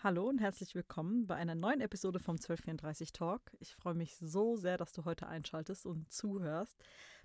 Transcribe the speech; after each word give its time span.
Hallo 0.00 0.28
und 0.28 0.40
herzlich 0.40 0.76
willkommen 0.76 1.26
bei 1.26 1.34
einer 1.34 1.56
neuen 1.56 1.80
Episode 1.80 2.20
vom 2.20 2.36
1234 2.36 3.12
Talk. 3.12 3.40
Ich 3.58 3.74
freue 3.74 3.94
mich 3.94 4.16
so 4.16 4.54
sehr, 4.54 4.76
dass 4.76 4.92
du 4.92 5.04
heute 5.04 5.26
einschaltest 5.26 5.86
und 5.86 6.12
zuhörst 6.12 6.76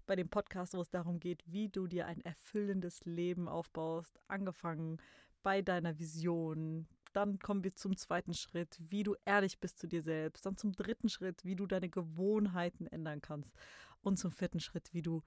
bei 0.07 0.15
dem 0.15 0.27
Podcast, 0.27 0.73
wo 0.73 0.81
es 0.81 0.89
darum 0.89 1.19
geht, 1.19 1.43
wie 1.45 1.69
du 1.69 1.85
dir 1.85 2.07
ein 2.07 2.19
erfüllendes 2.21 3.05
Leben 3.05 3.47
aufbaust, 3.47 4.19
angefangen 4.27 4.97
bei 5.43 5.61
deiner 5.61 5.99
Vision. 5.99 6.87
Dann 7.13 7.37
kommen 7.37 7.63
wir 7.63 7.75
zum 7.75 7.95
zweiten 7.95 8.33
Schritt, 8.33 8.79
wie 8.79 9.03
du 9.03 9.15
ehrlich 9.23 9.59
bist 9.59 9.77
zu 9.77 9.87
dir 9.87 10.01
selbst. 10.01 10.43
Dann 10.43 10.57
zum 10.57 10.71
dritten 10.71 11.09
Schritt, 11.09 11.45
wie 11.45 11.55
du 11.55 11.67
deine 11.67 11.89
Gewohnheiten 11.89 12.87
ändern 12.87 13.21
kannst. 13.21 13.53
Und 14.01 14.17
zum 14.17 14.31
vierten 14.31 14.59
Schritt, 14.59 14.95
wie 14.95 15.03
du 15.03 15.21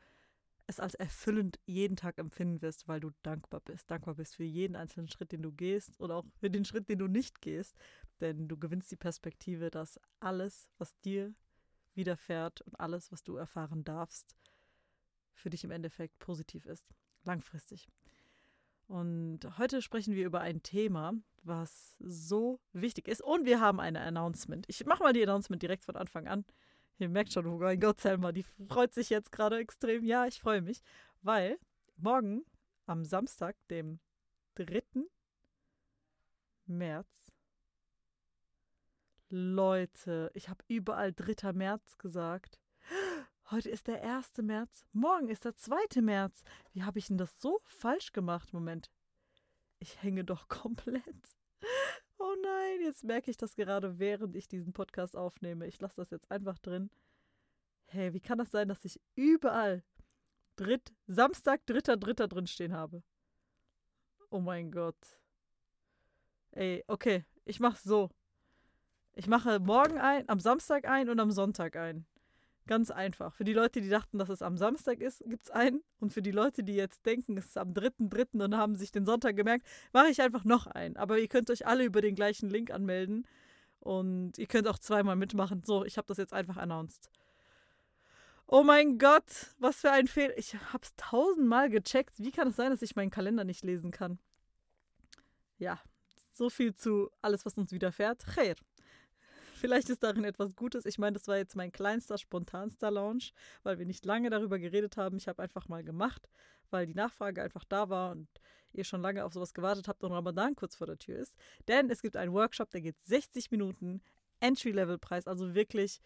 es 0.66 0.80
als 0.80 0.94
erfüllend 0.94 1.58
jeden 1.66 1.96
Tag 1.96 2.18
empfinden 2.18 2.60
wirst, 2.62 2.88
weil 2.88 3.00
du 3.00 3.10
dankbar 3.22 3.60
bist. 3.60 3.90
Dankbar 3.90 4.14
bist 4.14 4.36
für 4.36 4.44
jeden 4.44 4.76
einzelnen 4.76 5.08
Schritt, 5.08 5.32
den 5.32 5.42
du 5.42 5.52
gehst 5.52 5.98
und 6.00 6.10
auch 6.10 6.24
für 6.38 6.50
den 6.50 6.64
Schritt, 6.64 6.88
den 6.88 6.98
du 6.98 7.06
nicht 7.06 7.40
gehst. 7.40 7.76
Denn 8.20 8.48
du 8.48 8.56
gewinnst 8.56 8.90
die 8.90 8.96
Perspektive, 8.96 9.70
dass 9.70 10.00
alles, 10.20 10.68
was 10.78 10.98
dir 11.00 11.34
widerfährt 11.94 12.62
und 12.62 12.78
alles, 12.80 13.12
was 13.12 13.22
du 13.22 13.36
erfahren 13.36 13.84
darfst, 13.84 14.36
für 15.34 15.50
dich 15.50 15.64
im 15.64 15.70
Endeffekt 15.70 16.18
positiv 16.18 16.66
ist. 16.66 16.86
Langfristig. 17.24 17.88
Und 18.88 19.40
heute 19.58 19.82
sprechen 19.82 20.14
wir 20.14 20.26
über 20.26 20.40
ein 20.40 20.62
Thema, 20.62 21.14
was 21.42 21.96
so 21.98 22.60
wichtig 22.72 23.08
ist. 23.08 23.22
Und 23.22 23.44
wir 23.44 23.60
haben 23.60 23.80
eine 23.80 24.00
Announcement. 24.00 24.64
Ich 24.68 24.84
mache 24.86 25.02
mal 25.02 25.12
die 25.12 25.22
Announcement 25.22 25.60
direkt 25.60 25.84
von 25.84 25.96
Anfang 25.96 26.28
an. 26.28 26.44
Ihr 26.98 27.08
merkt 27.08 27.32
schon, 27.32 27.46
oh 27.46 27.58
mein 27.58 27.78
Gott, 27.78 28.00
Selma, 28.00 28.32
die 28.32 28.44
freut 28.68 28.94
sich 28.94 29.10
jetzt 29.10 29.30
gerade 29.30 29.58
extrem. 29.58 30.04
Ja, 30.04 30.26
ich 30.26 30.40
freue 30.40 30.62
mich, 30.62 30.82
weil 31.22 31.58
morgen 31.96 32.44
am 32.86 33.04
Samstag, 33.04 33.56
dem 33.68 34.00
3. 34.54 34.82
März, 36.66 37.08
Leute, 39.28 40.30
ich 40.34 40.48
habe 40.48 40.64
überall 40.68 41.12
3. 41.12 41.52
März 41.52 41.98
gesagt. 41.98 42.60
Heute 43.50 43.68
ist 43.70 43.86
der 43.88 44.02
1. 44.02 44.38
März, 44.42 44.86
morgen 44.92 45.28
ist 45.28 45.44
der 45.44 45.56
2. 45.56 46.00
März. 46.00 46.42
Wie 46.72 46.82
habe 46.82 46.98
ich 46.98 47.08
denn 47.08 47.18
das 47.18 47.40
so 47.40 47.60
falsch 47.64 48.12
gemacht? 48.12 48.52
Moment. 48.52 48.90
Ich 49.78 50.02
hänge 50.02 50.24
doch 50.24 50.48
komplett. 50.48 51.04
Jetzt 52.86 53.02
merke 53.02 53.32
ich 53.32 53.36
das 53.36 53.56
gerade, 53.56 53.98
während 53.98 54.36
ich 54.36 54.46
diesen 54.46 54.72
Podcast 54.72 55.16
aufnehme. 55.16 55.66
Ich 55.66 55.80
lasse 55.80 55.96
das 55.96 56.10
jetzt 56.10 56.30
einfach 56.30 56.56
drin. 56.58 56.88
Hey, 57.86 58.14
wie 58.14 58.20
kann 58.20 58.38
das 58.38 58.52
sein, 58.52 58.68
dass 58.68 58.84
ich 58.84 59.00
überall 59.16 59.82
Dritt, 60.54 60.94
Samstag, 61.08 61.66
dritter, 61.66 61.96
dritter 61.96 62.28
drin 62.28 62.46
stehen 62.46 62.72
habe? 62.72 63.02
Oh 64.30 64.38
mein 64.38 64.70
Gott. 64.70 65.20
Ey, 66.52 66.84
okay, 66.86 67.24
ich 67.44 67.58
mache 67.58 67.80
so. 67.82 68.08
Ich 69.14 69.26
mache 69.26 69.58
morgen 69.58 69.98
ein, 69.98 70.28
am 70.28 70.38
Samstag 70.38 70.86
ein 70.86 71.08
und 71.08 71.18
am 71.18 71.32
Sonntag 71.32 71.74
ein. 71.74 72.06
Ganz 72.66 72.90
einfach. 72.90 73.32
Für 73.32 73.44
die 73.44 73.52
Leute, 73.52 73.80
die 73.80 73.88
dachten, 73.88 74.18
dass 74.18 74.28
es 74.28 74.42
am 74.42 74.56
Samstag 74.56 75.00
ist, 75.00 75.22
gibt 75.26 75.44
es 75.44 75.50
einen. 75.50 75.82
Und 76.00 76.12
für 76.12 76.22
die 76.22 76.32
Leute, 76.32 76.64
die 76.64 76.74
jetzt 76.74 77.06
denken, 77.06 77.36
es 77.36 77.46
ist 77.46 77.58
am 77.58 77.72
3.3. 77.72 78.42
und 78.42 78.56
haben 78.56 78.74
sich 78.74 78.90
den 78.90 79.06
Sonntag 79.06 79.36
gemerkt, 79.36 79.66
mache 79.92 80.08
ich 80.08 80.20
einfach 80.20 80.44
noch 80.44 80.66
einen. 80.66 80.96
Aber 80.96 81.18
ihr 81.18 81.28
könnt 81.28 81.48
euch 81.50 81.66
alle 81.66 81.84
über 81.84 82.00
den 82.00 82.16
gleichen 82.16 82.50
Link 82.50 82.72
anmelden. 82.72 83.26
Und 83.78 84.36
ihr 84.38 84.46
könnt 84.48 84.66
auch 84.66 84.78
zweimal 84.78 85.14
mitmachen. 85.14 85.62
So, 85.64 85.84
ich 85.84 85.96
habe 85.96 86.08
das 86.08 86.16
jetzt 86.16 86.32
einfach 86.32 86.56
announced. 86.56 87.08
Oh 88.48 88.64
mein 88.64 88.98
Gott, 88.98 89.54
was 89.58 89.76
für 89.76 89.92
ein 89.92 90.08
Fehler. 90.08 90.36
Ich 90.36 90.54
habe 90.54 90.82
es 90.82 90.94
tausendmal 90.96 91.70
gecheckt. 91.70 92.18
Wie 92.18 92.32
kann 92.32 92.48
es 92.48 92.56
sein, 92.56 92.70
dass 92.70 92.82
ich 92.82 92.96
meinen 92.96 93.10
Kalender 93.10 93.44
nicht 93.44 93.64
lesen 93.64 93.92
kann? 93.92 94.18
Ja, 95.58 95.80
so 96.32 96.50
viel 96.50 96.74
zu 96.74 97.10
alles, 97.22 97.46
was 97.46 97.56
uns 97.56 97.70
widerfährt. 97.70 98.24
Khair. 98.26 98.56
Vielleicht 99.56 99.88
ist 99.88 100.02
darin 100.02 100.24
etwas 100.24 100.54
Gutes. 100.54 100.84
Ich 100.84 100.98
meine, 100.98 101.14
das 101.14 101.28
war 101.28 101.38
jetzt 101.38 101.56
mein 101.56 101.72
kleinster, 101.72 102.18
spontanster 102.18 102.90
Launch, 102.90 103.32
weil 103.62 103.78
wir 103.78 103.86
nicht 103.86 104.04
lange 104.04 104.28
darüber 104.28 104.58
geredet 104.58 104.96
haben. 104.96 105.16
Ich 105.16 105.28
habe 105.28 105.42
einfach 105.42 105.68
mal 105.68 105.82
gemacht, 105.82 106.28
weil 106.70 106.86
die 106.86 106.94
Nachfrage 106.94 107.42
einfach 107.42 107.64
da 107.64 107.88
war 107.88 108.12
und 108.12 108.28
ihr 108.72 108.84
schon 108.84 109.00
lange 109.00 109.24
auf 109.24 109.32
sowas 109.32 109.54
gewartet 109.54 109.88
habt 109.88 110.04
und 110.04 110.12
Ramadan 110.12 110.54
kurz 110.56 110.76
vor 110.76 110.86
der 110.86 110.98
Tür 110.98 111.18
ist. 111.18 111.34
Denn 111.68 111.88
es 111.88 112.02
gibt 112.02 112.16
einen 112.16 112.34
Workshop, 112.34 112.70
der 112.70 112.82
geht 112.82 113.00
60 113.04 113.50
Minuten, 113.50 114.02
Entry-Level-Preis, 114.40 115.26
also 115.26 115.54
wirklich 115.54 116.00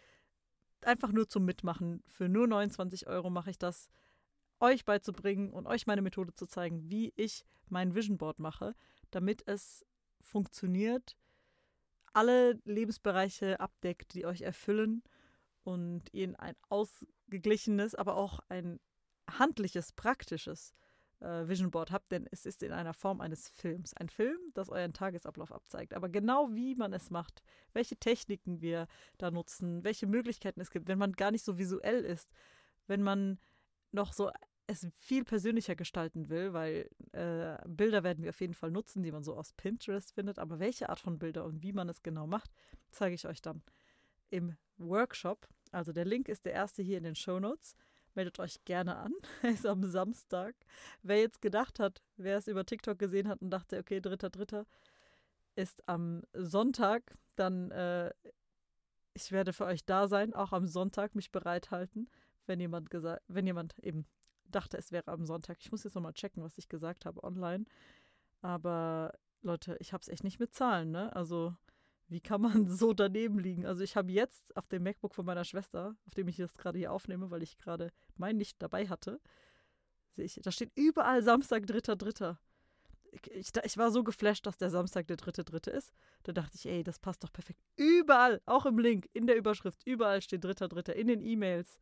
einfach 0.82 1.10
nur 1.10 1.28
zum 1.28 1.44
Mitmachen. 1.44 2.04
Für 2.06 2.28
nur 2.28 2.46
29 2.46 3.08
Euro 3.08 3.30
mache 3.30 3.50
ich 3.50 3.58
das, 3.58 3.88
euch 4.60 4.84
beizubringen 4.84 5.50
und 5.50 5.66
euch 5.66 5.86
meine 5.86 6.02
Methode 6.02 6.34
zu 6.34 6.46
zeigen, 6.46 6.88
wie 6.88 7.12
ich 7.16 7.44
mein 7.68 7.94
Vision 7.94 8.18
Board 8.18 8.38
mache, 8.38 8.76
damit 9.10 9.42
es 9.48 9.84
funktioniert 10.22 11.16
alle 12.12 12.60
Lebensbereiche 12.64 13.60
abdeckt, 13.60 14.14
die 14.14 14.26
euch 14.26 14.42
erfüllen 14.42 15.02
und 15.64 16.12
ihr 16.12 16.38
ein 16.40 16.56
ausgeglichenes, 16.68 17.94
aber 17.94 18.16
auch 18.16 18.40
ein 18.48 18.80
handliches, 19.28 19.92
praktisches 19.92 20.74
äh, 21.20 21.48
Vision 21.48 21.70
Board 21.70 21.90
habt, 21.90 22.10
denn 22.12 22.26
es 22.30 22.46
ist 22.46 22.62
in 22.62 22.72
einer 22.72 22.94
Form 22.94 23.20
eines 23.20 23.48
Films. 23.48 23.94
Ein 23.94 24.08
Film, 24.08 24.38
das 24.54 24.68
euren 24.70 24.92
Tagesablauf 24.92 25.52
abzeigt. 25.52 25.94
Aber 25.94 26.08
genau 26.08 26.48
wie 26.52 26.74
man 26.74 26.92
es 26.92 27.10
macht, 27.10 27.42
welche 27.72 27.96
Techniken 27.96 28.60
wir 28.60 28.86
da 29.18 29.30
nutzen, 29.30 29.84
welche 29.84 30.06
Möglichkeiten 30.06 30.60
es 30.60 30.70
gibt, 30.70 30.88
wenn 30.88 30.98
man 30.98 31.12
gar 31.12 31.30
nicht 31.30 31.44
so 31.44 31.58
visuell 31.58 32.04
ist, 32.04 32.30
wenn 32.86 33.02
man 33.02 33.38
noch 33.92 34.12
so 34.12 34.30
es 34.70 34.86
viel 34.94 35.24
persönlicher 35.24 35.74
gestalten 35.74 36.28
will, 36.28 36.52
weil 36.52 36.88
äh, 37.12 37.58
Bilder 37.68 38.04
werden 38.04 38.22
wir 38.22 38.30
auf 38.30 38.40
jeden 38.40 38.54
Fall 38.54 38.70
nutzen, 38.70 39.02
die 39.02 39.12
man 39.12 39.24
so 39.24 39.34
aus 39.34 39.52
Pinterest 39.52 40.12
findet. 40.12 40.38
Aber 40.38 40.58
welche 40.58 40.88
Art 40.88 41.00
von 41.00 41.18
Bilder 41.18 41.44
und 41.44 41.62
wie 41.62 41.72
man 41.72 41.88
es 41.88 42.02
genau 42.02 42.26
macht, 42.26 42.50
zeige 42.90 43.14
ich 43.14 43.26
euch 43.26 43.42
dann 43.42 43.62
im 44.30 44.56
Workshop. 44.78 45.48
Also 45.72 45.92
der 45.92 46.04
Link 46.04 46.28
ist 46.28 46.44
der 46.44 46.52
erste 46.52 46.82
hier 46.82 46.98
in 46.98 47.04
den 47.04 47.16
Show 47.16 47.40
Notes. 47.40 47.74
Meldet 48.14 48.38
euch 48.38 48.64
gerne 48.64 48.96
an. 48.96 49.12
Er 49.42 49.50
ist 49.50 49.66
am 49.66 49.84
Samstag. 49.84 50.54
Wer 51.02 51.18
jetzt 51.18 51.42
gedacht 51.42 51.78
hat, 51.78 52.02
wer 52.16 52.38
es 52.38 52.46
über 52.46 52.64
TikTok 52.64 52.98
gesehen 52.98 53.28
hat 53.28 53.42
und 53.42 53.50
dachte, 53.50 53.78
okay, 53.78 54.00
dritter, 54.00 54.30
dritter, 54.30 54.66
ist 55.56 55.86
am 55.88 56.22
Sonntag. 56.32 57.14
Dann, 57.36 57.70
äh, 57.72 58.12
ich 59.14 59.32
werde 59.32 59.52
für 59.52 59.64
euch 59.64 59.84
da 59.84 60.08
sein, 60.08 60.32
auch 60.32 60.52
am 60.52 60.66
Sonntag 60.66 61.14
mich 61.14 61.30
bereithalten, 61.30 62.08
wenn 62.46 62.60
jemand 62.60 62.90
wenn 63.28 63.46
jemand 63.46 63.78
eben 63.80 64.06
dachte, 64.50 64.76
es 64.76 64.92
wäre 64.92 65.08
am 65.08 65.24
Sonntag. 65.26 65.58
Ich 65.60 65.70
muss 65.70 65.84
jetzt 65.84 65.94
nochmal 65.94 66.14
checken, 66.14 66.42
was 66.42 66.58
ich 66.58 66.68
gesagt 66.68 67.06
habe 67.06 67.22
online. 67.24 67.64
Aber 68.42 69.12
Leute, 69.42 69.76
ich 69.80 69.92
habe 69.92 70.02
es 70.02 70.08
echt 70.08 70.24
nicht 70.24 70.40
mit 70.40 70.54
Zahlen, 70.54 70.90
ne? 70.90 71.14
Also, 71.14 71.54
wie 72.08 72.20
kann 72.20 72.40
man 72.40 72.68
so 72.68 72.92
daneben 72.92 73.38
liegen? 73.38 73.66
Also, 73.66 73.82
ich 73.82 73.96
habe 73.96 74.12
jetzt 74.12 74.56
auf 74.56 74.68
dem 74.68 74.82
MacBook 74.82 75.14
von 75.14 75.26
meiner 75.26 75.44
Schwester, 75.44 75.96
auf 76.06 76.14
dem 76.14 76.28
ich 76.28 76.36
das 76.36 76.56
gerade 76.56 76.78
hier 76.78 76.92
aufnehme, 76.92 77.30
weil 77.30 77.42
ich 77.42 77.58
gerade 77.58 77.90
mein 78.16 78.36
nicht 78.36 78.60
dabei 78.62 78.88
hatte, 78.88 79.20
sehe 80.10 80.24
ich, 80.24 80.40
da 80.42 80.50
steht 80.50 80.72
überall 80.74 81.22
Samstag, 81.22 81.66
dritter, 81.66 81.96
dritter. 81.96 82.38
Ich, 83.12 83.50
ich, 83.64 83.76
war 83.76 83.90
so 83.90 84.04
geflasht, 84.04 84.46
dass 84.46 84.56
der 84.56 84.70
Samstag 84.70 85.08
der 85.08 85.16
dritte, 85.16 85.44
dritte 85.44 85.70
ist. 85.70 85.92
Da 86.22 86.32
dachte 86.32 86.52
ich, 86.54 86.66
ey, 86.66 86.84
das 86.84 87.00
passt 87.00 87.24
doch 87.24 87.32
perfekt. 87.32 87.60
Überall, 87.76 88.40
auch 88.46 88.66
im 88.66 88.78
Link, 88.78 89.08
in 89.12 89.26
der 89.26 89.36
Überschrift, 89.36 89.80
überall 89.84 90.22
steht 90.22 90.44
dritter, 90.44 90.68
dritter, 90.68 90.94
in 90.94 91.08
den 91.08 91.20
E-Mails. 91.20 91.80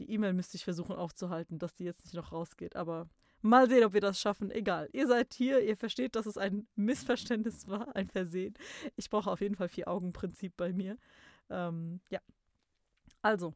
Die 0.00 0.10
E-Mail 0.10 0.32
müsste 0.32 0.56
ich 0.56 0.64
versuchen 0.64 0.96
aufzuhalten, 0.96 1.58
dass 1.58 1.74
die 1.74 1.84
jetzt 1.84 2.04
nicht 2.04 2.14
noch 2.14 2.32
rausgeht. 2.32 2.74
Aber 2.74 3.06
mal 3.42 3.68
sehen, 3.68 3.84
ob 3.84 3.92
wir 3.92 4.00
das 4.00 4.18
schaffen. 4.18 4.50
Egal. 4.50 4.88
Ihr 4.92 5.06
seid 5.06 5.34
hier, 5.34 5.60
ihr 5.60 5.76
versteht, 5.76 6.16
dass 6.16 6.24
es 6.24 6.38
ein 6.38 6.66
Missverständnis 6.74 7.68
war, 7.68 7.94
ein 7.94 8.08
Versehen. 8.08 8.54
Ich 8.96 9.10
brauche 9.10 9.30
auf 9.30 9.42
jeden 9.42 9.56
Fall 9.56 9.68
Vier-Augen-Prinzip 9.68 10.56
bei 10.56 10.72
mir. 10.72 10.96
Ähm, 11.50 12.00
ja. 12.08 12.20
Also, 13.20 13.52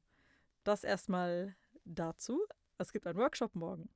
das 0.65 0.85
erstmal 0.85 1.57
dazu. 1.87 2.47
Es 2.77 2.93
gibt 2.93 3.07
einen 3.07 3.19
Workshop 3.19 3.55
morgen. 3.55 3.89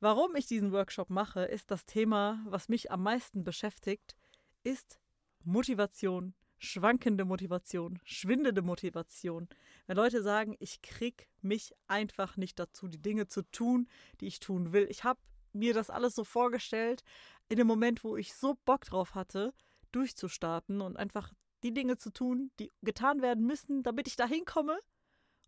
Warum 0.00 0.36
ich 0.36 0.46
diesen 0.46 0.72
Workshop 0.72 1.08
mache, 1.08 1.44
ist 1.44 1.70
das 1.70 1.86
Thema, 1.86 2.44
was 2.44 2.68
mich 2.68 2.90
am 2.90 3.02
meisten 3.02 3.42
beschäftigt, 3.42 4.16
ist 4.64 5.00
Motivation 5.44 6.34
schwankende 6.60 7.24
Motivation, 7.24 7.98
schwindende 8.04 8.62
Motivation. 8.62 9.48
Wenn 9.86 9.96
Leute 9.96 10.22
sagen, 10.22 10.56
ich 10.60 10.82
krieg 10.82 11.28
mich 11.40 11.74
einfach 11.88 12.36
nicht 12.36 12.58
dazu, 12.58 12.86
die 12.86 13.00
Dinge 13.00 13.26
zu 13.26 13.42
tun, 13.50 13.88
die 14.20 14.26
ich 14.26 14.40
tun 14.40 14.72
will. 14.72 14.86
Ich 14.90 15.02
habe 15.02 15.18
mir 15.52 15.74
das 15.74 15.90
alles 15.90 16.14
so 16.14 16.22
vorgestellt, 16.22 17.02
in 17.48 17.56
dem 17.56 17.66
Moment, 17.66 18.04
wo 18.04 18.16
ich 18.16 18.34
so 18.34 18.56
Bock 18.66 18.84
drauf 18.84 19.14
hatte, 19.14 19.52
durchzustarten 19.90 20.82
und 20.82 20.96
einfach 20.96 21.32
die 21.62 21.72
Dinge 21.72 21.96
zu 21.96 22.12
tun, 22.12 22.50
die 22.60 22.70
getan 22.82 23.22
werden 23.22 23.44
müssen, 23.46 23.82
damit 23.82 24.06
ich 24.06 24.16
da 24.16 24.26
hinkomme, 24.26 24.78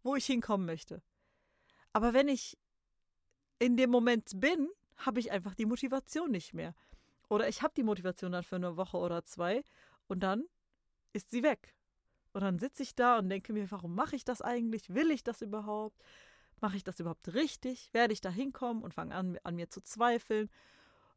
wo 0.02 0.16
ich 0.16 0.26
hinkommen 0.26 0.66
möchte. 0.66 1.02
Aber 1.92 2.14
wenn 2.14 2.28
ich 2.28 2.58
in 3.58 3.76
dem 3.76 3.90
Moment 3.90 4.40
bin, 4.40 4.68
habe 4.96 5.20
ich 5.20 5.30
einfach 5.30 5.54
die 5.54 5.66
Motivation 5.66 6.30
nicht 6.30 6.54
mehr. 6.54 6.74
Oder 7.28 7.48
ich 7.48 7.62
habe 7.62 7.74
die 7.76 7.82
Motivation 7.82 8.32
dann 8.32 8.44
für 8.44 8.56
eine 8.56 8.76
Woche 8.76 8.96
oder 8.96 9.24
zwei 9.24 9.62
und 10.08 10.20
dann 10.20 10.44
ist 11.12 11.30
sie 11.30 11.42
weg. 11.42 11.74
Und 12.32 12.42
dann 12.42 12.58
sitze 12.58 12.82
ich 12.82 12.94
da 12.94 13.18
und 13.18 13.28
denke 13.28 13.52
mir, 13.52 13.70
warum 13.70 13.94
mache 13.94 14.16
ich 14.16 14.24
das 14.24 14.40
eigentlich? 14.40 14.94
Will 14.94 15.10
ich 15.10 15.22
das 15.22 15.42
überhaupt? 15.42 16.02
Mache 16.60 16.76
ich 16.76 16.84
das 16.84 16.98
überhaupt 17.00 17.34
richtig? 17.34 17.92
Werde 17.92 18.12
ich 18.12 18.20
da 18.20 18.30
hinkommen 18.30 18.82
und 18.82 18.94
fange 18.94 19.14
an, 19.14 19.38
an 19.42 19.56
mir 19.56 19.68
zu 19.68 19.82
zweifeln? 19.82 20.48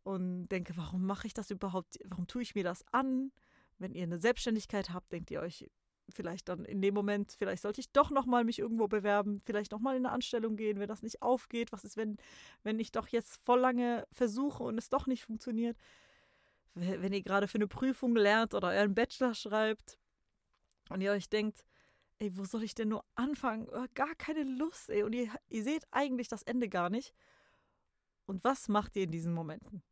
und 0.06 0.48
denke, 0.50 0.78
warum 0.78 1.06
mache 1.06 1.28
ich 1.28 1.34
das 1.34 1.50
überhaupt? 1.50 1.98
Warum 2.06 2.28
tue 2.28 2.44
ich 2.44 2.54
mir 2.54 2.64
das 2.64 2.86
an? 2.92 3.32
Wenn 3.80 3.94
ihr 3.94 4.04
eine 4.04 4.20
Selbstständigkeit 4.20 4.92
habt, 4.94 5.12
denkt 5.12 5.32
ihr 5.32 5.42
euch 5.42 5.70
vielleicht 6.10 6.48
dann 6.48 6.64
in 6.64 6.84
dem 6.84 6.94
Moment, 6.94 7.34
vielleicht 7.36 7.64
sollte 7.64 7.82
ich 7.82 7.92
doch 7.92 8.12
noch 8.12 8.28
mal 8.28 8.44
mich 8.44 8.60
irgendwo 8.60 8.88
bewerben, 8.88 9.42
vielleicht 9.44 9.72
noch 9.72 9.80
mal 9.80 9.98
in 9.98 10.06
eine 10.06 10.14
Anstellung 10.14 10.56
gehen, 10.56 10.80
wenn 10.80 10.88
das 10.88 11.02
nicht 11.02 11.24
aufgeht. 11.24 11.72
Was 11.72 11.84
ist, 11.84 11.98
wenn, 11.98 12.18
wenn 12.62 12.80
ich 12.80 12.92
doch 12.92 13.08
jetzt 13.08 13.44
voll 13.44 13.60
lange 13.60 14.06
versuche 14.12 14.64
und 14.64 14.78
es 14.78 14.90
doch 14.90 15.08
nicht 15.08 15.26
funktioniert? 15.26 15.76
Wenn 16.76 17.14
ihr 17.14 17.24
gerade 17.24 17.48
für 17.48 17.56
eine 17.56 17.68
Prüfung 17.68 18.16
lernt 18.16 18.54
oder 18.54 18.70
euren 18.70 18.94
Bachelor 18.94 19.34
schreibt 19.34 19.98
und 20.90 21.02
ihr 21.02 21.12
euch 21.12 21.30
denkt, 21.30 21.66
ey, 22.20 22.38
wo 22.38 22.44
soll 22.46 22.64
ich 22.64 22.76
denn 22.76 22.90
nur 22.90 23.06
anfangen? 23.16 23.68
Oh, 23.72 23.86
gar 23.94 24.14
keine 24.16 24.44
Lust, 24.44 24.90
ey. 24.90 25.04
Und 25.04 25.14
ihr, 25.14 25.30
ihr 25.50 25.64
seht 25.64 25.86
eigentlich 25.92 26.28
das 26.28 26.44
Ende 26.44 26.70
gar 26.70 26.90
nicht. 26.90 27.14
Und 28.26 28.44
was 28.44 28.68
macht 28.68 28.96
ihr 28.96 29.04
in 29.04 29.12
diesen 29.12 29.34
Momenten? 29.34 29.84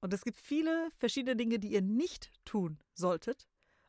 Und 0.00 0.12
es 0.12 0.24
gibt 0.24 0.38
viele 0.38 0.90
verschiedene 0.98 1.36
Dinge, 1.36 1.58
die 1.58 1.72
ihr 1.72 1.82
nicht 1.82 2.32
tun 2.44 2.78
solltet. 2.94 3.46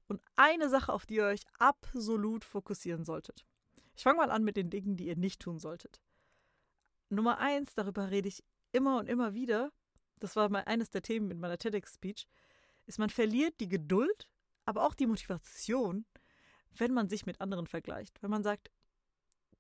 Und 0.08 0.22
eine 0.36 0.70
Sache, 0.70 0.94
auf 0.94 1.06
die 1.06 1.16
ihr 1.16 1.26
euch 1.26 1.44
absolut 1.58 2.44
fokussieren 2.46 3.04
solltet. 3.04 3.46
Ich 3.96 4.04
fange 4.04 4.18
mal 4.18 4.32
an 4.32 4.44
mit 4.44 4.58
den 4.58 4.70
Dingen, 4.70 4.96
die 4.96 5.08
ihr 5.08 5.18
nicht 5.18 5.42
tun 5.42 5.60
solltet. 5.60 6.02
Nummer 7.10 7.40
eins, 7.40 7.74
darüber 7.76 8.12
rede 8.12 8.28
ich 8.28 8.44
immer 8.72 9.00
und 9.00 9.08
immer 9.08 9.34
wieder. 9.34 9.72
Das 10.24 10.38
war 10.38 10.48
mal 10.48 10.64
eines 10.64 10.90
der 10.90 11.02
Themen 11.02 11.30
in 11.32 11.40
meiner 11.42 11.58
TEDx-Speech. 11.58 12.30
Ist, 12.86 12.98
man 12.98 13.10
verliert 13.10 13.60
die 13.60 13.68
Geduld, 13.68 14.30
aber 14.64 14.86
auch 14.88 14.94
die 14.94 15.06
Motivation, 15.06 16.06
wenn 16.78 16.94
man 16.94 17.10
sich 17.10 17.26
mit 17.26 17.42
anderen 17.42 17.68
vergleicht. 17.68 18.24
Wenn 18.24 18.30
man 18.30 18.42
sagt, 18.42 18.72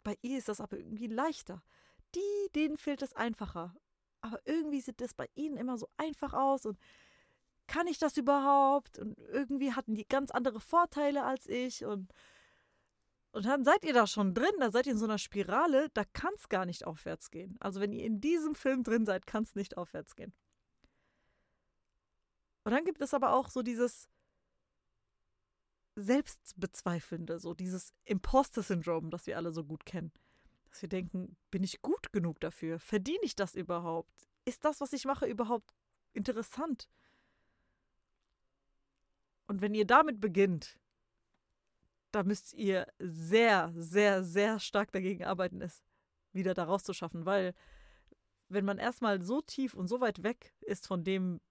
bei 0.04 0.18
ihr 0.22 0.38
ist 0.38 0.48
das 0.48 0.62
aber 0.62 0.78
irgendwie 0.78 1.08
leichter. 1.08 1.62
Die, 2.16 2.52
denen 2.56 2.78
fehlt 2.78 3.02
es 3.02 3.12
einfacher. 3.12 3.76
Aber 4.22 4.40
irgendwie 4.46 4.80
sieht 4.80 5.02
das 5.02 5.14
bei 5.14 5.28
ihnen 5.36 5.58
immer 5.58 5.78
so 5.78 5.90
einfach 5.98 6.32
aus 6.32 6.66
und 6.66 6.80
kann 7.68 7.88
ich 7.88 7.98
das 7.98 8.16
überhaupt? 8.16 9.00
Und 9.00 9.20
irgendwie 9.20 9.74
hatten 9.74 9.96
die 9.96 10.08
ganz 10.08 10.32
andere 10.32 10.62
Vorteile 10.62 11.26
als 11.26 11.46
ich 11.48 11.84
und 11.84 12.14
und 13.34 13.46
dann 13.48 13.66
seid 13.66 13.84
ihr 13.84 13.94
da 13.94 14.06
schon 14.06 14.36
drin, 14.36 14.54
da 14.60 14.72
seid 14.72 14.86
ihr 14.86 14.92
in 14.94 15.00
so 15.00 15.06
einer 15.06 15.18
Spirale, 15.18 15.90
da 15.96 16.06
kann 16.06 16.34
es 16.38 16.50
gar 16.50 16.68
nicht 16.68 16.86
aufwärts 16.86 17.32
gehen. 17.32 17.58
Also 17.60 17.82
wenn 17.82 17.92
ihr 17.92 18.06
in 18.06 18.22
diesem 18.22 18.54
Film 18.54 18.84
drin 18.84 19.08
seid, 19.08 19.26
kann 19.26 19.42
es 19.42 19.56
nicht 19.56 19.76
aufwärts 19.76 20.16
gehen. 20.16 20.34
Und 22.64 22.72
dann 22.72 22.86
gibt 22.86 23.02
es 23.02 23.14
aber 23.14 23.34
auch 23.34 23.50
so 23.50 23.62
dieses 23.62 24.08
Selbstbezweifelnde, 25.96 27.40
so 27.40 27.54
dieses 27.54 27.94
Imposter-Syndrom, 28.06 29.12
das 29.12 29.28
wir 29.28 29.38
alle 29.38 29.52
so 29.52 29.64
gut 29.64 29.86
kennen. 29.86 30.12
Dass 30.70 30.82
wir 30.82 30.90
denken, 30.90 31.38
bin 31.52 31.64
ich 31.64 31.82
gut 31.82 32.12
genug 32.14 32.40
dafür? 32.40 32.80
Verdiene 32.80 33.24
ich 33.24 33.36
das 33.36 33.54
überhaupt? 33.54 34.28
Ist 34.46 34.66
das, 34.66 34.82
was 34.82 34.94
ich 34.94 35.06
mache, 35.06 35.28
überhaupt 35.28 35.74
interessant? 36.14 36.90
Und 39.48 39.62
wenn 39.62 39.76
ihr 39.76 39.86
damit 39.86 40.20
beginnt, 40.20 40.80
da 42.12 42.24
müsst 42.24 42.54
ihr 42.54 42.88
sehr, 43.00 43.72
sehr, 43.76 44.24
sehr 44.24 44.60
stark 44.60 44.92
dagegen 44.92 45.26
arbeiten, 45.26 45.62
es 45.62 45.84
wieder 46.32 46.54
da 46.54 46.64
rauszuschaffen, 46.64 47.26
weil 47.26 47.54
wenn 48.50 48.66
man 48.66 48.78
erstmal 48.78 49.22
so 49.22 49.42
tief 49.42 49.74
und 49.74 49.88
so 49.88 50.00
weit 50.00 50.24
weg 50.24 50.54
ist 50.62 50.88
von 50.88 51.04
dem 51.04 51.42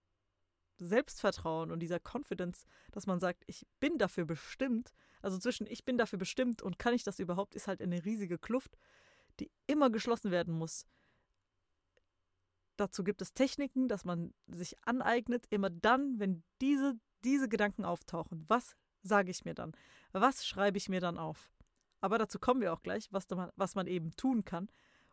Selbstvertrauen 0.79 1.71
und 1.71 1.81
dieser 1.81 2.01
Confidence, 2.01 2.65
dass 2.91 3.07
man 3.07 3.21
sagt, 3.21 3.45
ich 3.47 3.67
bin 3.81 3.99
dafür 3.99 4.25
bestimmt, 4.25 4.93
also 5.21 5.39
zwischen 5.39 5.67
ich 5.67 5.85
bin 5.85 5.99
dafür 5.99 6.19
bestimmt 6.19 6.63
und 6.63 6.79
kann 6.79 6.95
ich 6.95 7.05
das 7.05 7.19
überhaupt, 7.19 7.55
ist 7.55 7.69
halt 7.69 7.81
eine 7.81 8.05
riesige 8.05 8.39
Kluft, 8.39 8.77
die 9.41 9.51
immer 9.67 9.91
geschlossen 9.91 10.31
werden 10.31 10.55
muss. 10.55 10.87
Dazu 12.77 13.05
gibt 13.05 13.23
es 13.23 13.35
Techniken, 13.35 13.89
dass 13.89 14.05
man 14.05 14.35
sich 14.47 14.77
aneignet, 14.87 15.47
immer 15.51 15.71
dann, 15.71 16.19
wenn 16.19 16.43
diese 16.61 16.99
diese 17.25 17.49
Gedanken 17.49 17.85
auftauchen, 17.85 18.45
was 18.49 18.77
sage 19.03 19.31
ich 19.31 19.45
mir 19.45 19.55
dann? 19.55 19.73
Was 20.13 20.47
schreibe 20.47 20.79
ich 20.79 20.89
mir 20.89 21.01
dann 21.01 21.19
auf? 21.19 21.51
Aber 22.01 22.19
dazu 22.19 22.39
kommen 22.39 22.61
wir 22.61 22.73
auch 22.73 22.83
gleich, 22.83 23.09
was, 23.13 23.29
man, 23.31 23.51
was 23.57 23.75
man 23.75 23.87
eben 23.87 24.15
tun 24.17 24.45
kann, 24.45 24.69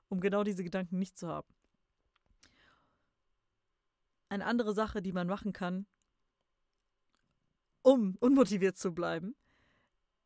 um 0.10 0.20
genau 0.20 0.44
diese 0.44 0.64
Gedanken 0.64 0.98
nicht 0.98 1.18
zu 1.18 1.28
haben. 1.28 1.48
Eine 4.30 4.46
andere 4.46 4.74
Sache, 4.74 5.02
die 5.02 5.12
man 5.12 5.28
machen 5.28 5.54
kann, 5.54 5.86
um 7.82 8.16
unmotiviert 8.20 8.78
zu 8.78 8.94
bleiben, 8.94 9.36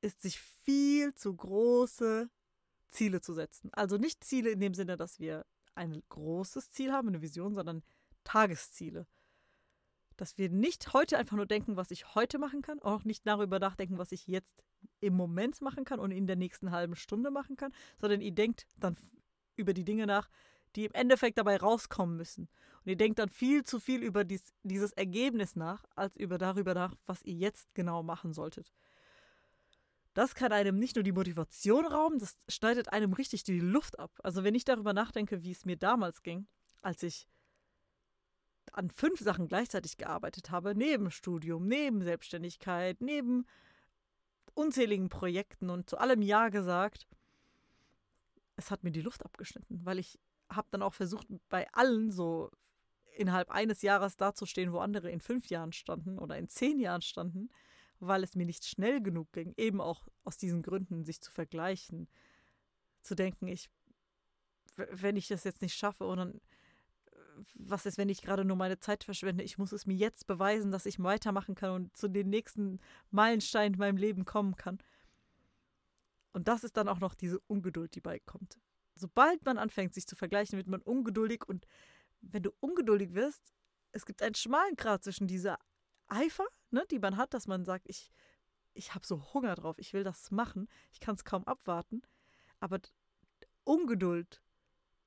ist 0.01 0.21
sich 0.21 0.39
viel 0.39 1.13
zu 1.15 1.33
große 1.35 2.29
Ziele 2.89 3.21
zu 3.21 3.33
setzen. 3.33 3.73
Also 3.73 3.97
nicht 3.97 4.23
Ziele 4.23 4.51
in 4.51 4.59
dem 4.59 4.73
Sinne, 4.73 4.97
dass 4.97 5.19
wir 5.19 5.45
ein 5.75 6.03
großes 6.09 6.71
Ziel 6.71 6.91
haben, 6.91 7.07
eine 7.07 7.21
Vision, 7.21 7.55
sondern 7.55 7.83
Tagesziele 8.23 9.07
dass 10.17 10.37
wir 10.37 10.49
nicht 10.49 10.93
heute 10.93 11.17
einfach 11.17 11.35
nur 11.35 11.45
denken, 11.45 11.75
was 11.75 11.91
ich 11.91 12.15
heute 12.15 12.37
machen 12.37 12.61
kann, 12.61 12.81
auch 12.81 13.03
nicht 13.03 13.25
darüber 13.25 13.59
nachdenken, 13.59 13.97
was 13.97 14.11
ich 14.11 14.27
jetzt 14.27 14.63
im 14.99 15.15
Moment 15.15 15.61
machen 15.61 15.85
kann 15.85 15.99
und 15.99 16.11
in 16.11 16.27
der 16.27 16.35
nächsten 16.35 16.71
halben 16.71 16.95
Stunde 16.95 17.31
machen 17.31 17.55
kann, 17.55 17.73
sondern 17.99 18.21
ihr 18.21 18.31
denkt 18.31 18.67
dann 18.77 18.95
über 19.55 19.73
die 19.73 19.83
Dinge 19.83 20.07
nach, 20.07 20.29
die 20.75 20.85
im 20.85 20.93
Endeffekt 20.93 21.37
dabei 21.37 21.57
rauskommen 21.57 22.17
müssen. 22.17 22.49
Und 22.83 22.89
ihr 22.89 22.97
denkt 22.97 23.19
dann 23.19 23.29
viel 23.29 23.63
zu 23.63 23.79
viel 23.79 24.03
über 24.03 24.23
dies, 24.23 24.53
dieses 24.63 24.91
Ergebnis 24.93 25.55
nach, 25.55 25.85
als 25.95 26.17
über 26.17 26.37
darüber 26.37 26.73
nach, 26.73 26.95
was 27.05 27.23
ihr 27.23 27.35
jetzt 27.35 27.73
genau 27.75 28.03
machen 28.03 28.33
solltet. 28.33 28.73
Das 30.13 30.35
kann 30.35 30.51
einem 30.51 30.77
nicht 30.77 30.95
nur 30.95 31.03
die 31.03 31.11
Motivation 31.11 31.85
rauben, 31.85 32.19
das 32.19 32.37
schneidet 32.47 32.93
einem 32.93 33.13
richtig 33.13 33.43
die 33.43 33.59
Luft 33.59 33.97
ab. 33.99 34.11
Also 34.21 34.43
wenn 34.43 34.53
ich 34.53 34.65
darüber 34.65 34.93
nachdenke, 34.93 35.43
wie 35.43 35.51
es 35.51 35.65
mir 35.65 35.77
damals 35.77 36.21
ging, 36.21 36.45
als 36.81 37.01
ich 37.01 37.27
an 38.71 38.89
fünf 38.89 39.19
Sachen 39.19 39.47
gleichzeitig 39.47 39.97
gearbeitet 39.97 40.51
habe, 40.51 40.75
neben 40.75 41.09
Studium, 41.09 41.67
neben 41.67 42.01
Selbstständigkeit, 42.03 43.01
neben 43.01 43.45
unzähligen 44.53 45.09
Projekten 45.09 45.69
und 45.69 45.89
zu 45.89 45.97
allem 45.97 46.21
Ja 46.21 46.49
gesagt, 46.49 47.07
es 48.55 48.69
hat 48.69 48.83
mir 48.83 48.91
die 48.91 49.01
Luft 49.01 49.25
abgeschnitten, 49.25 49.83
weil 49.83 49.99
ich 49.99 50.19
habe 50.55 50.67
dann 50.71 50.81
auch 50.81 50.93
versucht, 50.93 51.27
bei 51.49 51.67
allen 51.73 52.11
so 52.11 52.51
innerhalb 53.15 53.51
eines 53.51 53.81
Jahres 53.81 54.17
dazustehen, 54.17 54.73
wo 54.73 54.79
andere 54.79 55.11
in 55.11 55.21
fünf 55.21 55.47
Jahren 55.47 55.71
standen 55.71 56.17
oder 56.17 56.37
in 56.37 56.49
zehn 56.49 56.79
Jahren 56.79 57.01
standen, 57.01 57.49
weil 57.99 58.23
es 58.23 58.35
mir 58.35 58.45
nicht 58.45 58.65
schnell 58.65 59.01
genug 59.01 59.31
ging, 59.33 59.53
eben 59.57 59.81
auch 59.81 60.07
aus 60.23 60.37
diesen 60.37 60.61
Gründen 60.61 61.03
sich 61.03 61.21
zu 61.21 61.31
vergleichen, 61.31 62.07
zu 63.01 63.15
denken, 63.15 63.47
ich, 63.47 63.69
wenn 64.75 65.15
ich 65.15 65.27
das 65.27 65.43
jetzt 65.43 65.61
nicht 65.61 65.75
schaffe, 65.75 66.05
und 66.05 66.41
was 67.55 67.85
ist, 67.85 67.97
wenn 67.97 68.09
ich 68.09 68.21
gerade 68.21 68.45
nur 68.45 68.57
meine 68.57 68.79
Zeit 68.79 69.03
verschwende? 69.03 69.43
Ich 69.43 69.57
muss 69.57 69.71
es 69.71 69.85
mir 69.85 69.95
jetzt 69.95 70.27
beweisen, 70.27 70.71
dass 70.71 70.85
ich 70.85 71.01
weitermachen 71.01 71.55
kann 71.55 71.71
und 71.71 71.97
zu 71.97 72.07
den 72.07 72.29
nächsten 72.29 72.79
Meilensteinen 73.11 73.73
in 73.73 73.79
meinem 73.79 73.97
Leben 73.97 74.25
kommen 74.25 74.55
kann. 74.55 74.79
Und 76.31 76.47
das 76.47 76.63
ist 76.63 76.77
dann 76.77 76.87
auch 76.87 76.99
noch 76.99 77.15
diese 77.15 77.39
Ungeduld, 77.47 77.95
die 77.95 78.01
beikommt. 78.01 78.59
Sobald 78.95 79.43
man 79.45 79.57
anfängt, 79.57 79.93
sich 79.93 80.07
zu 80.07 80.15
vergleichen, 80.15 80.57
wird 80.57 80.67
man 80.67 80.81
ungeduldig 80.81 81.43
und 81.47 81.65
wenn 82.21 82.43
du 82.43 82.51
ungeduldig 82.59 83.13
wirst, 83.13 83.53
es 83.91 84.05
gibt 84.05 84.21
einen 84.21 84.35
schmalen 84.35 84.75
Grad 84.75 85.03
zwischen 85.03 85.27
dieser 85.27 85.59
Eifer, 86.07 86.45
ne, 86.71 86.85
die 86.89 86.99
man 86.99 87.17
hat, 87.17 87.33
dass 87.33 87.47
man 87.47 87.65
sagt, 87.65 87.87
ich, 87.87 88.11
ich 88.73 88.95
habe 88.95 89.05
so 89.05 89.33
Hunger 89.33 89.55
drauf, 89.55 89.77
ich 89.77 89.93
will 89.93 90.03
das 90.03 90.31
machen, 90.31 90.67
ich 90.91 90.99
kann 90.99 91.15
es 91.15 91.25
kaum 91.25 91.43
abwarten. 91.45 92.01
Aber 92.59 92.79
Ungeduld 93.63 94.41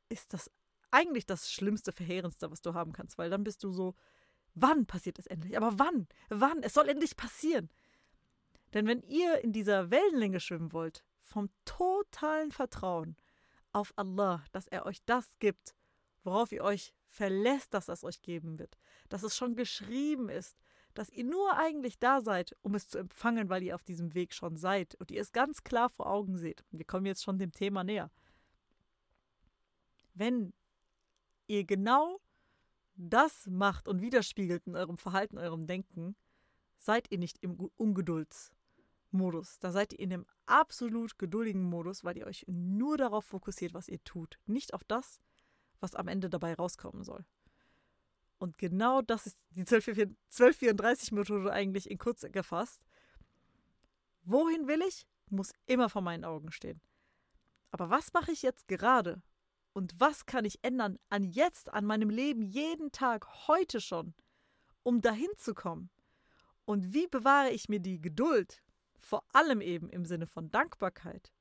ist 0.08 0.32
das 0.34 0.50
eigentlich 0.90 1.26
das 1.26 1.50
Schlimmste, 1.50 1.92
Verheerendste, 1.92 2.50
was 2.50 2.62
du 2.62 2.74
haben 2.74 2.92
kannst, 2.92 3.18
weil 3.18 3.30
dann 3.30 3.44
bist 3.44 3.64
du 3.64 3.72
so, 3.72 3.94
wann 4.54 4.86
passiert 4.86 5.18
es 5.18 5.26
endlich? 5.26 5.56
Aber 5.56 5.78
wann? 5.78 6.08
Wann? 6.28 6.62
Es 6.62 6.74
soll 6.74 6.88
endlich 6.88 7.16
passieren. 7.16 7.70
Denn 8.72 8.86
wenn 8.86 9.02
ihr 9.02 9.42
in 9.42 9.52
dieser 9.52 9.90
Wellenlänge 9.90 10.40
schwimmen 10.40 10.72
wollt, 10.72 11.04
vom 11.20 11.50
totalen 11.64 12.52
Vertrauen 12.52 13.16
auf 13.76 13.92
Allah, 13.96 14.42
dass 14.52 14.66
er 14.68 14.86
euch 14.86 15.04
das 15.04 15.38
gibt, 15.38 15.74
worauf 16.24 16.50
ihr 16.50 16.64
euch 16.64 16.94
verlässt, 17.06 17.74
dass 17.74 17.88
es 17.88 18.04
euch 18.04 18.22
geben 18.22 18.58
wird, 18.58 18.78
dass 19.10 19.22
es 19.22 19.36
schon 19.36 19.54
geschrieben 19.54 20.30
ist, 20.30 20.56
dass 20.94 21.10
ihr 21.10 21.24
nur 21.24 21.58
eigentlich 21.58 21.98
da 21.98 22.22
seid, 22.22 22.56
um 22.62 22.74
es 22.74 22.88
zu 22.88 22.96
empfangen, 22.96 23.50
weil 23.50 23.62
ihr 23.62 23.74
auf 23.74 23.84
diesem 23.84 24.14
Weg 24.14 24.32
schon 24.32 24.56
seid 24.56 24.94
und 24.94 25.10
ihr 25.10 25.20
es 25.20 25.32
ganz 25.32 25.62
klar 25.62 25.90
vor 25.90 26.06
Augen 26.06 26.38
seht. 26.38 26.64
Wir 26.70 26.86
kommen 26.86 27.04
jetzt 27.04 27.22
schon 27.22 27.38
dem 27.38 27.52
Thema 27.52 27.84
näher. 27.84 28.10
Wenn 30.14 30.54
ihr 31.46 31.64
genau 31.64 32.18
das 32.94 33.46
macht 33.46 33.88
und 33.88 34.00
widerspiegelt 34.00 34.66
in 34.66 34.74
eurem 34.74 34.96
Verhalten, 34.96 35.36
eurem 35.36 35.66
Denken, 35.66 36.16
seid 36.78 37.10
ihr 37.10 37.18
nicht 37.18 37.42
im 37.42 37.58
Ungeduldsmodus. 39.12 39.58
Da 39.58 39.70
seid 39.72 39.92
ihr 39.92 40.00
in 40.00 40.10
dem 40.10 40.26
absolut 40.46 41.18
geduldigen 41.18 41.62
Modus, 41.62 42.04
weil 42.04 42.16
ihr 42.16 42.26
euch 42.26 42.44
nur 42.48 42.96
darauf 42.96 43.24
fokussiert, 43.24 43.74
was 43.74 43.88
ihr 43.88 44.02
tut. 44.04 44.38
Nicht 44.46 44.74
auf 44.74 44.84
das, 44.84 45.20
was 45.80 45.94
am 45.94 46.08
Ende 46.08 46.30
dabei 46.30 46.54
rauskommen 46.54 47.04
soll. 47.04 47.24
Und 48.38 48.58
genau 48.58 49.02
das 49.02 49.26
ist 49.26 49.38
die 49.50 49.64
1234-Methode 49.64 51.50
eigentlich 51.50 51.90
in 51.90 51.98
kurz 51.98 52.24
gefasst. 52.30 52.82
Wohin 54.24 54.66
will 54.66 54.82
ich? 54.86 55.06
Muss 55.30 55.52
immer 55.66 55.88
vor 55.88 56.02
meinen 56.02 56.24
Augen 56.24 56.52
stehen. 56.52 56.80
Aber 57.70 57.90
was 57.90 58.12
mache 58.12 58.32
ich 58.32 58.42
jetzt 58.42 58.68
gerade? 58.68 59.22
Und 59.72 59.98
was 59.98 60.26
kann 60.26 60.44
ich 60.44 60.62
ändern 60.62 60.98
an 61.08 61.24
jetzt, 61.24 61.72
an 61.72 61.84
meinem 61.84 62.10
Leben, 62.10 62.42
jeden 62.42 62.92
Tag, 62.92 63.26
heute 63.48 63.80
schon, 63.80 64.14
um 64.82 65.00
dahin 65.00 65.30
zu 65.36 65.54
kommen? 65.54 65.90
Und 66.64 66.94
wie 66.94 67.06
bewahre 67.06 67.50
ich 67.50 67.68
mir 67.68 67.80
die 67.80 68.00
Geduld, 68.00 68.62
vor 68.98 69.24
allem 69.32 69.60
eben 69.60 69.88
im 69.88 70.04
Sinne 70.04 70.26
von 70.26 70.50
Dankbarkeit, 70.50 71.32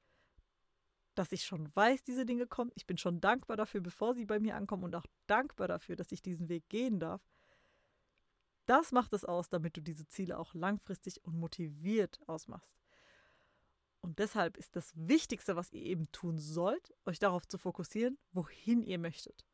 dass 1.15 1.31
ich 1.31 1.45
schon 1.45 1.73
weiß, 1.75 2.03
diese 2.03 2.25
Dinge 2.25 2.47
kommen. 2.47 2.71
Ich 2.75 2.85
bin 2.85 2.97
schon 2.97 3.21
dankbar 3.21 3.57
dafür, 3.57 3.81
bevor 3.81 4.13
sie 4.13 4.25
bei 4.25 4.39
mir 4.39 4.55
ankommen 4.55 4.83
und 4.83 4.95
auch 4.95 5.05
dankbar 5.27 5.67
dafür, 5.67 5.95
dass 5.95 6.11
ich 6.11 6.21
diesen 6.21 6.49
Weg 6.49 6.67
gehen 6.69 6.99
darf. 6.99 7.25
Das 8.65 8.91
macht 8.91 9.13
es 9.13 9.23
aus, 9.23 9.49
damit 9.49 9.77
du 9.77 9.81
diese 9.81 10.07
Ziele 10.07 10.37
auch 10.37 10.53
langfristig 10.53 11.23
und 11.23 11.39
motiviert 11.39 12.19
ausmachst. 12.27 12.75
Und 14.01 14.19
deshalb 14.19 14.57
ist 14.57 14.75
das 14.75 14.91
Wichtigste, 14.95 15.55
was 15.55 15.71
ihr 15.71 15.81
eben 15.81 16.11
tun 16.11 16.37
sollt, 16.37 16.93
euch 17.05 17.19
darauf 17.19 17.47
zu 17.47 17.57
fokussieren, 17.57 18.17
wohin 18.33 18.83
ihr 18.83 18.99
möchtet. 18.99 19.45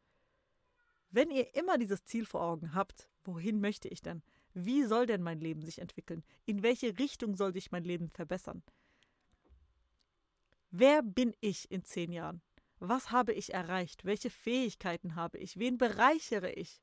Wenn 1.10 1.30
ihr 1.30 1.56
immer 1.56 1.78
dieses 1.78 2.04
Ziel 2.06 2.26
vor 2.26 2.42
Augen 2.42 2.74
habt, 2.74 3.10
wohin 3.24 3.62
möchte 3.62 3.88
ich 3.88 4.02
denn? 4.02 4.24
Wie 4.54 4.84
soll 4.84 5.06
denn 5.06 5.22
mein 5.22 5.40
Leben 5.40 5.62
sich 5.62 5.80
entwickeln? 5.80 6.24
In 6.46 6.64
welche 6.64 6.98
Richtung 7.00 7.36
soll 7.36 7.54
sich 7.54 7.72
mein 7.72 7.84
Leben 7.84 8.10
verbessern? 8.10 8.64
Wer 10.72 11.04
bin 11.04 11.36
ich 11.42 11.70
in 11.70 11.84
zehn 11.84 12.12
Jahren? 12.12 12.42
Was 12.80 13.12
habe 13.12 13.34
ich 13.34 13.54
erreicht? 13.54 14.06
Welche 14.06 14.30
Fähigkeiten 14.30 15.16
habe 15.16 15.38
ich? 15.38 15.58
Wen 15.58 15.78
bereichere 15.78 16.52
ich? 16.54 16.82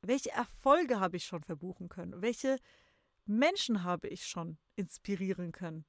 Welche 0.00 0.30
Erfolge 0.30 1.00
habe 1.00 1.16
ich 1.16 1.24
schon 1.24 1.42
verbuchen 1.42 1.88
können? 1.88 2.22
Welche 2.22 2.58
Menschen 3.26 3.84
habe 3.84 4.08
ich 4.08 4.26
schon 4.26 4.58
inspirieren 4.76 5.52
können? 5.52 5.84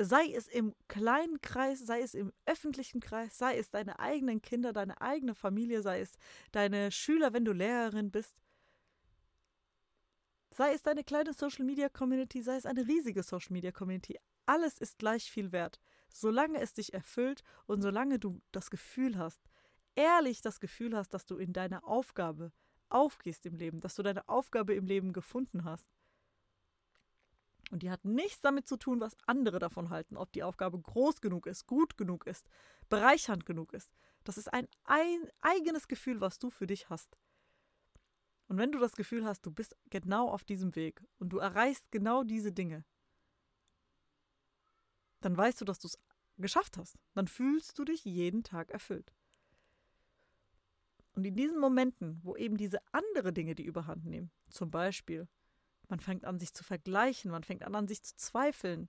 Sei 0.00 0.32
es 0.32 0.46
im 0.46 0.76
kleinen 0.86 1.40
Kreis, 1.40 1.80
sei 1.80 2.02
es 2.02 2.14
im 2.14 2.32
öffentlichen 2.46 3.00
Kreis, 3.00 3.36
sei 3.36 3.58
es 3.58 3.70
deine 3.70 3.98
eigenen 3.98 4.40
Kinder, 4.40 4.72
deine 4.72 5.00
eigene 5.00 5.34
Familie, 5.34 5.82
sei 5.82 6.00
es 6.00 6.16
deine 6.52 6.92
Schüler, 6.92 7.32
wenn 7.32 7.44
du 7.44 7.52
Lehrerin 7.52 8.12
bist. 8.12 8.36
Sei 10.54 10.72
es 10.72 10.82
deine 10.82 11.02
kleine 11.02 11.32
Social 11.32 11.64
Media 11.64 11.88
Community, 11.88 12.42
sei 12.42 12.56
es 12.56 12.66
eine 12.66 12.86
riesige 12.86 13.24
Social 13.24 13.52
Media 13.52 13.72
Community. 13.72 14.16
Alles 14.46 14.78
ist 14.78 14.98
gleich 14.98 15.30
viel 15.30 15.50
wert, 15.50 15.80
solange 16.08 16.60
es 16.60 16.72
dich 16.72 16.94
erfüllt 16.94 17.42
und 17.66 17.82
solange 17.82 18.20
du 18.20 18.40
das 18.52 18.70
Gefühl 18.70 19.18
hast, 19.18 19.40
ehrlich 19.96 20.42
das 20.42 20.60
Gefühl 20.60 20.96
hast, 20.96 21.12
dass 21.12 21.26
du 21.26 21.38
in 21.38 21.52
deiner 21.52 21.84
Aufgabe 21.84 22.52
aufgehst 22.88 23.46
im 23.46 23.56
Leben, 23.56 23.80
dass 23.80 23.96
du 23.96 24.02
deine 24.04 24.28
Aufgabe 24.28 24.74
im 24.74 24.86
Leben 24.86 25.12
gefunden 25.12 25.64
hast. 25.64 25.90
Und 27.70 27.82
die 27.82 27.90
hat 27.90 28.04
nichts 28.04 28.40
damit 28.40 28.66
zu 28.66 28.76
tun, 28.76 29.00
was 29.00 29.16
andere 29.26 29.58
davon 29.58 29.90
halten, 29.90 30.16
ob 30.16 30.32
die 30.32 30.42
Aufgabe 30.42 30.80
groß 30.80 31.20
genug 31.20 31.46
ist, 31.46 31.66
gut 31.66 31.98
genug 31.98 32.26
ist, 32.26 32.48
bereichernd 32.88 33.44
genug 33.44 33.72
ist. 33.74 33.92
Das 34.24 34.38
ist 34.38 34.52
ein, 34.52 34.66
ein 34.84 35.30
eigenes 35.40 35.88
Gefühl, 35.88 36.20
was 36.20 36.38
du 36.38 36.50
für 36.50 36.66
dich 36.66 36.88
hast. 36.88 37.18
Und 38.48 38.56
wenn 38.56 38.72
du 38.72 38.78
das 38.78 38.96
Gefühl 38.96 39.26
hast, 39.26 39.44
du 39.44 39.50
bist 39.50 39.76
genau 39.90 40.30
auf 40.30 40.44
diesem 40.44 40.74
Weg 40.74 41.02
und 41.18 41.28
du 41.28 41.38
erreichst 41.38 41.90
genau 41.92 42.24
diese 42.24 42.52
Dinge, 42.52 42.84
dann 45.20 45.36
weißt 45.36 45.60
du, 45.60 45.64
dass 45.64 45.78
du 45.78 45.88
es 45.88 45.98
geschafft 46.38 46.78
hast. 46.78 46.96
Dann 47.14 47.28
fühlst 47.28 47.78
du 47.78 47.84
dich 47.84 48.04
jeden 48.04 48.44
Tag 48.44 48.70
erfüllt. 48.70 49.12
Und 51.12 51.24
in 51.24 51.34
diesen 51.34 51.58
Momenten, 51.58 52.20
wo 52.22 52.36
eben 52.36 52.56
diese 52.56 52.78
andere 52.92 53.32
Dinge 53.32 53.54
die 53.54 53.64
Überhand 53.64 54.06
nehmen, 54.06 54.30
zum 54.48 54.70
Beispiel, 54.70 55.28
man 55.88 56.00
fängt 56.00 56.24
an, 56.24 56.38
sich 56.38 56.52
zu 56.52 56.64
vergleichen, 56.64 57.30
man 57.30 57.44
fängt 57.44 57.62
an, 57.62 57.74
an 57.74 57.88
sich 57.88 58.02
zu 58.02 58.14
zweifeln, 58.16 58.88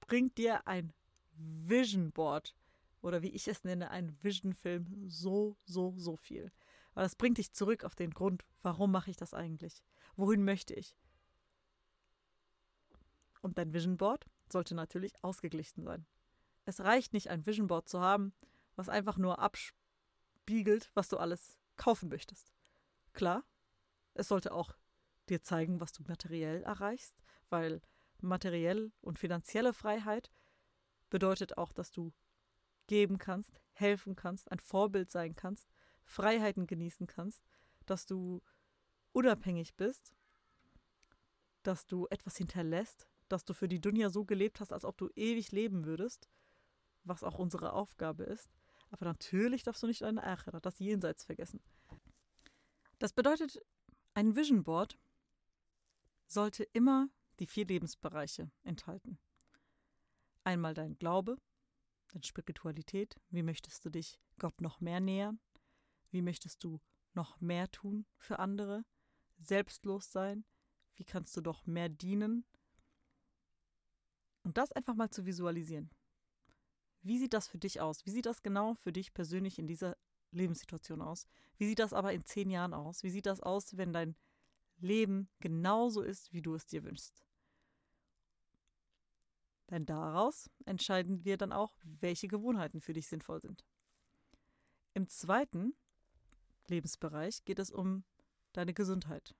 bringt 0.00 0.38
dir 0.38 0.66
ein 0.66 0.92
Vision 1.32 2.12
Board 2.12 2.54
oder 3.02 3.22
wie 3.22 3.30
ich 3.30 3.48
es 3.48 3.64
nenne, 3.64 3.90
ein 3.90 4.16
Vision-Film 4.22 5.08
so, 5.08 5.56
so, 5.64 5.94
so 5.96 6.16
viel. 6.16 6.52
Weil 6.94 7.04
das 7.04 7.16
bringt 7.16 7.38
dich 7.38 7.52
zurück 7.52 7.84
auf 7.84 7.94
den 7.94 8.10
Grund, 8.10 8.44
warum 8.62 8.90
mache 8.90 9.10
ich 9.10 9.16
das 9.16 9.34
eigentlich? 9.34 9.82
Wohin 10.16 10.44
möchte 10.44 10.74
ich? 10.74 10.96
Und 13.42 13.58
dein 13.58 13.72
Vision 13.72 13.96
Board 13.96 14.26
sollte 14.52 14.74
natürlich 14.74 15.14
ausgeglichen 15.22 15.82
sein. 15.82 16.06
Es 16.66 16.80
reicht 16.80 17.12
nicht, 17.12 17.28
ein 17.28 17.46
Vision 17.46 17.68
Board 17.68 17.88
zu 17.88 18.00
haben, 18.00 18.34
was 18.76 18.88
einfach 18.88 19.16
nur 19.16 19.38
abspiegelt, 19.38 20.90
was 20.94 21.08
du 21.08 21.16
alles 21.16 21.58
kaufen 21.76 22.10
möchtest. 22.10 22.52
Klar, 23.12 23.44
es 24.14 24.28
sollte 24.28 24.52
auch 24.52 24.74
dir 25.30 25.42
zeigen, 25.42 25.80
was 25.80 25.92
du 25.92 26.02
materiell 26.06 26.62
erreichst, 26.62 27.14
weil 27.48 27.80
materiell 28.20 28.92
und 29.00 29.18
finanzielle 29.18 29.72
Freiheit 29.72 30.30
bedeutet 31.08 31.58
auch, 31.58 31.72
dass 31.72 31.90
du 31.90 32.12
geben 32.86 33.18
kannst, 33.18 33.60
helfen 33.72 34.16
kannst, 34.16 34.50
ein 34.50 34.58
Vorbild 34.58 35.10
sein 35.10 35.34
kannst, 35.34 35.68
Freiheiten 36.04 36.66
genießen 36.66 37.06
kannst, 37.06 37.44
dass 37.86 38.06
du 38.06 38.42
unabhängig 39.12 39.76
bist, 39.76 40.12
dass 41.62 41.86
du 41.86 42.06
etwas 42.10 42.36
hinterlässt, 42.36 43.08
dass 43.28 43.44
du 43.44 43.54
für 43.54 43.68
die 43.68 43.80
Dunja 43.80 44.10
so 44.10 44.24
gelebt 44.24 44.60
hast, 44.60 44.72
als 44.72 44.84
ob 44.84 44.96
du 44.98 45.08
ewig 45.14 45.52
leben 45.52 45.84
würdest, 45.84 46.28
was 47.04 47.22
auch 47.22 47.38
unsere 47.38 47.72
Aufgabe 47.72 48.24
ist. 48.24 48.50
Aber 48.90 49.04
natürlich 49.04 49.62
darfst 49.62 49.82
du 49.82 49.86
nicht 49.86 50.02
deine 50.02 50.24
Achera, 50.24 50.60
das 50.60 50.78
Jenseits 50.78 51.24
vergessen. 51.24 51.60
Das 52.98 53.12
bedeutet, 53.12 53.62
ein 54.14 54.34
Vision 54.34 54.64
Board 54.64 54.98
sollte 56.30 56.64
immer 56.64 57.08
die 57.38 57.46
vier 57.46 57.66
Lebensbereiche 57.66 58.50
enthalten. 58.62 59.18
Einmal 60.44 60.74
dein 60.74 60.96
Glaube, 60.96 61.36
deine 62.08 62.24
Spiritualität, 62.24 63.20
wie 63.30 63.42
möchtest 63.42 63.84
du 63.84 63.90
dich 63.90 64.18
Gott 64.38 64.60
noch 64.60 64.80
mehr 64.80 65.00
nähern, 65.00 65.40
wie 66.10 66.22
möchtest 66.22 66.62
du 66.64 66.80
noch 67.14 67.40
mehr 67.40 67.70
tun 67.70 68.06
für 68.16 68.38
andere, 68.38 68.84
selbstlos 69.38 70.12
sein, 70.12 70.44
wie 70.94 71.04
kannst 71.04 71.36
du 71.36 71.40
doch 71.40 71.66
mehr 71.66 71.88
dienen, 71.88 72.44
und 74.42 74.56
das 74.56 74.72
einfach 74.72 74.94
mal 74.94 75.10
zu 75.10 75.26
visualisieren. 75.26 75.90
Wie 77.02 77.18
sieht 77.18 77.34
das 77.34 77.48
für 77.48 77.58
dich 77.58 77.80
aus? 77.80 78.04
Wie 78.06 78.10
sieht 78.10 78.26
das 78.26 78.42
genau 78.42 78.74
für 78.74 78.92
dich 78.92 79.12
persönlich 79.12 79.58
in 79.58 79.66
dieser 79.66 79.96
Lebenssituation 80.32 81.02
aus? 81.02 81.26
Wie 81.56 81.66
sieht 81.66 81.78
das 81.78 81.92
aber 81.92 82.12
in 82.12 82.24
zehn 82.24 82.50
Jahren 82.50 82.74
aus? 82.74 83.02
Wie 83.02 83.10
sieht 83.10 83.26
das 83.26 83.40
aus, 83.40 83.76
wenn 83.76 83.92
dein 83.92 84.16
Leben 84.82 85.28
genauso 85.40 86.02
ist, 86.02 86.32
wie 86.32 86.42
du 86.42 86.54
es 86.54 86.66
dir 86.66 86.84
wünschst? 86.84 87.24
Denn 89.70 89.86
daraus 89.86 90.50
entscheiden 90.64 91.24
wir 91.24 91.36
dann 91.36 91.52
auch, 91.52 91.76
welche 91.82 92.26
Gewohnheiten 92.26 92.80
für 92.80 92.92
dich 92.92 93.06
sinnvoll 93.06 93.40
sind. 93.40 93.64
Im 94.94 95.08
zweiten 95.08 95.74
Lebensbereich 96.66 97.44
geht 97.44 97.60
es 97.60 97.70
um 97.70 98.04
deine 98.52 98.74
Gesundheit, 98.74 99.36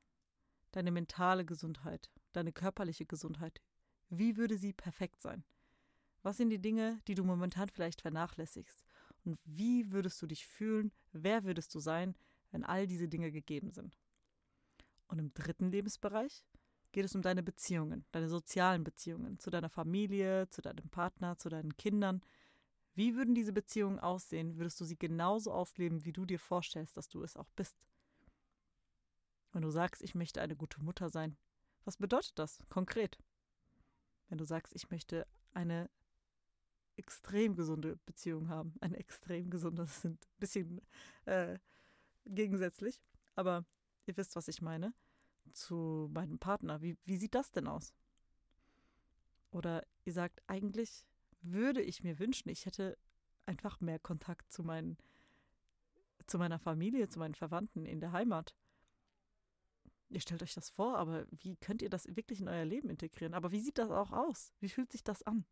deine 0.70 0.92
mentale 0.92 1.44
Gesundheit, 1.44 2.10
deine 2.32 2.52
körperliche 2.52 3.06
Gesundheit, 3.06 3.60
wie 4.08 4.36
würde 4.36 4.58
sie 4.58 4.72
perfekt 4.72 5.22
sein? 5.22 5.44
Was 6.22 6.36
sind 6.36 6.50
die 6.50 6.60
Dinge, 6.60 7.00
die 7.06 7.14
du 7.14 7.24
momentan 7.24 7.68
vielleicht 7.68 8.02
vernachlässigst? 8.02 8.84
Und 9.24 9.38
wie 9.44 9.90
würdest 9.92 10.20
du 10.20 10.26
dich 10.26 10.46
fühlen? 10.46 10.92
Wer 11.12 11.44
würdest 11.44 11.74
du 11.74 11.80
sein, 11.80 12.16
wenn 12.50 12.64
all 12.64 12.86
diese 12.86 13.08
Dinge 13.08 13.30
gegeben 13.32 13.70
sind? 13.70 13.98
Und 15.10 15.18
im 15.18 15.32
dritten 15.34 15.70
Lebensbereich 15.70 16.44
geht 16.92 17.04
es 17.04 17.14
um 17.14 17.22
deine 17.22 17.42
Beziehungen, 17.42 18.04
deine 18.12 18.28
sozialen 18.28 18.84
Beziehungen 18.84 19.38
zu 19.38 19.50
deiner 19.50 19.68
Familie, 19.68 20.48
zu 20.50 20.62
deinem 20.62 20.88
Partner, 20.90 21.36
zu 21.38 21.48
deinen 21.48 21.76
Kindern. 21.76 22.22
Wie 22.94 23.14
würden 23.14 23.34
diese 23.34 23.52
Beziehungen 23.52 23.98
aussehen? 23.98 24.56
Würdest 24.56 24.80
du 24.80 24.84
sie 24.84 24.98
genauso 24.98 25.52
ausleben, 25.52 26.04
wie 26.04 26.12
du 26.12 26.26
dir 26.26 26.38
vorstellst, 26.38 26.96
dass 26.96 27.08
du 27.08 27.22
es 27.22 27.36
auch 27.36 27.50
bist? 27.56 27.76
Wenn 29.52 29.62
du 29.62 29.70
sagst, 29.70 30.02
ich 30.02 30.14
möchte 30.14 30.40
eine 30.40 30.56
gute 30.56 30.80
Mutter 30.82 31.08
sein, 31.08 31.36
was 31.84 31.96
bedeutet 31.96 32.38
das 32.38 32.58
konkret? 32.68 33.18
wenn 34.30 34.38
du 34.38 34.44
sagst, 34.44 34.74
ich 34.74 34.90
möchte 34.90 35.26
eine 35.52 35.90
extrem 36.96 37.56
gesunde 37.56 37.98
Beziehung 38.06 38.48
haben. 38.48 38.74
Eine 38.80 38.96
extrem 38.96 39.50
gesunde, 39.50 39.82
das 39.82 40.00
sind 40.00 40.24
ein 40.24 40.38
bisschen 40.38 40.80
äh, 41.24 41.58
gegensätzlich, 42.24 43.02
aber 43.34 43.64
ihr 44.10 44.16
wisst, 44.16 44.36
was 44.36 44.48
ich 44.48 44.60
meine, 44.60 44.92
zu 45.52 46.08
meinem 46.12 46.38
Partner. 46.38 46.82
Wie, 46.82 46.96
wie 47.04 47.16
sieht 47.16 47.34
das 47.34 47.50
denn 47.50 47.66
aus? 47.66 47.94
Oder 49.50 49.86
ihr 50.04 50.12
sagt, 50.12 50.42
eigentlich 50.46 51.06
würde 51.42 51.82
ich 51.82 52.02
mir 52.02 52.18
wünschen, 52.18 52.48
ich 52.50 52.66
hätte 52.66 52.98
einfach 53.46 53.80
mehr 53.80 53.98
Kontakt 53.98 54.52
zu 54.52 54.62
meinen, 54.62 54.98
zu 56.26 56.38
meiner 56.38 56.58
Familie, 56.58 57.08
zu 57.08 57.18
meinen 57.18 57.34
Verwandten 57.34 57.86
in 57.86 58.00
der 58.00 58.12
Heimat. 58.12 58.54
Ihr 60.08 60.20
stellt 60.20 60.42
euch 60.42 60.54
das 60.54 60.70
vor, 60.70 60.98
aber 60.98 61.26
wie 61.30 61.56
könnt 61.56 61.82
ihr 61.82 61.90
das 61.90 62.04
wirklich 62.16 62.40
in 62.40 62.48
euer 62.48 62.64
Leben 62.64 62.90
integrieren? 62.90 63.34
Aber 63.34 63.52
wie 63.52 63.60
sieht 63.60 63.78
das 63.78 63.90
auch 63.90 64.12
aus? 64.12 64.52
Wie 64.60 64.68
fühlt 64.68 64.92
sich 64.92 65.04
das 65.04 65.22
an? 65.22 65.44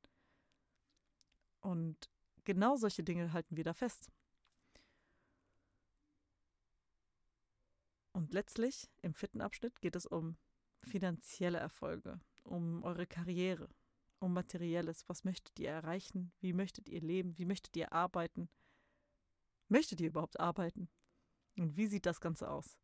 Und 1.61 2.11
genau 2.45 2.77
solche 2.77 3.03
Dinge 3.05 3.33
halten 3.33 3.57
wir 3.57 3.65
da 3.65 3.73
fest. 3.73 4.11
Und 8.29 8.35
letztlich 8.35 8.91
im 9.01 9.15
vierten 9.15 9.41
Abschnitt 9.41 9.81
geht 9.81 9.97
es 9.97 10.05
um 10.05 10.37
finanzielle 10.87 11.57
Erfolge, 11.57 12.21
um 12.45 12.83
eure 12.83 13.07
Karriere, 13.07 13.71
um 14.19 14.35
Materielles. 14.35 15.09
Was 15.09 15.25
möchtet 15.25 15.59
ihr 15.59 15.71
erreichen? 15.71 16.31
Wie 16.39 16.53
möchtet 16.53 16.91
ihr 16.91 17.01
leben? 17.01 17.39
Wie 17.39 17.47
möchtet 17.47 17.75
ihr 17.75 17.91
arbeiten? 17.95 18.51
Möchtet 19.69 20.03
ihr 20.03 20.09
überhaupt 20.09 20.39
arbeiten? 20.39 20.91
Und 21.57 21.79
wie 21.79 21.87
sieht 21.87 22.05
das 22.05 22.21
Ganze 22.21 22.51
aus? 22.51 22.77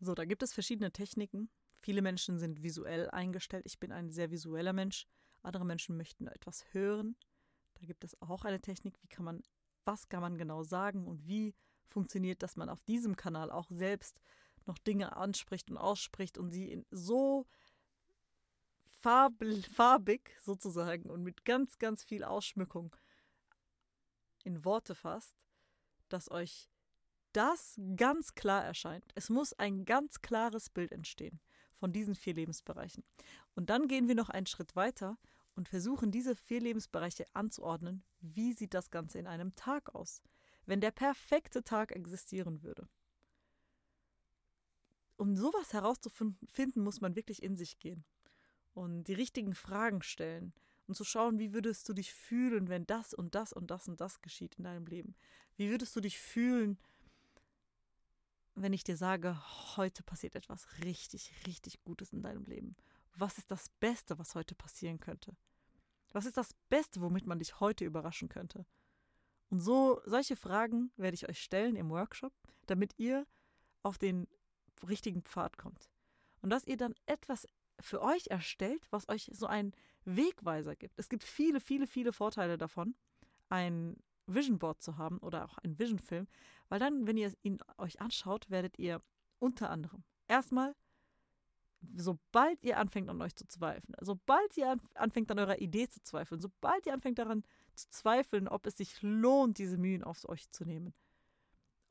So, 0.00 0.14
da 0.14 0.24
gibt 0.24 0.42
es 0.42 0.54
verschiedene 0.54 0.90
Techniken. 0.90 1.50
Viele 1.80 2.00
Menschen 2.00 2.38
sind 2.38 2.62
visuell 2.62 3.10
eingestellt. 3.10 3.66
Ich 3.66 3.78
bin 3.78 3.92
ein 3.92 4.10
sehr 4.10 4.30
visueller 4.30 4.72
Mensch. 4.72 5.06
Andere 5.42 5.66
Menschen 5.66 5.98
möchten 5.98 6.28
etwas 6.28 6.64
hören. 6.72 7.14
Da 7.74 7.84
gibt 7.84 8.04
es 8.04 8.16
auch 8.22 8.46
eine 8.46 8.62
Technik, 8.62 9.02
wie 9.02 9.08
kann 9.08 9.26
man, 9.26 9.42
was 9.84 10.08
kann 10.08 10.22
man 10.22 10.38
genau 10.38 10.62
sagen 10.62 11.06
und 11.06 11.26
wie 11.26 11.54
funktioniert, 11.88 12.42
dass 12.42 12.56
man 12.56 12.70
auf 12.70 12.80
diesem 12.80 13.16
Kanal 13.16 13.50
auch 13.50 13.68
selbst 13.70 14.18
noch 14.66 14.78
Dinge 14.78 15.16
anspricht 15.16 15.70
und 15.70 15.76
ausspricht 15.76 16.38
und 16.38 16.50
sie 16.50 16.70
in 16.70 16.86
so 16.90 17.46
farbig 19.00 20.30
sozusagen 20.40 21.10
und 21.10 21.22
mit 21.22 21.44
ganz, 21.44 21.78
ganz 21.78 22.04
viel 22.04 22.22
Ausschmückung 22.24 22.94
in 24.44 24.64
Worte 24.64 24.94
fasst, 24.94 25.34
dass 26.08 26.30
euch 26.30 26.68
das 27.32 27.80
ganz 27.96 28.34
klar 28.34 28.64
erscheint. 28.64 29.10
Es 29.14 29.30
muss 29.30 29.52
ein 29.54 29.84
ganz 29.84 30.20
klares 30.20 30.68
Bild 30.68 30.92
entstehen 30.92 31.40
von 31.74 31.92
diesen 31.92 32.14
vier 32.14 32.34
Lebensbereichen. 32.34 33.04
Und 33.54 33.70
dann 33.70 33.88
gehen 33.88 34.06
wir 34.06 34.14
noch 34.14 34.28
einen 34.28 34.46
Schritt 34.46 34.76
weiter 34.76 35.18
und 35.56 35.68
versuchen 35.68 36.10
diese 36.10 36.36
vier 36.36 36.60
Lebensbereiche 36.60 37.24
anzuordnen. 37.32 38.04
Wie 38.20 38.52
sieht 38.52 38.74
das 38.74 38.90
Ganze 38.90 39.18
in 39.18 39.26
einem 39.26 39.54
Tag 39.54 39.94
aus? 39.94 40.22
Wenn 40.64 40.80
der 40.80 40.92
perfekte 40.92 41.64
Tag 41.64 41.92
existieren 41.92 42.62
würde. 42.62 42.88
Um 45.22 45.36
sowas 45.36 45.72
herauszufinden, 45.72 46.82
muss 46.82 47.00
man 47.00 47.14
wirklich 47.14 47.44
in 47.44 47.54
sich 47.54 47.78
gehen 47.78 48.04
und 48.74 49.04
die 49.04 49.14
richtigen 49.14 49.54
Fragen 49.54 50.02
stellen 50.02 50.52
und 50.88 50.96
zu 50.96 51.04
schauen, 51.04 51.38
wie 51.38 51.52
würdest 51.52 51.88
du 51.88 51.92
dich 51.92 52.12
fühlen, 52.12 52.66
wenn 52.66 52.88
das 52.88 53.14
und 53.14 53.36
das 53.36 53.52
und 53.52 53.70
das 53.70 53.86
und 53.86 54.00
das 54.00 54.20
geschieht 54.20 54.56
in 54.56 54.64
deinem 54.64 54.84
Leben? 54.84 55.14
Wie 55.54 55.70
würdest 55.70 55.94
du 55.94 56.00
dich 56.00 56.18
fühlen, 56.18 56.76
wenn 58.56 58.72
ich 58.72 58.82
dir 58.82 58.96
sage, 58.96 59.40
heute 59.76 60.02
passiert 60.02 60.34
etwas 60.34 60.66
richtig, 60.82 61.32
richtig 61.46 61.80
Gutes 61.84 62.12
in 62.12 62.22
deinem 62.22 62.46
Leben? 62.46 62.74
Was 63.14 63.38
ist 63.38 63.48
das 63.52 63.68
Beste, 63.78 64.18
was 64.18 64.34
heute 64.34 64.56
passieren 64.56 64.98
könnte? 64.98 65.36
Was 66.10 66.26
ist 66.26 66.36
das 66.36 66.52
Beste, 66.68 67.00
womit 67.00 67.26
man 67.26 67.38
dich 67.38 67.60
heute 67.60 67.84
überraschen 67.84 68.28
könnte? 68.28 68.66
Und 69.50 69.60
so 69.60 70.02
solche 70.04 70.34
Fragen 70.34 70.90
werde 70.96 71.14
ich 71.14 71.28
euch 71.28 71.40
stellen 71.40 71.76
im 71.76 71.90
Workshop, 71.90 72.32
damit 72.66 72.98
ihr 72.98 73.24
auf 73.84 73.98
den 73.98 74.26
richtigen 74.88 75.22
Pfad 75.22 75.58
kommt. 75.58 75.90
Und 76.40 76.50
dass 76.50 76.66
ihr 76.66 76.76
dann 76.76 76.94
etwas 77.06 77.46
für 77.80 78.02
euch 78.02 78.28
erstellt, 78.28 78.86
was 78.90 79.08
euch 79.08 79.30
so 79.32 79.46
einen 79.46 79.72
Wegweiser 80.04 80.76
gibt. 80.76 80.98
Es 80.98 81.08
gibt 81.08 81.24
viele, 81.24 81.60
viele, 81.60 81.86
viele 81.86 82.12
Vorteile 82.12 82.58
davon, 82.58 82.94
ein 83.48 83.96
Vision 84.26 84.58
Board 84.58 84.82
zu 84.82 84.98
haben 84.98 85.18
oder 85.18 85.44
auch 85.44 85.58
ein 85.58 85.78
Vision 85.78 85.98
Film, 85.98 86.26
weil 86.68 86.78
dann, 86.78 87.06
wenn 87.06 87.16
ihr 87.16 87.32
ihn 87.42 87.58
euch 87.78 88.00
anschaut, 88.00 88.50
werdet 88.50 88.78
ihr 88.78 89.00
unter 89.38 89.70
anderem 89.70 90.04
erstmal, 90.28 90.74
sobald 91.94 92.62
ihr 92.62 92.78
anfängt 92.78 93.08
an 93.08 93.20
euch 93.20 93.34
zu 93.34 93.46
zweifeln, 93.46 93.94
sobald 94.00 94.56
ihr 94.56 94.76
anfängt 94.94 95.30
an 95.30 95.38
eurer 95.38 95.58
Idee 95.60 95.88
zu 95.88 96.00
zweifeln, 96.02 96.40
sobald 96.40 96.86
ihr 96.86 96.94
anfängt 96.94 97.18
daran 97.18 97.44
zu 97.74 97.88
zweifeln, 97.90 98.48
ob 98.48 98.66
es 98.66 98.76
sich 98.76 99.02
lohnt, 99.02 99.58
diese 99.58 99.78
Mühen 99.78 100.04
auf 100.04 100.28
euch 100.28 100.50
zu 100.50 100.64
nehmen, 100.64 100.94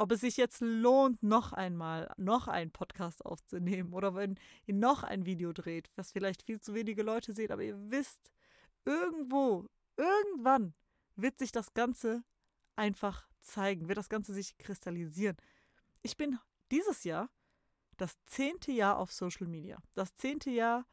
ob 0.01 0.11
es 0.11 0.21
sich 0.21 0.35
jetzt 0.35 0.61
lohnt, 0.61 1.21
noch 1.21 1.53
einmal, 1.53 2.11
noch 2.17 2.47
einen 2.47 2.71
Podcast 2.71 3.23
aufzunehmen 3.23 3.93
oder 3.93 4.15
wenn 4.15 4.39
ihr 4.65 4.73
noch 4.73 5.03
ein 5.03 5.27
Video 5.27 5.53
dreht, 5.53 5.91
was 5.95 6.11
vielleicht 6.11 6.41
viel 6.41 6.59
zu 6.59 6.73
wenige 6.73 7.03
Leute 7.03 7.33
sehen, 7.33 7.51
aber 7.51 7.61
ihr 7.61 7.77
wisst, 7.91 8.31
irgendwo, 8.83 9.69
irgendwann 9.97 10.73
wird 11.15 11.37
sich 11.37 11.51
das 11.51 11.75
Ganze 11.75 12.23
einfach 12.75 13.29
zeigen, 13.41 13.89
wird 13.89 13.99
das 13.99 14.09
Ganze 14.09 14.33
sich 14.33 14.57
kristallisieren. 14.57 15.37
Ich 16.01 16.17
bin 16.17 16.39
dieses 16.71 17.03
Jahr 17.03 17.29
das 17.97 18.17
zehnte 18.25 18.71
Jahr 18.71 18.97
auf 18.97 19.11
Social 19.11 19.45
Media. 19.45 19.77
Das 19.93 20.15
zehnte 20.15 20.49
Jahr 20.49 20.87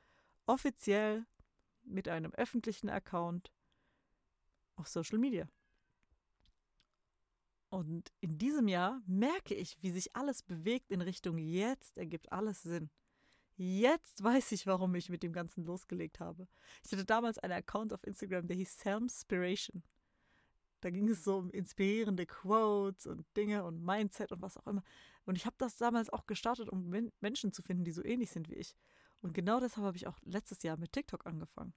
offiziell 0.45 1.25
mit 1.83 2.09
einem 2.09 2.35
öffentlichen 2.35 2.91
Account 2.91 3.51
auf 4.77 4.87
Social 4.87 5.17
Media. 5.17 5.49
Und 7.71 8.11
in 8.21 8.39
diesem 8.39 8.67
Jahr 8.69 9.03
merke 9.07 9.55
ich, 9.55 9.77
wie 9.83 9.91
sich 9.91 10.17
alles 10.17 10.43
bewegt 10.43 10.91
in 10.91 11.03
Richtung 11.03 11.37
jetzt 11.37 11.97
ergibt 11.99 12.33
alles 12.33 12.63
Sinn. 12.63 12.91
Jetzt 13.57 14.23
weiß 14.23 14.53
ich, 14.53 14.67
warum 14.67 14.95
ich 14.95 15.11
mit 15.11 15.23
dem 15.23 15.33
Ganzen 15.33 15.65
losgelegt 15.65 16.21
habe. 16.21 16.47
Ich 16.85 16.93
hatte 16.93 17.05
damals 17.05 17.39
einen 17.39 17.55
Account 17.55 17.93
auf 17.93 18.05
Instagram, 18.05 18.47
der 18.47 18.57
hieß 18.57 18.79
Samspiration. 18.79 19.83
Da 20.81 20.91
ging 20.91 21.09
es 21.09 21.25
so 21.25 21.39
um 21.39 21.51
inspirierende 21.51 22.25
Quotes 22.25 23.07
und 23.07 23.27
Dinge 23.37 23.65
und 23.65 23.85
Mindset 23.85 24.31
und 24.31 24.43
was 24.43 24.57
auch 24.57 24.67
immer. 24.69 24.85
Und 25.25 25.37
ich 25.37 25.45
habe 25.45 25.57
das 25.59 25.77
damals 25.77 26.09
auch 26.09 26.27
gestartet, 26.27 26.69
um 26.69 26.89
Menschen 27.21 27.53
zu 27.53 27.63
finden, 27.63 27.85
die 27.85 27.91
so 27.91 28.05
ähnlich 28.05 28.31
sind 28.31 28.49
wie 28.49 28.55
ich. 28.55 28.77
Und 29.21 29.35
genau 29.35 29.59
deshalb 29.59 29.85
habe 29.85 29.97
ich 29.97 30.07
auch 30.07 30.19
letztes 30.23 30.63
Jahr 30.63 30.77
mit 30.77 30.93
TikTok 30.93 31.27
angefangen. 31.27 31.75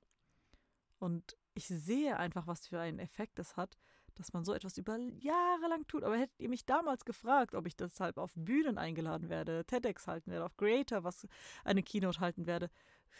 Und 1.00 1.36
ich 1.56 1.66
sehe 1.68 2.18
einfach, 2.18 2.46
was 2.46 2.68
für 2.68 2.80
einen 2.80 3.00
Effekt 3.00 3.40
das 3.40 3.58
hat, 3.58 3.76
dass 4.16 4.34
man 4.34 4.44
so 4.44 4.54
etwas 4.54 4.78
über 4.78 4.98
Jahre 4.98 5.68
lang 5.70 5.88
tut. 5.88 6.04
Aber 6.04 6.18
hättet 6.18 6.40
ihr 6.40 6.50
mich 6.50 6.66
damals 6.66 7.06
gefragt, 7.06 7.56
ob 7.56 7.68
ich 7.68 7.76
deshalb 7.76 8.18
auf 8.18 8.32
Bühnen 8.36 8.78
eingeladen 8.78 9.30
werde, 9.30 9.66
TEDx 9.66 10.08
halten 10.08 10.32
werde, 10.32 10.46
auf 10.46 10.58
Creator 10.58 11.04
was 11.04 11.28
eine 11.64 11.84
Keynote 11.84 12.20
halten 12.20 12.46
werde, 12.46 12.70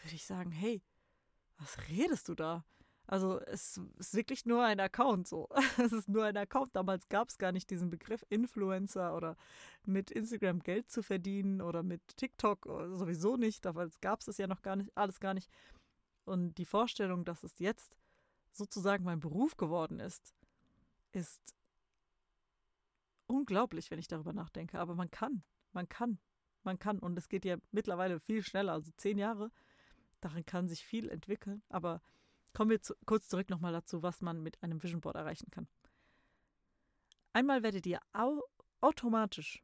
würde 0.02 0.14
ich 0.14 0.24
sagen, 0.24 0.52
hey, 0.52 0.82
was 1.58 1.88
redest 1.88 2.28
du 2.28 2.34
da? 2.34 2.64
Also 3.06 3.40
es 3.40 3.80
ist 3.98 4.14
wirklich 4.14 4.46
nur 4.46 4.64
ein 4.64 4.80
Account 4.80 5.26
so. 5.26 5.48
Es 5.78 5.92
ist 5.92 6.08
nur 6.08 6.24
ein 6.24 6.36
Account. 6.36 6.74
Damals 6.74 7.08
gab 7.08 7.28
es 7.28 7.38
gar 7.38 7.52
nicht 7.52 7.70
diesen 7.70 7.90
Begriff 7.90 8.24
Influencer 8.28 9.16
oder 9.16 9.36
mit 9.84 10.10
Instagram 10.10 10.60
Geld 10.60 10.90
zu 10.90 11.02
verdienen 11.02 11.60
oder 11.60 11.82
mit 11.82 12.00
TikTok 12.16 12.64
sowieso 12.94 13.36
nicht. 13.36 13.64
Damals 13.64 14.00
gab 14.00 14.20
es 14.20 14.28
es 14.28 14.38
ja 14.38 14.46
noch 14.46 14.62
gar 14.62 14.76
nicht, 14.76 14.96
alles 14.96 15.20
gar 15.20 15.34
nicht. 15.34 15.50
Und 16.24 16.54
die 16.58 16.64
Vorstellung, 16.64 17.24
dass 17.24 17.42
es 17.42 17.58
jetzt 17.58 17.96
sozusagen 18.52 19.04
mein 19.04 19.20
Beruf 19.20 19.56
geworden 19.56 19.98
ist, 19.98 20.34
ist 21.12 21.54
unglaublich, 23.26 23.90
wenn 23.90 23.98
ich 23.98 24.08
darüber 24.08 24.32
nachdenke. 24.32 24.78
Aber 24.78 24.94
man 24.94 25.10
kann, 25.10 25.42
man 25.72 25.88
kann, 25.88 26.18
man 26.62 26.78
kann. 26.78 26.98
Und 26.98 27.18
es 27.18 27.28
geht 27.28 27.44
ja 27.44 27.56
mittlerweile 27.70 28.20
viel 28.20 28.42
schneller, 28.42 28.72
also 28.72 28.90
zehn 28.96 29.18
Jahre. 29.18 29.50
Darin 30.20 30.44
kann 30.44 30.68
sich 30.68 30.84
viel 30.84 31.08
entwickeln. 31.08 31.62
Aber 31.68 32.02
kommen 32.52 32.70
wir 32.70 32.80
zu, 32.80 32.94
kurz 33.06 33.28
zurück 33.28 33.50
nochmal 33.50 33.72
dazu, 33.72 34.02
was 34.02 34.20
man 34.20 34.42
mit 34.42 34.62
einem 34.62 34.82
Vision 34.82 35.00
Board 35.00 35.16
erreichen 35.16 35.50
kann. 35.50 35.66
Einmal 37.32 37.62
werdet 37.62 37.86
ihr 37.86 38.00
au 38.12 38.42
automatisch, 38.80 39.62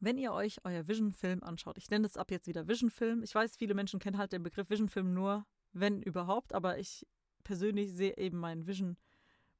wenn 0.00 0.18
ihr 0.18 0.32
euch 0.32 0.58
euer 0.64 0.86
Vision 0.86 1.12
Film 1.12 1.42
anschaut, 1.42 1.78
ich 1.78 1.90
nenne 1.90 2.06
es 2.06 2.16
ab 2.16 2.30
jetzt 2.30 2.46
wieder 2.46 2.68
Vision 2.68 2.90
Film. 2.90 3.22
Ich 3.22 3.34
weiß, 3.34 3.56
viele 3.56 3.74
Menschen 3.74 3.98
kennen 3.98 4.18
halt 4.18 4.32
den 4.32 4.42
Begriff 4.42 4.70
Vision 4.70 4.88
Film 4.88 5.14
nur, 5.14 5.46
wenn 5.72 6.02
überhaupt, 6.02 6.54
aber 6.54 6.78
ich 6.78 7.06
persönlich 7.42 7.92
sehe 7.92 8.16
eben 8.16 8.38
mein 8.38 8.66
Vision 8.66 8.96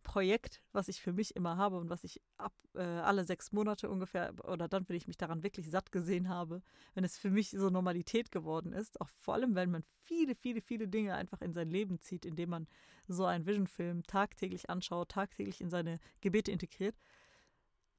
Projekt, 0.02 0.62
was 0.72 0.88
ich 0.88 1.02
für 1.02 1.12
mich 1.12 1.36
immer 1.36 1.56
habe 1.56 1.76
und 1.76 1.90
was 1.90 2.04
ich 2.04 2.20
ab 2.36 2.52
äh, 2.74 2.80
alle 2.80 3.24
sechs 3.24 3.52
Monate 3.52 3.90
ungefähr 3.90 4.32
oder 4.44 4.68
dann, 4.68 4.88
wenn 4.88 4.96
ich 4.96 5.06
mich 5.06 5.16
daran 5.16 5.42
wirklich 5.42 5.70
satt 5.70 5.92
gesehen 5.92 6.28
habe, 6.28 6.62
wenn 6.94 7.04
es 7.04 7.18
für 7.18 7.30
mich 7.30 7.50
so 7.50 7.70
Normalität 7.70 8.30
geworden 8.30 8.72
ist, 8.72 9.00
auch 9.00 9.08
vor 9.08 9.34
allem, 9.34 9.54
wenn 9.54 9.70
man 9.70 9.82
viele, 10.04 10.34
viele, 10.34 10.60
viele 10.60 10.88
Dinge 10.88 11.14
einfach 11.14 11.40
in 11.40 11.52
sein 11.52 11.68
Leben 11.68 12.00
zieht, 12.00 12.24
indem 12.24 12.50
man 12.50 12.68
so 13.06 13.26
einen 13.26 13.46
Vision-Film 13.46 14.04
tagtäglich 14.04 14.70
anschaut, 14.70 15.10
tagtäglich 15.10 15.60
in 15.60 15.70
seine 15.70 15.98
Gebete 16.20 16.52
integriert. 16.52 16.96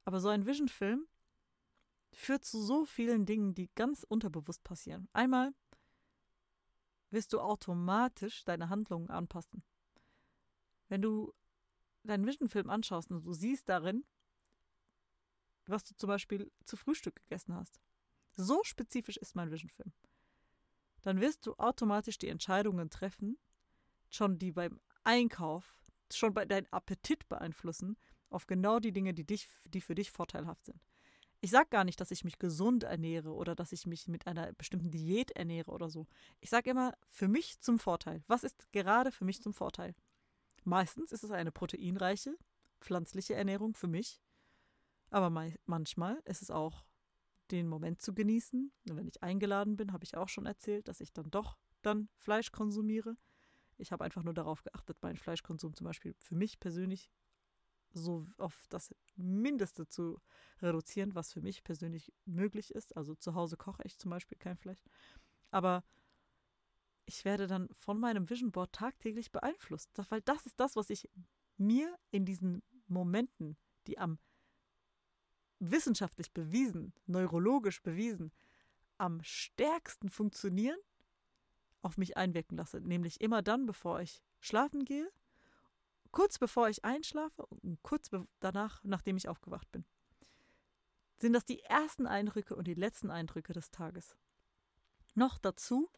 Aber 0.04 0.20
so 0.20 0.28
ein 0.28 0.46
Vision-Film 0.46 1.06
führt 2.12 2.44
zu 2.44 2.60
so 2.60 2.84
vielen 2.84 3.26
Dingen, 3.26 3.54
die 3.54 3.70
ganz 3.74 4.04
unterbewusst 4.08 4.64
passieren. 4.64 5.08
Einmal 5.12 5.52
wirst 7.10 7.32
du 7.32 7.40
automatisch 7.40 8.44
deine 8.44 8.68
Handlungen 8.68 9.10
anpassen. 9.10 9.62
Wenn 10.88 11.02
du 11.02 11.32
deinen 12.04 12.26
Vision-Film 12.26 12.70
anschaust 12.70 13.10
und 13.10 13.24
du 13.24 13.32
siehst 13.32 13.68
darin, 13.68 14.04
was 15.66 15.84
du 15.84 15.94
zum 15.94 16.08
Beispiel 16.08 16.50
zu 16.64 16.76
Frühstück 16.76 17.16
gegessen 17.16 17.54
hast. 17.54 17.80
So 18.32 18.62
spezifisch 18.64 19.16
ist 19.16 19.36
mein 19.36 19.50
Vision-Film. 19.50 19.92
Dann 21.02 21.20
wirst 21.20 21.46
du 21.46 21.54
automatisch 21.54 22.18
die 22.18 22.28
Entscheidungen 22.28 22.90
treffen, 22.90 23.38
schon 24.08 24.38
die 24.38 24.52
beim 24.52 24.80
Einkauf, 25.04 25.80
schon 26.12 26.34
bei 26.34 26.44
deinem 26.44 26.66
Appetit 26.70 27.28
beeinflussen, 27.28 27.96
auf 28.28 28.46
genau 28.46 28.78
die 28.78 28.92
Dinge, 28.92 29.14
die, 29.14 29.24
dich, 29.24 29.48
die 29.68 29.80
für 29.80 29.94
dich 29.94 30.10
vorteilhaft 30.10 30.66
sind. 30.66 30.80
Ich 31.42 31.50
sage 31.50 31.70
gar 31.70 31.84
nicht, 31.84 31.98
dass 32.00 32.10
ich 32.10 32.22
mich 32.22 32.38
gesund 32.38 32.82
ernähre 32.82 33.32
oder 33.32 33.54
dass 33.54 33.72
ich 33.72 33.86
mich 33.86 34.08
mit 34.08 34.26
einer 34.26 34.52
bestimmten 34.52 34.90
Diät 34.90 35.30
ernähre 35.30 35.70
oder 35.70 35.88
so. 35.88 36.06
Ich 36.40 36.50
sage 36.50 36.70
immer, 36.70 36.92
für 37.08 37.28
mich 37.28 37.60
zum 37.60 37.78
Vorteil. 37.78 38.22
Was 38.26 38.44
ist 38.44 38.70
gerade 38.72 39.10
für 39.10 39.24
mich 39.24 39.40
zum 39.40 39.54
Vorteil? 39.54 39.94
Meistens 40.64 41.12
ist 41.12 41.24
es 41.24 41.30
eine 41.30 41.52
proteinreiche, 41.52 42.36
pflanzliche 42.80 43.34
Ernährung 43.34 43.74
für 43.74 43.88
mich. 43.88 44.20
Aber 45.10 45.30
manchmal 45.66 46.20
ist 46.24 46.42
es 46.42 46.50
auch 46.50 46.84
den 47.50 47.68
Moment 47.68 48.00
zu 48.00 48.14
genießen. 48.14 48.72
Und 48.88 48.96
wenn 48.96 49.08
ich 49.08 49.22
eingeladen 49.22 49.76
bin, 49.76 49.92
habe 49.92 50.04
ich 50.04 50.16
auch 50.16 50.28
schon 50.28 50.46
erzählt, 50.46 50.88
dass 50.88 51.00
ich 51.00 51.12
dann 51.12 51.30
doch 51.30 51.56
dann 51.82 52.08
Fleisch 52.16 52.52
konsumiere 52.52 53.16
Ich 53.78 53.90
habe 53.92 54.04
einfach 54.04 54.22
nur 54.22 54.34
darauf 54.34 54.62
geachtet, 54.62 54.98
meinen 55.02 55.16
Fleischkonsum 55.16 55.74
zum 55.74 55.86
Beispiel 55.86 56.14
für 56.18 56.34
mich 56.34 56.60
persönlich 56.60 57.10
so 57.92 58.26
auf 58.36 58.66
das 58.68 58.94
Mindeste 59.16 59.88
zu 59.88 60.20
reduzieren, 60.60 61.14
was 61.14 61.32
für 61.32 61.40
mich 61.40 61.64
persönlich 61.64 62.12
möglich 62.24 62.74
ist. 62.74 62.96
Also 62.96 63.14
zu 63.14 63.34
Hause 63.34 63.56
koche 63.56 63.82
ich 63.84 63.98
zum 63.98 64.10
Beispiel 64.10 64.38
kein 64.38 64.56
Fleisch. 64.56 64.82
Aber 65.50 65.82
ich 67.10 67.24
werde 67.24 67.48
dann 67.48 67.68
von 67.72 67.98
meinem 67.98 68.30
Vision 68.30 68.52
Board 68.52 68.72
tagtäglich 68.72 69.32
beeinflusst, 69.32 69.90
weil 70.10 70.20
das 70.22 70.46
ist 70.46 70.60
das, 70.60 70.76
was 70.76 70.90
ich 70.90 71.10
mir 71.56 71.92
in 72.12 72.24
diesen 72.24 72.62
Momenten, 72.86 73.56
die 73.88 73.98
am 73.98 74.20
wissenschaftlich 75.58 76.32
bewiesen, 76.32 76.94
neurologisch 77.06 77.82
bewiesen, 77.82 78.30
am 78.96 79.20
stärksten 79.24 80.08
funktionieren, 80.08 80.78
auf 81.82 81.98
mich 81.98 82.16
einwirken 82.16 82.56
lasse. 82.56 82.80
Nämlich 82.80 83.20
immer 83.20 83.42
dann, 83.42 83.66
bevor 83.66 84.00
ich 84.00 84.22
schlafen 84.38 84.84
gehe, 84.84 85.10
kurz 86.12 86.38
bevor 86.38 86.68
ich 86.68 86.84
einschlafe 86.84 87.44
und 87.46 87.82
kurz 87.82 88.08
danach, 88.38 88.84
nachdem 88.84 89.16
ich 89.16 89.28
aufgewacht 89.28 89.70
bin. 89.72 89.84
Sind 91.16 91.32
das 91.32 91.44
die 91.44 91.60
ersten 91.64 92.06
Eindrücke 92.06 92.54
und 92.54 92.68
die 92.68 92.74
letzten 92.74 93.10
Eindrücke 93.10 93.52
des 93.52 93.72
Tages. 93.72 94.16
Noch 95.16 95.38
dazu 95.38 95.90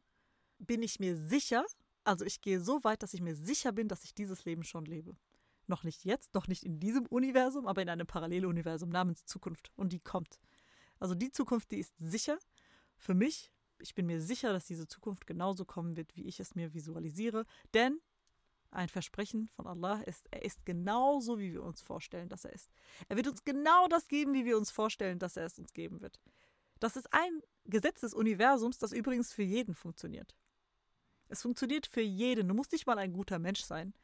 bin 0.67 0.83
ich 0.83 1.01
mir 1.01 1.17
sicher, 1.17 1.65
also 2.05 2.25
ich 2.25 2.41
gehe 2.41 2.61
so 2.61 2.83
weit, 2.85 3.03
dass 3.03 3.15
ich 3.15 3.21
mir 3.21 3.37
sicher 3.37 3.73
bin, 3.73 3.89
dass 3.89 4.05
ich 4.05 4.15
dieses 4.15 4.45
Leben 4.45 4.65
schon 4.65 4.85
lebe. 4.85 5.17
Noch 5.67 5.85
nicht 5.85 6.05
jetzt, 6.05 6.35
noch 6.35 6.49
nicht 6.49 6.65
in 6.65 6.81
diesem 6.81 7.07
Universum, 7.07 7.67
aber 7.67 7.83
in 7.83 7.89
einem 7.89 8.07
Paralleluniversum 8.07 8.89
namens 8.89 9.25
Zukunft. 9.25 9.71
Und 9.77 9.93
die 9.93 10.01
kommt. 10.01 10.41
Also 10.99 11.15
die 11.15 11.31
Zukunft, 11.31 11.71
die 11.71 11.79
ist 11.79 11.97
sicher 11.99 12.39
für 12.97 13.15
mich. 13.15 13.53
Ich 13.79 13.95
bin 13.95 14.07
mir 14.07 14.21
sicher, 14.21 14.53
dass 14.53 14.67
diese 14.67 14.87
Zukunft 14.87 15.27
genauso 15.27 15.65
kommen 15.65 15.97
wird, 15.97 16.17
wie 16.17 16.25
ich 16.25 16.41
es 16.41 16.55
mir 16.55 16.75
visualisiere. 16.75 17.45
Denn 17.75 18.01
ein 18.71 18.89
Versprechen 18.89 19.49
von 19.49 19.67
Allah 19.67 20.01
ist, 20.03 20.27
er 20.31 20.45
ist 20.45 20.65
genauso, 20.65 21.39
wie 21.39 21.53
wir 21.53 21.63
uns 21.63 21.83
vorstellen, 21.83 22.29
dass 22.29 22.45
er 22.45 22.53
ist. 22.53 22.71
Er 23.09 23.17
wird 23.17 23.29
uns 23.29 23.45
genau 23.45 23.87
das 23.89 24.09
geben, 24.09 24.33
wie 24.35 24.45
wir 24.45 24.57
uns 24.57 24.71
vorstellen, 24.71 25.19
dass 25.19 25.37
er 25.37 25.45
es 25.45 25.59
uns 25.59 25.73
geben 25.73 26.01
wird. 26.01 26.21
Das 26.81 26.97
ist 26.97 27.13
ein 27.13 27.43
Gesetz 27.65 28.01
des 28.01 28.15
Universums, 28.15 28.79
das 28.79 28.93
übrigens 28.93 29.33
für 29.33 29.43
jeden 29.43 29.75
funktioniert. 29.75 30.35
Es 31.33 31.41
funktioniert 31.41 31.87
für 31.87 32.03
jeden. 32.03 32.47
Du 32.47 32.55
musst 32.55 32.73
nicht 32.73 32.87
mal 32.87 32.99
ein 32.99 33.15
guter 33.15 33.39
Mensch 33.39 33.63
sein, 33.63 33.95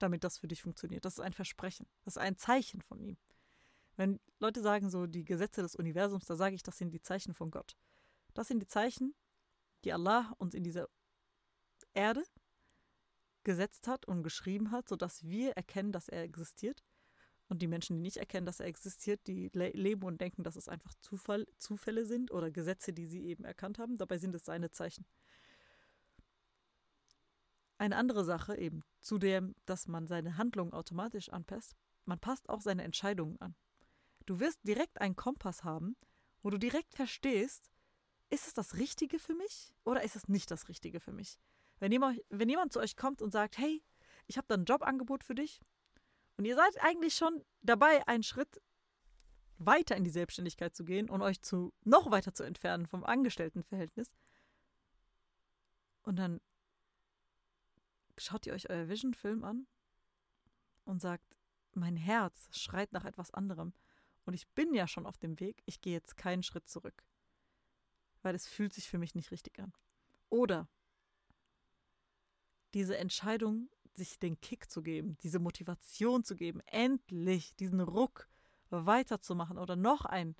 damit 0.00 0.24
das 0.24 0.38
für 0.38 0.48
dich 0.48 0.60
funktioniert. 0.60 1.04
Das 1.04 1.14
ist 1.14 1.20
ein 1.20 1.32
Versprechen. 1.32 1.86
Das 2.04 2.14
ist 2.14 2.18
ein 2.18 2.36
Zeichen 2.36 2.82
von 2.82 3.00
ihm. 3.00 3.16
Wenn 3.94 4.18
Leute 4.40 4.60
sagen 4.60 4.90
so 4.90 5.06
die 5.06 5.24
Gesetze 5.24 5.62
des 5.62 5.76
Universums, 5.76 6.24
da 6.24 6.34
sage 6.34 6.56
ich, 6.56 6.64
das 6.64 6.76
sind 6.76 6.90
die 6.90 7.00
Zeichen 7.00 7.32
von 7.32 7.52
Gott. 7.52 7.76
Das 8.34 8.48
sind 8.48 8.58
die 8.58 8.66
Zeichen, 8.66 9.14
die 9.84 9.92
Allah 9.92 10.34
uns 10.38 10.52
in 10.52 10.64
dieser 10.64 10.88
Erde 11.94 12.24
gesetzt 13.44 13.86
hat 13.86 14.06
und 14.06 14.24
geschrieben 14.24 14.72
hat, 14.72 14.88
sodass 14.88 15.22
wir 15.22 15.52
erkennen, 15.52 15.92
dass 15.92 16.08
er 16.08 16.24
existiert. 16.24 16.82
Und 17.48 17.62
die 17.62 17.68
Menschen, 17.68 17.94
die 17.94 18.02
nicht 18.02 18.16
erkennen, 18.16 18.46
dass 18.46 18.58
er 18.58 18.66
existiert, 18.66 19.20
die 19.28 19.48
le 19.52 19.70
leben 19.70 20.02
und 20.02 20.20
denken, 20.20 20.42
dass 20.42 20.56
es 20.56 20.68
einfach 20.68 20.92
Zufall, 20.94 21.46
Zufälle 21.58 22.04
sind 22.04 22.32
oder 22.32 22.50
Gesetze, 22.50 22.92
die 22.92 23.06
sie 23.06 23.26
eben 23.26 23.44
erkannt 23.44 23.78
haben. 23.78 23.96
Dabei 23.96 24.18
sind 24.18 24.34
es 24.34 24.44
seine 24.44 24.72
Zeichen. 24.72 25.06
Eine 27.78 27.96
andere 27.96 28.24
Sache 28.24 28.58
eben, 28.58 28.82
zudem, 29.00 29.54
dass 29.64 29.86
man 29.86 30.08
seine 30.08 30.36
Handlungen 30.36 30.72
automatisch 30.72 31.28
anpasst, 31.30 31.76
man 32.04 32.18
passt 32.18 32.48
auch 32.48 32.60
seine 32.60 32.82
Entscheidungen 32.82 33.40
an. 33.40 33.54
Du 34.26 34.40
wirst 34.40 34.58
direkt 34.64 35.00
einen 35.00 35.16
Kompass 35.16 35.62
haben, 35.62 35.96
wo 36.42 36.50
du 36.50 36.58
direkt 36.58 36.94
verstehst, 36.94 37.70
ist 38.30 38.46
es 38.46 38.52
das 38.52 38.74
Richtige 38.74 39.18
für 39.18 39.34
mich 39.34 39.72
oder 39.84 40.02
ist 40.02 40.16
es 40.16 40.28
nicht 40.28 40.50
das 40.50 40.68
Richtige 40.68 41.00
für 41.00 41.12
mich? 41.12 41.38
Wenn 41.78 41.92
jemand, 41.92 42.20
wenn 42.28 42.48
jemand 42.48 42.72
zu 42.72 42.80
euch 42.80 42.96
kommt 42.96 43.22
und 43.22 43.30
sagt, 43.30 43.58
hey, 43.58 43.82
ich 44.26 44.36
habe 44.36 44.46
da 44.48 44.54
ein 44.54 44.64
Jobangebot 44.64 45.24
für 45.24 45.34
dich 45.34 45.60
und 46.36 46.44
ihr 46.44 46.56
seid 46.56 46.82
eigentlich 46.82 47.14
schon 47.14 47.44
dabei, 47.62 48.06
einen 48.06 48.22
Schritt 48.22 48.60
weiter 49.56 49.96
in 49.96 50.04
die 50.04 50.10
Selbstständigkeit 50.10 50.74
zu 50.74 50.84
gehen 50.84 51.08
und 51.08 51.22
euch 51.22 51.42
zu 51.42 51.72
noch 51.84 52.10
weiter 52.10 52.34
zu 52.34 52.42
entfernen 52.42 52.86
vom 52.86 53.04
Angestelltenverhältnis. 53.04 54.10
Und 56.02 56.16
dann 56.16 56.40
schaut 58.20 58.46
ihr 58.46 58.52
euch 58.52 58.70
euer 58.70 58.88
Vision-Film 58.88 59.44
an 59.44 59.66
und 60.84 61.00
sagt, 61.00 61.38
mein 61.74 61.96
Herz 61.96 62.48
schreit 62.50 62.92
nach 62.92 63.04
etwas 63.04 63.32
anderem. 63.32 63.72
Und 64.24 64.34
ich 64.34 64.48
bin 64.48 64.74
ja 64.74 64.86
schon 64.86 65.06
auf 65.06 65.18
dem 65.18 65.40
Weg, 65.40 65.62
ich 65.66 65.80
gehe 65.80 65.94
jetzt 65.94 66.16
keinen 66.16 66.42
Schritt 66.42 66.68
zurück, 66.68 67.04
weil 68.22 68.34
es 68.34 68.46
fühlt 68.46 68.72
sich 68.72 68.88
für 68.88 68.98
mich 68.98 69.14
nicht 69.14 69.30
richtig 69.30 69.58
an. 69.58 69.72
Oder 70.28 70.68
diese 72.74 72.98
Entscheidung, 72.98 73.70
sich 73.94 74.18
den 74.18 74.40
Kick 74.40 74.70
zu 74.70 74.82
geben, 74.82 75.16
diese 75.22 75.38
Motivation 75.38 76.24
zu 76.24 76.36
geben, 76.36 76.60
endlich 76.66 77.54
diesen 77.56 77.80
Ruck 77.80 78.28
weiterzumachen 78.70 79.58
oder 79.58 79.76
noch 79.76 80.04
ein 80.04 80.36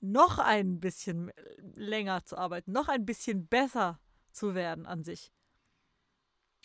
noch 0.00 0.38
ein 0.38 0.78
bisschen 0.78 1.32
länger 1.58 2.24
zu 2.24 2.36
arbeiten, 2.36 2.70
noch 2.70 2.88
ein 2.88 3.06
bisschen 3.06 3.48
besser 3.48 3.98
zu 4.30 4.54
werden 4.54 4.86
an 4.86 5.02
sich 5.02 5.32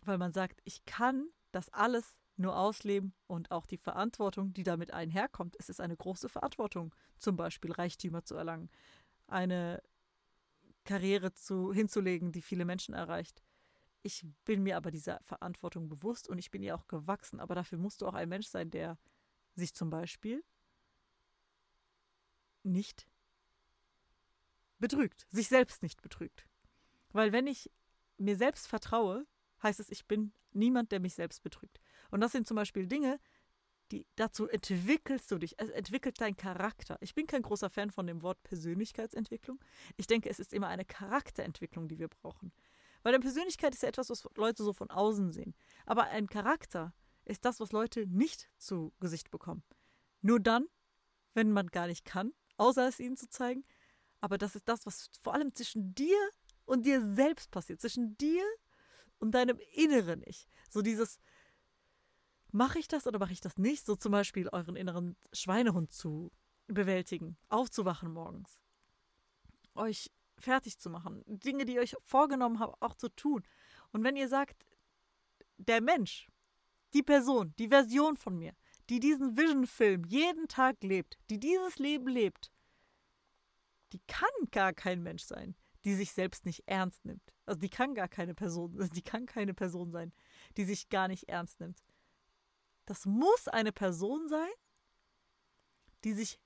weil 0.05 0.17
man 0.17 0.31
sagt, 0.31 0.61
ich 0.63 0.85
kann 0.85 1.27
das 1.51 1.69
alles 1.69 2.17
nur 2.37 2.57
ausleben 2.57 3.13
und 3.27 3.51
auch 3.51 3.65
die 3.65 3.77
Verantwortung, 3.77 4.53
die 4.53 4.63
damit 4.63 4.91
einherkommt. 4.91 5.55
Es 5.59 5.69
ist 5.69 5.79
eine 5.79 5.95
große 5.95 6.29
Verantwortung, 6.29 6.95
zum 7.17 7.35
Beispiel 7.35 7.71
Reichtümer 7.71 8.23
zu 8.23 8.35
erlangen, 8.35 8.69
eine 9.27 9.81
Karriere 10.83 11.33
zu, 11.33 11.71
hinzulegen, 11.71 12.31
die 12.31 12.41
viele 12.41 12.65
Menschen 12.65 12.93
erreicht. 12.93 13.43
Ich 14.03 14.25
bin 14.45 14.63
mir 14.63 14.77
aber 14.77 14.89
dieser 14.89 15.19
Verantwortung 15.23 15.87
bewusst 15.87 16.27
und 16.27 16.39
ich 16.39 16.49
bin 16.49 16.63
ihr 16.63 16.75
auch 16.75 16.87
gewachsen. 16.87 17.39
Aber 17.39 17.53
dafür 17.53 17.77
musst 17.77 18.01
du 18.01 18.07
auch 18.07 18.15
ein 18.15 18.29
Mensch 18.29 18.47
sein, 18.47 18.71
der 18.71 18.97
sich 19.55 19.75
zum 19.75 19.91
Beispiel 19.91 20.43
nicht 22.63 23.07
betrügt, 24.79 25.27
sich 25.29 25.47
selbst 25.47 25.83
nicht 25.83 26.01
betrügt. 26.01 26.47
Weil 27.09 27.31
wenn 27.31 27.45
ich 27.45 27.71
mir 28.17 28.35
selbst 28.35 28.67
vertraue, 28.67 29.27
heißt 29.63 29.79
es, 29.79 29.89
ich 29.89 30.05
bin 30.05 30.33
niemand, 30.53 30.91
der 30.91 30.99
mich 30.99 31.13
selbst 31.13 31.43
betrügt. 31.43 31.79
Und 32.09 32.21
das 32.21 32.31
sind 32.31 32.47
zum 32.47 32.55
Beispiel 32.55 32.87
Dinge, 32.87 33.19
die 33.91 34.07
dazu 34.15 34.47
entwickelst 34.47 35.29
du 35.31 35.37
dich. 35.37 35.59
Es 35.59 35.69
entwickelt 35.69 36.19
deinen 36.21 36.37
Charakter. 36.37 36.97
Ich 37.01 37.13
bin 37.13 37.27
kein 37.27 37.41
großer 37.41 37.69
Fan 37.69 37.91
von 37.91 38.07
dem 38.07 38.21
Wort 38.21 38.41
Persönlichkeitsentwicklung. 38.43 39.59
Ich 39.97 40.07
denke, 40.07 40.29
es 40.29 40.39
ist 40.39 40.53
immer 40.53 40.67
eine 40.67 40.85
Charakterentwicklung, 40.85 41.87
die 41.87 41.99
wir 41.99 42.07
brauchen. 42.07 42.51
Weil 43.03 43.13
eine 43.13 43.21
Persönlichkeit 43.21 43.73
ist 43.73 43.83
ja 43.83 43.89
etwas, 43.89 44.09
was 44.09 44.27
Leute 44.35 44.63
so 44.63 44.73
von 44.73 44.89
außen 44.89 45.31
sehen. 45.31 45.55
Aber 45.85 46.03
ein 46.05 46.27
Charakter 46.27 46.93
ist 47.25 47.45
das, 47.45 47.59
was 47.59 47.71
Leute 47.71 48.07
nicht 48.07 48.49
zu 48.57 48.93
Gesicht 48.99 49.31
bekommen. 49.31 49.63
Nur 50.21 50.39
dann, 50.39 50.67
wenn 51.33 51.51
man 51.51 51.67
gar 51.67 51.87
nicht 51.87 52.05
kann, 52.05 52.33
außer 52.57 52.87
es 52.87 52.99
ihnen 52.99 53.17
zu 53.17 53.27
zeigen. 53.29 53.63
Aber 54.19 54.37
das 54.37 54.55
ist 54.55 54.69
das, 54.69 54.85
was 54.85 55.09
vor 55.21 55.33
allem 55.33 55.53
zwischen 55.55 55.95
dir 55.95 56.17
und 56.65 56.85
dir 56.85 57.01
selbst 57.13 57.51
passiert. 57.51 57.81
Zwischen 57.81 58.17
dir 58.17 58.43
und 59.21 59.31
deinem 59.31 59.59
inneren 59.73 60.21
Ich. 60.25 60.47
So 60.69 60.81
dieses, 60.81 61.19
mache 62.51 62.79
ich 62.79 62.87
das 62.87 63.07
oder 63.07 63.19
mache 63.19 63.33
ich 63.33 63.41
das 63.41 63.57
nicht? 63.57 63.85
So 63.85 63.95
zum 63.95 64.11
Beispiel 64.11 64.49
euren 64.49 64.75
inneren 64.75 65.15
Schweinehund 65.31 65.93
zu 65.93 66.31
bewältigen, 66.67 67.37
aufzuwachen 67.49 68.11
morgens, 68.11 68.59
euch 69.75 70.11
fertig 70.37 70.79
zu 70.79 70.89
machen, 70.89 71.23
Dinge, 71.27 71.65
die 71.65 71.75
ihr 71.75 71.81
euch 71.81 71.95
vorgenommen 72.01 72.59
habt, 72.59 72.81
auch 72.81 72.95
zu 72.95 73.09
tun. 73.09 73.43
Und 73.91 74.03
wenn 74.03 74.15
ihr 74.15 74.27
sagt, 74.27 74.65
der 75.57 75.81
Mensch, 75.81 76.27
die 76.93 77.03
Person, 77.03 77.53
die 77.59 77.67
Version 77.67 78.17
von 78.17 78.37
mir, 78.37 78.53
die 78.89 78.99
diesen 78.99 79.37
Vision-Film 79.37 80.03
jeden 80.05 80.47
Tag 80.47 80.83
lebt, 80.83 81.17
die 81.29 81.39
dieses 81.39 81.77
Leben 81.77 82.07
lebt, 82.07 82.51
die 83.93 84.01
kann 84.07 84.29
gar 84.49 84.73
kein 84.73 85.03
Mensch 85.03 85.23
sein 85.23 85.55
die 85.85 85.95
sich 85.95 86.11
selbst 86.11 86.45
nicht 86.45 86.63
ernst 86.67 87.05
nimmt. 87.05 87.33
Also 87.51 87.59
die 87.59 87.69
kann 87.69 87.95
gar 87.95 88.07
keine 88.07 88.33
Person, 88.33 88.77
die 88.95 89.01
kann 89.01 89.25
keine 89.25 89.53
Person 89.53 89.91
sein, 89.91 90.13
die 90.55 90.63
sich 90.63 90.87
gar 90.87 91.09
nicht 91.09 91.27
ernst 91.27 91.59
nimmt. 91.59 91.83
Das 92.85 93.05
muss 93.05 93.49
eine 93.49 93.73
Person 93.73 94.29
sein, 94.29 94.53
die 96.05 96.13
sich 96.13 96.39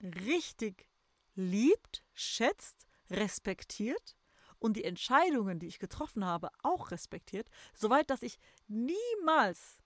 richtig 0.00 0.88
liebt, 1.34 2.04
schätzt, 2.12 2.86
respektiert 3.10 4.16
und 4.60 4.76
die 4.76 4.84
Entscheidungen, 4.84 5.58
die 5.58 5.66
ich 5.66 5.80
getroffen 5.80 6.24
habe, 6.24 6.50
auch 6.62 6.92
respektiert, 6.92 7.50
soweit 7.74 8.08
dass 8.08 8.22
ich 8.22 8.38
niemals 8.68 9.78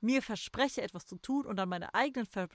mir 0.00 0.22
verspreche, 0.22 0.80
etwas 0.80 1.04
zu 1.04 1.18
tun 1.18 1.44
und 1.44 1.56
dann 1.56 1.68
meine 1.68 1.92
eigenen 1.92 2.24
Ver 2.24 2.48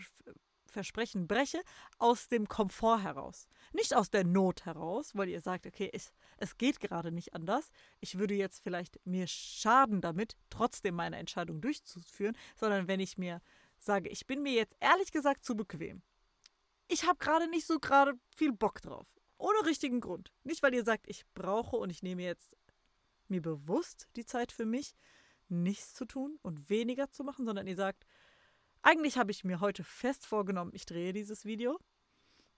Versprechen 0.75 1.25
breche, 1.25 1.61
aus 1.99 2.27
dem 2.27 2.47
Komfort 2.49 3.01
heraus. 3.01 3.47
Nicht 3.71 3.95
aus 3.95 4.11
der 4.11 4.25
Not 4.25 4.65
heraus, 4.65 5.15
weil 5.15 5.29
ihr 5.29 5.39
sagt, 5.39 5.65
okay, 5.65 5.89
ich, 5.93 6.09
es 6.35 6.57
geht 6.57 6.81
gerade 6.81 7.13
nicht 7.13 7.33
anders. 7.33 7.71
Ich 8.01 8.19
würde 8.19 8.33
jetzt 8.33 8.59
vielleicht 8.61 8.99
mir 9.05 9.25
schaden 9.25 10.01
damit, 10.01 10.35
trotzdem 10.49 10.95
meine 10.95 11.15
Entscheidung 11.15 11.61
durchzuführen, 11.61 12.37
sondern 12.57 12.89
wenn 12.89 12.99
ich 12.99 13.17
mir 13.17 13.41
sage, 13.79 14.09
ich 14.09 14.27
bin 14.27 14.43
mir 14.43 14.51
jetzt 14.51 14.75
ehrlich 14.81 15.13
gesagt 15.13 15.45
zu 15.45 15.55
bequem. 15.55 16.01
Ich 16.89 17.07
habe 17.07 17.19
gerade 17.19 17.47
nicht 17.49 17.65
so 17.65 17.79
gerade 17.79 18.13
viel 18.35 18.51
Bock 18.51 18.81
drauf. 18.81 19.17
Ohne 19.37 19.65
richtigen 19.65 20.01
Grund. 20.01 20.33
Nicht, 20.43 20.61
weil 20.61 20.73
ihr 20.73 20.83
sagt, 20.83 21.07
ich 21.07 21.25
brauche 21.33 21.77
und 21.77 21.89
ich 21.89 22.03
nehme 22.03 22.23
jetzt 22.23 22.53
mir 23.29 23.41
bewusst 23.41 24.09
die 24.17 24.25
Zeit 24.25 24.51
für 24.51 24.65
mich, 24.65 24.93
nichts 25.47 25.93
zu 25.93 26.05
tun 26.05 26.37
und 26.41 26.69
weniger 26.69 27.09
zu 27.11 27.23
machen, 27.23 27.45
sondern 27.45 27.67
ihr 27.67 27.75
sagt, 27.75 28.05
eigentlich 28.85 29.17
habe 29.17 29.31
ich 29.31 29.43
mir 29.43 29.59
heute 29.59 29.83
fest 29.83 30.25
vorgenommen, 30.27 30.71
ich 30.73 30.85
drehe 30.85 31.11
dieses 31.11 31.43
Video, 31.43 31.79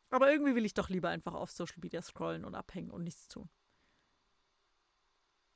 aber 0.10 0.30
irgendwie 0.32 0.56
will 0.56 0.66
ich 0.66 0.74
doch 0.74 0.90
lieber 0.90 1.10
einfach 1.10 1.34
auf 1.34 1.52
Social 1.52 1.80
Media 1.82 2.02
scrollen 2.02 2.44
und 2.44 2.54
abhängen 2.54 2.92
und 2.92 3.04
nichts 3.04 3.30
tun. 3.30 3.50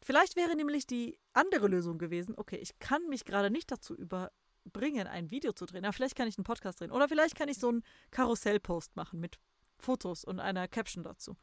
Vielleicht 0.01 0.35
wäre 0.35 0.55
nämlich 0.55 0.87
die 0.87 1.19
andere 1.33 1.67
Lösung 1.67 1.97
gewesen, 1.97 2.35
okay, 2.37 2.55
ich 2.55 2.79
kann 2.79 3.05
mich 3.09 3.25
gerade 3.25 3.51
nicht 3.51 3.69
dazu 3.69 3.95
überbringen, 3.95 5.07
ein 5.07 5.29
Video 5.29 5.51
zu 5.51 5.65
drehen, 5.65 5.83
aber 5.83 5.93
vielleicht 5.93 6.15
kann 6.15 6.27
ich 6.27 6.37
einen 6.37 6.45
Podcast 6.45 6.79
drehen 6.79 6.91
oder 6.91 7.09
vielleicht 7.09 7.35
kann 7.35 7.49
ich 7.49 7.59
so 7.59 7.67
einen 7.67 7.83
Karussellpost 8.09 8.95
machen 8.95 9.19
mit 9.19 9.39
Fotos 9.77 10.23
und 10.23 10.39
einer 10.39 10.69
Caption 10.69 11.03
dazu. 11.03 11.35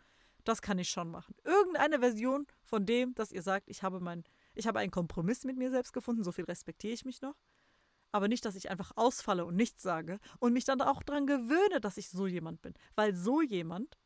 Das 0.45 0.63
kann 0.63 0.79
ich 0.79 0.89
schon 0.89 1.11
machen. 1.11 1.35
Irgendeine 1.45 1.99
Version 1.99 2.47
von 2.63 2.87
dem, 2.87 3.15
dass 3.15 3.31
ihr 3.31 3.43
sagt, 3.43 3.69
ich 3.69 3.83
habe 3.83 4.01
mein, 4.01 4.25
ich 4.55 4.67
habe 4.67 4.79
einen 4.79 4.91
Kompromiss 4.91 5.45
mit 5.45 5.59
mir 5.59 5.71
selbst 5.71 5.93
gefunden, 5.93 6.25
so 6.25 6.33
viel 6.33 6.47
respektiere 6.47 6.95
ich 6.95 7.05
mich 7.05 7.21
noch. 7.21 7.37
Aber 8.13 8.29
nicht, 8.29 8.45
dass 8.45 8.55
ich 8.55 8.71
einfach 8.71 8.93
ausfalle 8.97 9.45
und 9.45 9.57
nichts 9.57 9.83
sage 9.83 10.19
und 10.39 10.53
mich 10.53 10.65
dann 10.65 10.81
auch 10.81 11.03
daran 11.03 11.27
gewöhne, 11.27 11.81
dass 11.81 11.99
ich 11.99 12.09
so 12.09 12.27
jemand 12.27 12.63
bin. 12.63 12.75
Weil 12.95 13.15
so 13.15 13.43
jemand, 13.43 13.99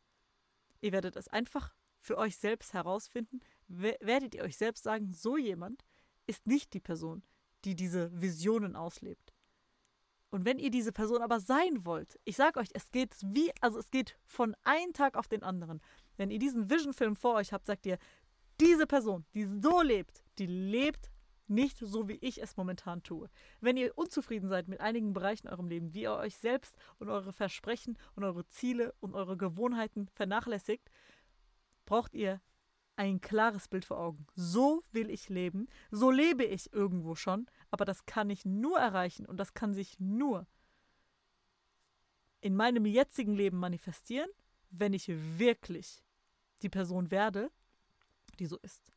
ihr 0.81 0.93
werdet 0.93 1.17
es 1.17 1.29
einfach 1.29 1.73
für 2.01 2.19
euch 2.19 2.37
selbst 2.37 2.75
herausfinden, 2.75 3.41
werdet 3.69 4.35
ihr 4.35 4.43
euch 4.43 4.57
selbst 4.57 4.83
sagen, 4.83 5.13
so 5.13 5.37
jemand 5.37 5.85
ist 6.27 6.47
nicht 6.47 6.73
die 6.75 6.81
Person, 6.81 7.23
die 7.65 7.77
diese 7.77 8.11
Visionen 8.21 8.75
auslebt. 8.75 9.33
Und 10.31 10.47
wenn 10.47 10.59
ihr 10.59 10.71
diese 10.71 10.93
Person 10.93 11.21
aber 11.21 11.41
sein 11.41 11.85
wollt, 11.85 12.19
ich 12.25 12.37
sage 12.37 12.59
euch, 12.59 12.71
es 12.73 12.91
geht 12.91 13.15
wie, 13.23 13.53
also 13.61 13.79
es 13.79 13.91
geht 13.91 14.19
von 14.25 14.57
einem 14.65 14.95
Tag 14.95 15.17
auf 15.17 15.29
den 15.29 15.43
anderen. 15.43 15.81
Wenn 16.17 16.31
ihr 16.31 16.39
diesen 16.39 16.71
Vision-Film 16.71 17.17
vor 17.17 17.35
euch 17.35 17.53
habt, 17.53 17.67
sagt 17.67 17.85
ihr, 17.87 17.99
diese 18.59 18.87
Person, 18.87 19.27
die 19.35 19.45
so 19.45 19.83
lebt, 19.83 20.25
die 20.39 20.47
lebt 20.47 21.12
nicht 21.53 21.79
so, 21.79 22.09
wie 22.09 22.19
ich 22.21 22.43
es 22.43 22.57
momentan 22.57 23.03
tue. 23.03 23.31
Wenn 23.61 23.77
ihr 23.77 23.97
unzufrieden 23.97 24.49
seid 24.49 24.69
mit 24.69 24.81
einigen 24.81 25.13
Bereichen 25.13 25.47
in 25.47 25.53
eurem 25.53 25.69
Leben, 25.69 25.95
wie 25.95 26.03
ihr 26.03 26.13
euch 26.13 26.37
selbst 26.37 26.77
und 26.99 27.09
eure 27.09 27.33
Versprechen 27.33 27.99
und 28.15 28.25
eure 28.25 28.47
Ziele 28.49 28.95
und 29.01 29.15
eure 29.15 29.37
Gewohnheiten 29.37 30.09
vernachlässigt, 30.09 30.91
braucht 31.85 32.15
ihr 32.15 32.41
ein 32.97 33.21
klares 33.21 33.69
Bild 33.69 33.85
vor 33.85 33.99
Augen. 33.99 34.27
So 34.35 34.85
will 34.93 35.11
ich 35.11 35.29
leben, 35.29 35.69
so 35.91 36.11
lebe 36.11 36.45
ich 36.45 36.73
irgendwo 36.73 37.15
schon, 37.15 37.47
aber 37.71 37.85
das 37.85 38.07
kann 38.07 38.31
ich 38.31 38.45
nur 38.45 38.79
erreichen 38.79 39.27
und 39.27 39.39
das 39.39 39.55
kann 39.55 39.75
sich 39.75 39.99
nur 39.99 40.47
in 42.41 42.57
meinem 42.57 42.85
jetzigen 42.85 43.35
Leben 43.35 43.59
manifestieren, 43.59 44.29
wenn 44.71 44.93
ich 44.93 45.09
wirklich 45.09 46.03
die 46.63 46.69
Person 46.69 47.11
werde, 47.11 47.51
die 48.39 48.47
so 48.47 48.59
ist. 48.59 48.93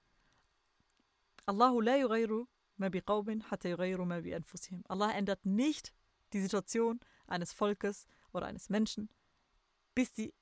Allahu 1.46 1.82
la 1.82 1.96
yughayru 1.98 2.48
ma 2.78 2.90
biqawmin 2.90 3.44
hatta 3.50 3.70
yughayru 3.70 4.06
ma 4.06 4.22
bi 4.22 4.34
anfusihim. 4.34 4.84
Allah 4.88 5.14
ändert 5.14 5.46
nicht 5.46 5.94
die 6.34 6.42
Situation 6.42 7.00
eines 7.28 7.54
Volkes 7.54 8.08
oder 8.34 8.48
eines 8.48 8.70
Menschen, 8.70 9.10
bis 9.94 10.16
sie 10.16 10.34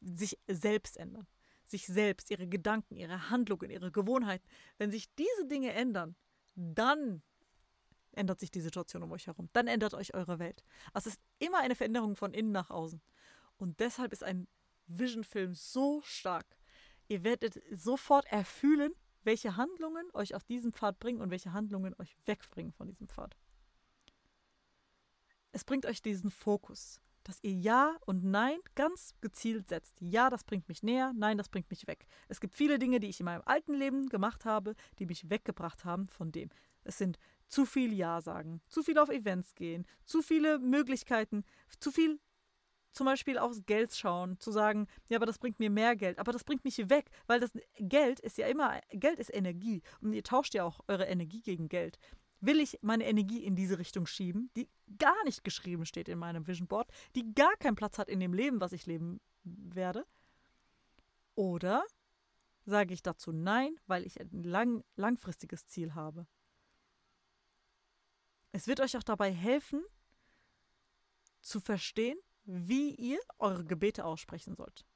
sich 0.00 0.38
selbst 0.46 0.96
ändern. 0.96 1.26
Sich 1.64 1.86
selbst, 1.86 2.30
ihre 2.30 2.46
Gedanken, 2.46 2.94
ihre 2.96 3.30
Handlungen, 3.30 3.70
ihre 3.70 3.90
Gewohnheiten. 3.90 4.46
Wenn 4.78 4.90
sich 4.92 5.12
diese 5.16 5.46
Dinge 5.46 5.72
ändern, 5.72 6.14
dann 6.54 7.22
ändert 8.12 8.38
sich 8.40 8.50
die 8.50 8.60
Situation 8.60 9.02
um 9.02 9.10
euch 9.12 9.26
herum. 9.26 9.48
Dann 9.52 9.66
ändert 9.66 9.94
euch 9.94 10.14
eure 10.14 10.38
Welt. 10.38 10.62
Es 10.94 11.06
ist 11.06 11.20
immer 11.38 11.58
eine 11.58 11.74
Veränderung 11.74 12.14
von 12.14 12.32
innen 12.32 12.52
nach 12.52 12.70
außen. 12.70 13.02
Und 13.56 13.80
deshalb 13.80 14.12
ist 14.12 14.22
ein 14.22 14.46
Vision-Film 14.86 15.54
so 15.54 16.00
stark. 16.02 16.46
Ihr 17.08 17.24
werdet 17.24 17.60
sofort 17.72 18.26
erfühlen, 18.26 18.92
welche 19.26 19.56
Handlungen 19.56 20.08
euch 20.14 20.34
auf 20.34 20.44
diesen 20.44 20.72
Pfad 20.72 20.98
bringen 20.98 21.20
und 21.20 21.30
welche 21.30 21.52
Handlungen 21.52 21.94
euch 21.98 22.16
wegbringen 22.24 22.72
von 22.72 22.86
diesem 22.86 23.08
Pfad. 23.08 23.36
Es 25.52 25.64
bringt 25.64 25.84
euch 25.84 26.00
diesen 26.00 26.30
Fokus, 26.30 27.00
dass 27.24 27.42
ihr 27.42 27.52
Ja 27.52 27.96
und 28.06 28.24
Nein 28.24 28.58
ganz 28.76 29.14
gezielt 29.20 29.68
setzt. 29.68 30.00
Ja, 30.00 30.30
das 30.30 30.44
bringt 30.44 30.68
mich 30.68 30.82
näher, 30.82 31.12
nein, 31.16 31.38
das 31.38 31.48
bringt 31.48 31.70
mich 31.70 31.86
weg. 31.86 32.06
Es 32.28 32.40
gibt 32.40 32.54
viele 32.54 32.78
Dinge, 32.78 33.00
die 33.00 33.08
ich 33.08 33.20
in 33.20 33.24
meinem 33.24 33.42
alten 33.46 33.74
Leben 33.74 34.08
gemacht 34.08 34.44
habe, 34.44 34.74
die 34.98 35.06
mich 35.06 35.28
weggebracht 35.28 35.84
haben 35.84 36.08
von 36.08 36.30
dem. 36.30 36.50
Es 36.84 36.98
sind 36.98 37.18
zu 37.48 37.66
viel 37.66 37.92
Ja 37.92 38.20
sagen, 38.20 38.60
zu 38.68 38.82
viel 38.82 38.98
auf 38.98 39.08
Events 39.08 39.54
gehen, 39.54 39.86
zu 40.04 40.22
viele 40.22 40.58
Möglichkeiten, 40.58 41.44
zu 41.80 41.90
viel 41.90 42.20
zum 42.96 43.04
Beispiel 43.04 43.36
aufs 43.36 43.64
Geld 43.66 43.94
schauen, 43.94 44.40
zu 44.40 44.50
sagen, 44.50 44.86
ja, 45.08 45.18
aber 45.18 45.26
das 45.26 45.38
bringt 45.38 45.60
mir 45.60 45.68
mehr 45.68 45.94
Geld, 45.96 46.18
aber 46.18 46.32
das 46.32 46.44
bringt 46.44 46.64
mich 46.64 46.78
weg, 46.88 47.10
weil 47.26 47.40
das 47.40 47.52
Geld 47.78 48.20
ist 48.20 48.38
ja 48.38 48.46
immer, 48.46 48.80
Geld 48.90 49.18
ist 49.18 49.32
Energie 49.32 49.82
und 50.00 50.14
ihr 50.14 50.24
tauscht 50.24 50.54
ja 50.54 50.64
auch 50.64 50.80
eure 50.88 51.04
Energie 51.04 51.42
gegen 51.42 51.68
Geld. 51.68 51.98
Will 52.40 52.58
ich 52.58 52.78
meine 52.80 53.06
Energie 53.06 53.44
in 53.44 53.54
diese 53.54 53.78
Richtung 53.78 54.06
schieben, 54.06 54.50
die 54.56 54.68
gar 54.98 55.22
nicht 55.24 55.44
geschrieben 55.44 55.84
steht 55.84 56.08
in 56.08 56.18
meinem 56.18 56.46
Vision 56.46 56.68
Board, 56.68 56.90
die 57.14 57.34
gar 57.34 57.54
keinen 57.56 57.76
Platz 57.76 57.98
hat 57.98 58.08
in 58.08 58.18
dem 58.18 58.32
Leben, 58.32 58.60
was 58.60 58.72
ich 58.72 58.86
leben 58.86 59.20
werde? 59.44 60.06
Oder 61.34 61.84
sage 62.64 62.94
ich 62.94 63.02
dazu 63.02 63.30
Nein, 63.30 63.78
weil 63.86 64.06
ich 64.06 64.18
ein 64.18 64.42
lang, 64.42 64.84
langfristiges 64.96 65.66
Ziel 65.66 65.94
habe? 65.94 66.26
Es 68.52 68.66
wird 68.66 68.80
euch 68.80 68.96
auch 68.96 69.02
dabei 69.02 69.30
helfen, 69.32 69.84
zu 71.42 71.60
verstehen, 71.60 72.18
wie 72.46 72.94
ihr 72.94 73.18
eure 73.38 73.64
Gebete 73.64 74.04
aussprechen 74.04 74.54
sollt. 74.54 74.86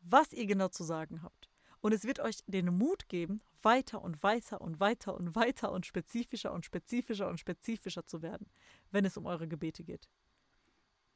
Was 0.00 0.32
ihr 0.32 0.46
genau 0.46 0.68
zu 0.68 0.84
sagen 0.84 1.22
habt. 1.22 1.50
Und 1.80 1.92
es 1.92 2.04
wird 2.04 2.20
euch 2.20 2.38
den 2.46 2.76
Mut 2.76 3.08
geben, 3.08 3.40
weiter 3.62 4.02
und 4.02 4.22
weiter 4.22 4.60
und 4.60 4.80
weiter 4.80 5.14
und 5.14 5.34
weiter 5.34 5.72
und 5.72 5.86
spezifischer 5.86 6.52
und 6.52 6.64
spezifischer 6.64 7.28
und 7.28 7.38
spezifischer 7.38 8.04
zu 8.04 8.20
werden, 8.20 8.50
wenn 8.90 9.04
es 9.04 9.16
um 9.16 9.26
eure 9.26 9.48
Gebete 9.48 9.84
geht. 9.84 10.08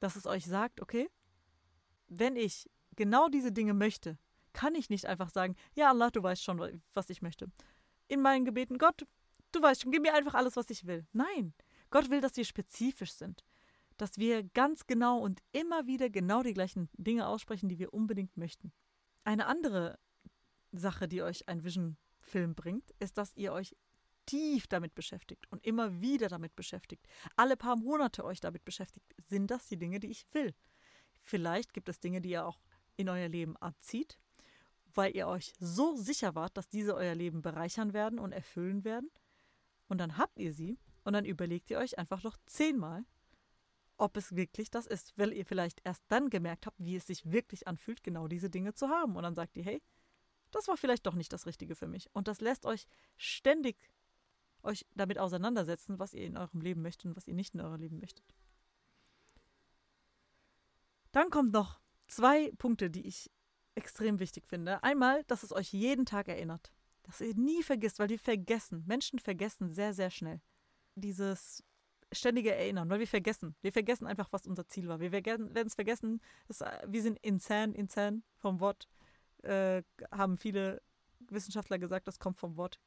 Dass 0.00 0.16
es 0.16 0.26
euch 0.26 0.46
sagt, 0.46 0.80
okay, 0.80 1.10
wenn 2.08 2.36
ich 2.36 2.70
genau 2.96 3.28
diese 3.28 3.52
Dinge 3.52 3.74
möchte, 3.74 4.18
kann 4.52 4.74
ich 4.74 4.90
nicht 4.90 5.06
einfach 5.06 5.30
sagen, 5.30 5.56
ja 5.74 5.90
Allah, 5.90 6.10
du 6.10 6.22
weißt 6.22 6.42
schon, 6.42 6.82
was 6.94 7.10
ich 7.10 7.22
möchte. 7.22 7.50
In 8.08 8.20
meinen 8.20 8.44
Gebeten, 8.44 8.78
Gott, 8.78 9.06
du 9.52 9.62
weißt 9.62 9.82
schon, 9.82 9.92
gib 9.92 10.02
mir 10.02 10.14
einfach 10.14 10.34
alles, 10.34 10.56
was 10.56 10.70
ich 10.70 10.86
will. 10.86 11.06
Nein, 11.12 11.54
Gott 11.90 12.10
will, 12.10 12.20
dass 12.20 12.36
wir 12.36 12.44
spezifisch 12.44 13.12
sind 13.12 13.44
dass 13.96 14.18
wir 14.18 14.42
ganz 14.42 14.86
genau 14.86 15.18
und 15.18 15.40
immer 15.52 15.86
wieder 15.86 16.10
genau 16.10 16.42
die 16.42 16.54
gleichen 16.54 16.88
Dinge 16.94 17.26
aussprechen, 17.26 17.68
die 17.68 17.78
wir 17.78 17.92
unbedingt 17.92 18.36
möchten. 18.36 18.72
Eine 19.24 19.46
andere 19.46 19.98
Sache, 20.72 21.08
die 21.08 21.22
euch 21.22 21.48
ein 21.48 21.64
Vision-Film 21.64 22.54
bringt, 22.54 22.90
ist, 22.98 23.18
dass 23.18 23.36
ihr 23.36 23.52
euch 23.52 23.76
tief 24.26 24.66
damit 24.66 24.94
beschäftigt 24.94 25.50
und 25.50 25.64
immer 25.66 26.00
wieder 26.00 26.28
damit 26.28 26.54
beschäftigt. 26.56 27.06
Alle 27.36 27.56
paar 27.56 27.76
Monate 27.76 28.24
euch 28.24 28.40
damit 28.40 28.64
beschäftigt. 28.64 29.06
Sind 29.18 29.50
das 29.50 29.66
die 29.66 29.76
Dinge, 29.76 30.00
die 30.00 30.10
ich 30.10 30.24
will? 30.32 30.54
Vielleicht 31.22 31.72
gibt 31.72 31.88
es 31.88 32.00
Dinge, 32.00 32.20
die 32.20 32.30
ihr 32.30 32.46
auch 32.46 32.60
in 32.96 33.08
euer 33.08 33.28
Leben 33.28 33.56
anzieht, 33.58 34.18
weil 34.94 35.16
ihr 35.16 35.26
euch 35.26 35.52
so 35.58 35.96
sicher 35.96 36.34
wart, 36.34 36.56
dass 36.56 36.68
diese 36.68 36.94
euer 36.94 37.14
Leben 37.14 37.42
bereichern 37.42 37.92
werden 37.92 38.18
und 38.18 38.32
erfüllen 38.32 38.84
werden. 38.84 39.10
Und 39.88 39.98
dann 39.98 40.18
habt 40.18 40.38
ihr 40.38 40.52
sie 40.52 40.78
und 41.04 41.12
dann 41.12 41.24
überlegt 41.24 41.70
ihr 41.70 41.78
euch 41.78 41.98
einfach 41.98 42.22
noch 42.22 42.36
zehnmal, 42.46 43.04
ob 44.02 44.16
es 44.16 44.34
wirklich 44.34 44.68
das 44.68 44.86
ist, 44.86 45.16
weil 45.16 45.32
ihr 45.32 45.46
vielleicht 45.46 45.80
erst 45.84 46.02
dann 46.08 46.28
gemerkt 46.28 46.66
habt, 46.66 46.76
wie 46.84 46.96
es 46.96 47.06
sich 47.06 47.30
wirklich 47.30 47.68
anfühlt, 47.68 48.02
genau 48.02 48.26
diese 48.26 48.50
Dinge 48.50 48.74
zu 48.74 48.88
haben. 48.88 49.14
Und 49.14 49.22
dann 49.22 49.36
sagt 49.36 49.56
ihr, 49.56 49.62
hey, 49.62 49.80
das 50.50 50.66
war 50.66 50.76
vielleicht 50.76 51.06
doch 51.06 51.14
nicht 51.14 51.32
das 51.32 51.46
Richtige 51.46 51.76
für 51.76 51.86
mich. 51.86 52.10
Und 52.12 52.26
das 52.26 52.40
lässt 52.40 52.66
euch 52.66 52.86
ständig 53.16 53.76
euch 54.64 54.86
damit 54.94 55.18
auseinandersetzen, 55.18 56.00
was 56.00 56.14
ihr 56.14 56.26
in 56.26 56.36
eurem 56.36 56.60
Leben 56.60 56.82
möchtet 56.82 57.06
und 57.06 57.16
was 57.16 57.28
ihr 57.28 57.34
nicht 57.34 57.54
in 57.54 57.60
eurem 57.60 57.80
Leben 57.80 58.00
möchtet. 58.00 58.24
Dann 61.12 61.30
kommt 61.30 61.52
noch 61.52 61.80
zwei 62.08 62.50
Punkte, 62.58 62.90
die 62.90 63.06
ich 63.06 63.30
extrem 63.76 64.18
wichtig 64.18 64.48
finde. 64.48 64.82
Einmal, 64.82 65.22
dass 65.24 65.44
es 65.44 65.52
euch 65.52 65.72
jeden 65.72 66.06
Tag 66.06 66.26
erinnert. 66.28 66.72
Dass 67.04 67.20
ihr 67.20 67.34
nie 67.34 67.62
vergisst, 67.62 68.00
weil 68.00 68.08
wir 68.08 68.18
vergessen. 68.18 68.84
Menschen 68.86 69.20
vergessen 69.20 69.70
sehr, 69.70 69.94
sehr 69.94 70.10
schnell. 70.10 70.40
Dieses 70.94 71.64
ständige 72.12 72.54
Erinnern, 72.54 72.88
weil 72.90 73.00
wir 73.00 73.06
vergessen. 73.06 73.54
Wir 73.62 73.72
vergessen 73.72 74.06
einfach, 74.06 74.28
was 74.32 74.46
unser 74.46 74.66
Ziel 74.68 74.88
war. 74.88 75.00
Wir 75.00 75.12
werden 75.12 75.50
es 75.66 75.74
vergessen. 75.74 76.20
Das, 76.48 76.60
äh, 76.60 76.86
wir 76.86 77.02
sind 77.02 77.18
insane, 77.22 77.74
insane 77.74 78.22
vom 78.38 78.60
Wort. 78.60 78.88
Äh, 79.42 79.82
haben 80.10 80.36
viele 80.36 80.82
Wissenschaftler 81.28 81.78
gesagt, 81.78 82.08
das 82.08 82.18
kommt 82.18 82.38
vom 82.38 82.56
Wort 82.56 82.80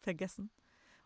vergessen. 0.00 0.50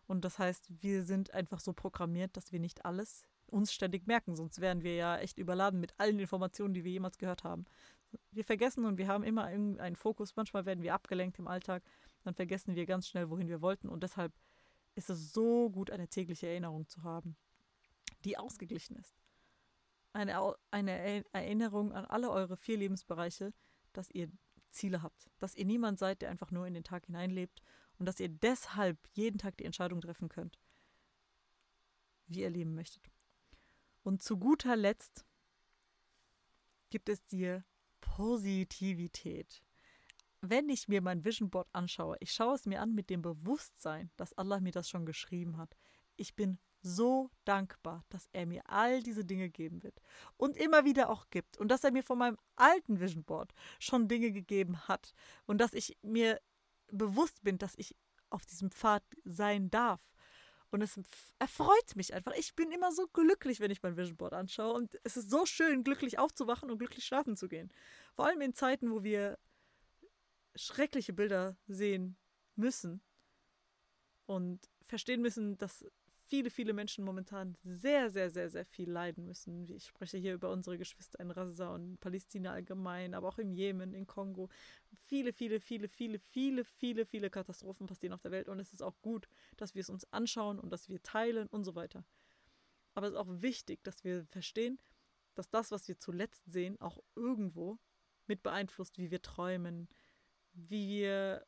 Und 0.07 0.25
das 0.25 0.39
heißt, 0.39 0.81
wir 0.81 1.03
sind 1.03 1.33
einfach 1.33 1.59
so 1.59 1.73
programmiert, 1.73 2.35
dass 2.35 2.51
wir 2.51 2.59
nicht 2.59 2.85
alles 2.85 3.23
uns 3.45 3.73
ständig 3.73 4.05
merken, 4.07 4.35
sonst 4.35 4.61
wären 4.61 4.83
wir 4.83 4.95
ja 4.95 5.17
echt 5.17 5.39
überladen 5.39 5.79
mit 5.79 5.93
allen 5.99 6.19
Informationen, 6.19 6.73
die 6.73 6.83
wir 6.83 6.91
jemals 6.91 7.17
gehört 7.17 7.43
haben. 7.43 7.65
Wir 8.31 8.43
vergessen 8.43 8.85
und 8.85 8.97
wir 8.97 9.07
haben 9.07 9.23
immer 9.23 9.45
einen 9.45 9.95
Fokus. 9.95 10.35
Manchmal 10.35 10.65
werden 10.65 10.83
wir 10.83 10.93
abgelenkt 10.93 11.39
im 11.39 11.47
Alltag, 11.47 11.83
dann 12.23 12.35
vergessen 12.35 12.75
wir 12.75 12.85
ganz 12.85 13.07
schnell, 13.07 13.29
wohin 13.29 13.47
wir 13.47 13.61
wollten 13.61 13.89
und 13.89 14.03
deshalb 14.03 14.33
ist 14.95 15.09
es 15.09 15.31
so 15.31 15.69
gut, 15.69 15.89
eine 15.89 16.07
tägliche 16.07 16.47
Erinnerung 16.47 16.87
zu 16.87 17.03
haben 17.03 17.37
die 18.25 18.37
ausgeglichen 18.37 18.95
ist. 18.95 19.15
Eine, 20.13 20.55
eine 20.71 21.23
Erinnerung 21.33 21.93
an 21.93 22.05
alle 22.05 22.31
eure 22.31 22.57
vier 22.57 22.77
Lebensbereiche, 22.77 23.53
dass 23.93 24.09
ihr 24.09 24.29
Ziele 24.71 25.01
habt. 25.01 25.29
Dass 25.39 25.55
ihr 25.55 25.65
niemand 25.65 25.99
seid, 25.99 26.21
der 26.21 26.29
einfach 26.29 26.51
nur 26.51 26.65
in 26.65 26.73
den 26.73 26.83
Tag 26.83 27.05
hineinlebt 27.05 27.61
und 27.97 28.05
dass 28.05 28.19
ihr 28.19 28.29
deshalb 28.29 28.97
jeden 29.13 29.37
Tag 29.37 29.57
die 29.57 29.65
Entscheidung 29.65 30.01
treffen 30.01 30.29
könnt, 30.29 30.59
wie 32.27 32.41
ihr 32.41 32.49
leben 32.49 32.73
möchtet. 32.73 33.11
Und 34.03 34.23
zu 34.23 34.37
guter 34.37 34.75
Letzt 34.75 35.25
gibt 36.89 37.09
es 37.09 37.23
dir 37.25 37.63
Positivität. 38.01 39.61
Wenn 40.41 40.69
ich 40.69 40.87
mir 40.87 41.01
mein 41.01 41.25
Vision 41.25 41.49
Board 41.49 41.67
anschaue, 41.73 42.15
ich 42.21 42.31
schaue 42.31 42.55
es 42.55 42.65
mir 42.65 42.81
an 42.81 42.95
mit 42.95 43.09
dem 43.09 43.21
Bewusstsein, 43.21 44.09
dass 44.15 44.33
Allah 44.33 44.61
mir 44.61 44.71
das 44.71 44.89
schon 44.89 45.05
geschrieben 45.05 45.57
hat. 45.57 45.75
Ich 46.15 46.35
bin 46.35 46.59
so 46.81 47.29
dankbar, 47.45 48.05
dass 48.09 48.29
er 48.31 48.45
mir 48.45 48.63
all 48.69 49.03
diese 49.03 49.25
Dinge 49.25 49.49
geben 49.49 49.83
wird 49.83 50.01
und 50.37 50.55
immer 50.57 50.85
wieder 50.85 51.09
auch 51.09 51.29
gibt 51.29 51.57
und 51.57 51.69
dass 51.69 51.83
er 51.83 51.91
mir 51.91 52.03
von 52.03 52.17
meinem 52.17 52.37
alten 52.55 52.99
Vision 52.99 53.23
Board 53.23 53.53
schon 53.79 54.07
Dinge 54.07 54.31
gegeben 54.31 54.87
hat 54.87 55.13
und 55.45 55.59
dass 55.59 55.73
ich 55.73 55.97
mir 56.01 56.39
bewusst 56.91 57.43
bin, 57.43 57.57
dass 57.57 57.73
ich 57.77 57.95
auf 58.29 58.45
diesem 58.45 58.71
Pfad 58.71 59.03
sein 59.25 59.69
darf. 59.69 60.13
Und 60.71 60.81
es 60.83 60.99
erfreut 61.39 61.95
mich 61.95 62.13
einfach. 62.13 62.33
Ich 62.37 62.55
bin 62.55 62.71
immer 62.71 62.91
so 62.91 63.07
glücklich, 63.07 63.59
wenn 63.59 63.71
ich 63.71 63.81
mein 63.81 63.97
Vision 63.97 64.17
Board 64.17 64.33
anschaue. 64.33 64.73
Und 64.73 64.99
es 65.03 65.17
ist 65.17 65.31
so 65.31 65.47
schön, 65.47 65.83
glücklich 65.83 66.19
aufzuwachen 66.19 66.69
und 66.69 66.77
glücklich 66.77 67.05
schlafen 67.05 67.35
zu 67.35 67.47
gehen. 67.47 67.73
Vor 68.13 68.27
allem 68.27 68.41
in 68.41 68.53
Zeiten, 68.53 68.91
wo 68.91 69.03
wir 69.03 69.39
schreckliche 70.55 71.13
Bilder 71.13 71.57
sehen 71.67 72.17
müssen 72.55 73.01
und 74.27 74.69
verstehen 74.81 75.21
müssen, 75.21 75.57
dass 75.57 75.85
viele, 76.29 76.51
viele 76.51 76.73
Menschen 76.73 77.03
momentan 77.03 77.55
sehr, 77.63 78.11
sehr, 78.11 78.29
sehr, 78.29 78.49
sehr 78.49 78.63
viel 78.63 78.89
leiden 78.89 79.25
müssen. 79.25 79.67
Ich 79.67 79.87
spreche 79.87 80.17
hier 80.17 80.35
über 80.35 80.51
unsere 80.51 80.77
Geschwister 80.77 81.19
in 81.19 81.29
Gaza 81.29 81.73
und 81.73 81.99
Palästina 81.99 82.53
allgemein, 82.53 83.15
aber 83.15 83.27
auch 83.27 83.39
im 83.39 83.51
Jemen, 83.51 83.93
in 83.95 84.05
Kongo. 84.05 84.47
Viele, 85.05 85.33
viele, 85.33 85.59
viele, 85.59 85.87
viele, 85.89 86.19
viele, 86.19 86.63
viele, 86.63 87.05
viele 87.05 87.29
Katastrophen 87.31 87.87
passieren 87.87 88.13
auf 88.13 88.21
der 88.21 88.31
Welt 88.31 88.47
und 88.47 88.59
es 88.59 88.71
ist 88.71 88.83
auch 88.83 89.01
gut, 89.01 89.27
dass 89.57 89.73
wir 89.73 89.81
es 89.81 89.89
uns 89.89 90.05
anschauen 90.13 90.59
und 90.59 90.69
dass 90.69 90.87
wir 90.87 91.01
teilen 91.01 91.47
und 91.47 91.63
so 91.63 91.73
weiter. 91.73 92.05
Aber 92.93 93.07
es 93.07 93.13
ist 93.13 93.19
auch 93.19 93.41
wichtig, 93.41 93.83
dass 93.83 94.03
wir 94.03 94.25
verstehen, 94.27 94.79
dass 95.33 95.49
das, 95.49 95.71
was 95.71 95.87
wir 95.87 95.97
zuletzt 95.97 96.43
sehen, 96.45 96.79
auch 96.79 96.99
irgendwo 97.15 97.79
mit 98.27 98.43
beeinflusst, 98.43 98.99
wie 98.99 99.09
wir 99.09 99.21
träumen, 99.21 99.89
wie 100.53 101.01
wir 101.01 101.45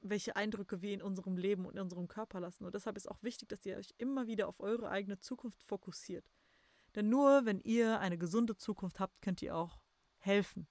welche 0.00 0.36
Eindrücke 0.36 0.82
wir 0.82 0.92
in 0.92 1.02
unserem 1.02 1.36
Leben 1.36 1.66
und 1.66 1.74
in 1.74 1.80
unserem 1.80 2.08
Körper 2.08 2.40
lassen. 2.40 2.64
Und 2.64 2.74
deshalb 2.74 2.96
ist 2.96 3.10
auch 3.10 3.22
wichtig, 3.22 3.48
dass 3.48 3.64
ihr 3.66 3.76
euch 3.76 3.94
immer 3.98 4.26
wieder 4.26 4.48
auf 4.48 4.60
eure 4.60 4.90
eigene 4.90 5.18
Zukunft 5.18 5.62
fokussiert. 5.62 6.30
Denn 6.94 7.08
nur 7.08 7.44
wenn 7.44 7.60
ihr 7.60 8.00
eine 8.00 8.18
gesunde 8.18 8.56
Zukunft 8.56 9.00
habt, 9.00 9.20
könnt 9.20 9.42
ihr 9.42 9.56
auch 9.56 9.80
helfen. 10.18 10.66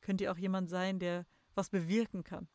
Könnt 0.00 0.20
ihr 0.20 0.30
auch 0.30 0.38
jemand 0.38 0.70
sein, 0.70 0.98
der 0.98 1.26
was 1.54 1.70
bewirken 1.70 2.24
kann. 2.24 2.48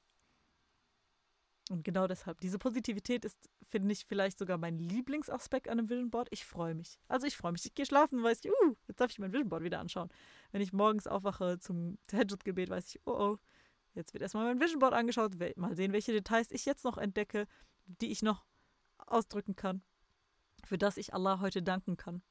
Und 1.70 1.84
genau 1.84 2.08
deshalb, 2.08 2.42
diese 2.42 2.58
Positivität 2.58 3.24
ist, 3.26 3.48
finde 3.68 3.92
ich, 3.92 4.06
vielleicht 4.06 4.40
sogar 4.40 4.58
mein 4.58 4.80
Lieblingsaspekt 4.80 5.68
an 5.68 5.78
einem 5.78 5.90
Vision 5.90 6.10
Board. 6.10 6.28
Ich 6.32 6.44
freue 6.44 6.74
mich. 6.74 7.00
Also 7.08 7.28
ich 7.28 7.38
freue 7.38 7.52
mich. 7.52 7.64
Ich 7.66 7.76
gehe 7.76 7.86
schlafen 7.86 8.24
weiß 8.24 8.40
ich, 8.44 8.52
uh, 8.52 8.76
jetzt 8.88 9.00
darf 9.00 9.12
ich 9.12 9.20
mein 9.20 9.32
Vision 9.32 9.50
Board 9.50 9.64
wieder 9.64 9.80
anschauen. 9.80 10.10
Wenn 10.52 10.62
ich 10.62 10.74
morgens 10.74 11.06
aufwache 11.06 11.60
zum 11.60 12.00
Tahajjud-Gebet, 12.08 12.70
weiß 12.70 12.88
ich, 12.88 13.02
oh 13.06 13.12
oh, 13.12 13.38
Jetzt 13.94 14.14
wird 14.14 14.22
erstmal 14.22 14.46
mein 14.46 14.62
Vision 14.62 14.80
Board 14.80 14.94
angeschaut, 14.94 15.34
mal 15.58 15.76
sehen, 15.76 15.94
welche 15.94 16.12
Details 16.12 16.52
ich 16.52 16.66
jetzt 16.66 16.84
noch 16.84 16.98
entdecke, 16.98 17.48
die 17.86 18.12
ich 18.12 18.22
noch 18.22 18.46
ausdrücken 18.98 19.56
kann, 19.56 19.82
für 20.64 20.78
das 20.78 20.98
ich 20.98 21.14
Allah 21.14 21.40
heute 21.40 21.64
danken 21.64 21.98
kann. 21.98 22.22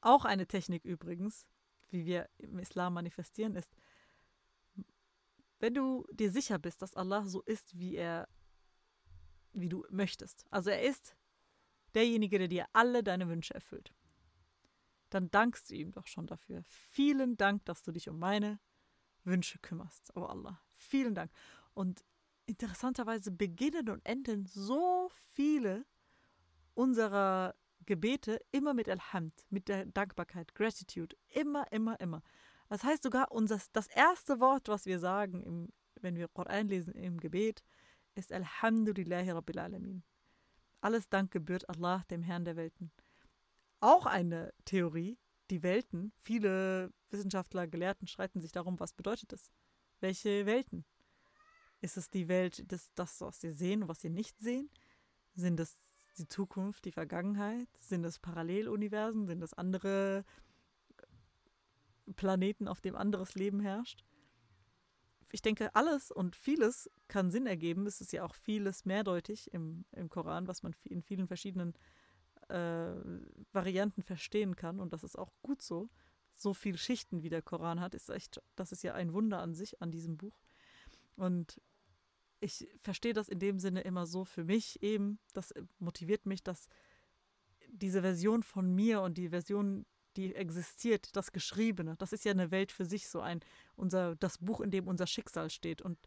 Auch 0.00 0.24
eine 0.24 0.46
Technik 0.46 0.84
übrigens, 0.84 1.46
wie 1.90 2.06
wir 2.06 2.28
im 2.38 2.58
Islam 2.58 2.94
manifestieren, 2.94 3.56
ist, 3.56 3.74
wenn 5.58 5.74
du 5.74 6.06
dir 6.12 6.30
sicher 6.30 6.58
bist, 6.58 6.82
dass 6.82 6.94
Allah 6.94 7.24
so 7.24 7.42
ist, 7.42 7.78
wie 7.78 7.96
er, 7.96 8.28
wie 9.52 9.68
du 9.68 9.84
möchtest. 9.90 10.44
Also 10.50 10.70
er 10.70 10.82
ist 10.82 11.16
derjenige, 11.94 12.38
der 12.38 12.48
dir 12.48 12.66
alle 12.72 13.02
deine 13.02 13.28
Wünsche 13.28 13.54
erfüllt. 13.54 13.92
Dann 15.10 15.30
dankst 15.30 15.70
du 15.70 15.74
ihm 15.74 15.92
doch 15.92 16.06
schon 16.06 16.26
dafür. 16.26 16.62
Vielen 16.64 17.36
Dank, 17.36 17.64
dass 17.64 17.82
du 17.82 17.90
dich 17.92 18.08
um 18.08 18.18
meine 18.18 18.60
Wünsche 19.26 19.58
kümmerst. 19.58 20.12
Oh 20.14 20.22
Allah, 20.22 20.60
vielen 20.76 21.14
Dank. 21.14 21.30
Und 21.74 22.04
interessanterweise 22.46 23.30
beginnen 23.30 23.88
und 23.88 24.06
enden 24.06 24.46
so 24.46 25.10
viele 25.32 25.84
unserer 26.74 27.54
Gebete 27.84 28.40
immer 28.52 28.74
mit 28.74 28.88
Alhamd, 28.88 29.44
mit 29.50 29.68
der 29.68 29.86
Dankbarkeit, 29.86 30.54
Gratitude. 30.54 31.16
Immer, 31.28 31.70
immer, 31.72 31.98
immer. 32.00 32.22
Das 32.68 32.82
heißt 32.82 33.02
sogar, 33.02 33.30
unser, 33.30 33.60
das 33.72 33.86
erste 33.88 34.40
Wort, 34.40 34.68
was 34.68 34.86
wir 34.86 34.98
sagen, 34.98 35.42
im, 35.42 35.68
wenn 36.00 36.16
wir 36.16 36.28
Koran 36.28 36.68
lesen 36.68 36.94
im 36.94 37.18
Gebet, 37.18 37.62
ist 38.14 38.32
Alhamdulillahi 38.32 39.30
Rabbil 39.30 39.58
Alamin. 39.58 40.02
Alles 40.80 41.08
Dank 41.08 41.30
gebührt 41.30 41.68
Allah, 41.68 42.04
dem 42.10 42.22
Herrn 42.22 42.44
der 42.44 42.56
Welten. 42.56 42.90
Auch 43.80 44.06
eine 44.06 44.52
Theorie, 44.64 45.18
die 45.50 45.62
Welten. 45.62 46.12
Viele 46.18 46.92
Wissenschaftler, 47.10 47.66
Gelehrten 47.66 48.06
streiten 48.06 48.40
sich 48.40 48.52
darum, 48.52 48.78
was 48.80 48.92
bedeutet 48.92 49.32
es? 49.32 49.50
Welche 50.00 50.46
Welten? 50.46 50.84
Ist 51.80 51.96
es 51.96 52.10
die 52.10 52.28
Welt, 52.28 52.70
des, 52.70 52.92
das, 52.94 53.20
was 53.20 53.42
wir 53.42 53.52
sehen 53.52 53.82
und 53.82 53.88
was 53.88 54.02
wir 54.02 54.10
nicht 54.10 54.38
sehen? 54.40 54.70
Sind 55.34 55.60
es 55.60 55.76
die 56.18 56.26
Zukunft, 56.26 56.84
die 56.84 56.92
Vergangenheit? 56.92 57.68
Sind 57.80 58.04
es 58.04 58.18
Paralleluniversen? 58.18 59.26
Sind 59.26 59.42
es 59.42 59.54
andere 59.54 60.24
Planeten, 62.16 62.68
auf 62.68 62.80
dem 62.80 62.96
anderes 62.96 63.34
Leben 63.34 63.60
herrscht? 63.60 64.04
Ich 65.32 65.42
denke, 65.42 65.74
alles 65.74 66.10
und 66.10 66.36
vieles 66.36 66.90
kann 67.08 67.30
Sinn 67.30 67.46
ergeben. 67.46 67.86
Es 67.86 68.00
ist 68.00 68.12
ja 68.12 68.24
auch 68.24 68.34
vieles 68.34 68.84
mehrdeutig 68.84 69.52
im, 69.52 69.84
im 69.92 70.08
Koran, 70.08 70.48
was 70.48 70.62
man 70.62 70.74
in 70.84 71.02
vielen 71.02 71.26
verschiedenen 71.26 71.74
äh, 72.48 72.94
Varianten 73.52 74.02
verstehen 74.02 74.56
kann. 74.56 74.80
Und 74.80 74.92
das 74.92 75.04
ist 75.04 75.18
auch 75.18 75.32
gut 75.42 75.60
so. 75.60 75.90
So 76.36 76.52
viele 76.52 76.78
Schichten, 76.78 77.22
wie 77.22 77.30
der 77.30 77.42
Koran 77.42 77.80
hat, 77.80 77.94
ist 77.94 78.10
echt, 78.10 78.42
das 78.54 78.70
ist 78.70 78.82
ja 78.82 78.94
ein 78.94 79.12
Wunder 79.12 79.40
an 79.40 79.54
sich, 79.54 79.80
an 79.80 79.90
diesem 79.90 80.16
Buch. 80.16 80.38
Und 81.16 81.60
ich 82.40 82.68
verstehe 82.78 83.14
das 83.14 83.28
in 83.28 83.38
dem 83.38 83.58
Sinne 83.58 83.80
immer 83.80 84.06
so 84.06 84.24
für 84.24 84.44
mich 84.44 84.82
eben. 84.82 85.18
Das 85.32 85.54
motiviert 85.78 86.26
mich, 86.26 86.42
dass 86.42 86.68
diese 87.68 88.02
Version 88.02 88.42
von 88.42 88.74
mir 88.74 89.00
und 89.00 89.16
die 89.18 89.30
Version, 89.30 89.86
die 90.16 90.34
existiert, 90.34 91.16
das 91.16 91.32
Geschriebene, 91.32 91.96
das 91.96 92.12
ist 92.12 92.24
ja 92.24 92.32
eine 92.32 92.50
Welt 92.50 92.72
für 92.72 92.84
sich, 92.84 93.08
so 93.08 93.20
ein, 93.20 93.40
unser, 93.74 94.16
das 94.16 94.38
Buch, 94.38 94.60
in 94.60 94.70
dem 94.70 94.86
unser 94.86 95.06
Schicksal 95.06 95.50
steht. 95.50 95.82
Und 95.82 95.98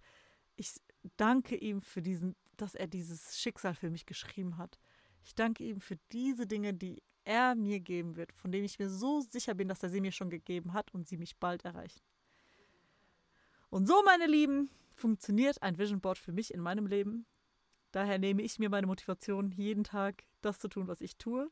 ich 0.56 0.74
danke 1.18 1.56
ihm 1.56 1.82
für 1.82 2.02
diesen, 2.02 2.36
dass 2.58 2.76
er 2.76 2.88
dieses 2.88 3.40
Schicksal 3.40 3.74
für 3.74 3.90
mich 3.90 4.06
geschrieben 4.06 4.58
hat. 4.58 4.80
Ich 5.24 5.36
danke 5.36 5.64
ihm 5.64 5.80
für 5.80 5.98
diese 6.12 6.48
Dinge, 6.48 6.74
die 6.74 7.02
er 7.30 7.54
mir 7.54 7.80
geben 7.80 8.16
wird, 8.16 8.34
von 8.34 8.52
denen 8.52 8.66
ich 8.66 8.80
mir 8.80 8.90
so 8.90 9.22
sicher 9.22 9.54
bin, 9.54 9.68
dass 9.68 9.84
er 9.84 9.90
sie 9.90 10.02
mir 10.02 10.12
schon 10.12 10.32
gegeben 10.32 10.74
hat 10.74 10.92
und 10.96 11.08
sie 11.08 11.18
mich 11.18 11.38
bald 11.38 11.64
erreichen. 11.64 12.02
Und 13.70 13.88
so, 13.88 14.02
meine 14.04 14.26
Lieben, 14.26 14.72
funktioniert 14.96 15.62
ein 15.62 15.78
Vision 15.78 16.02
Board 16.02 16.18
für 16.18 16.32
mich 16.32 16.52
in 16.52 16.60
meinem 16.60 16.88
Leben. 16.88 17.28
Daher 17.92 18.18
nehme 18.18 18.42
ich 18.42 18.58
mir 18.58 18.70
meine 18.70 18.88
Motivation, 18.88 19.52
jeden 19.52 19.84
Tag 19.84 20.24
das 20.42 20.58
zu 20.58 20.68
tun, 20.68 20.88
was 20.88 21.02
ich 21.02 21.18
tue. 21.18 21.52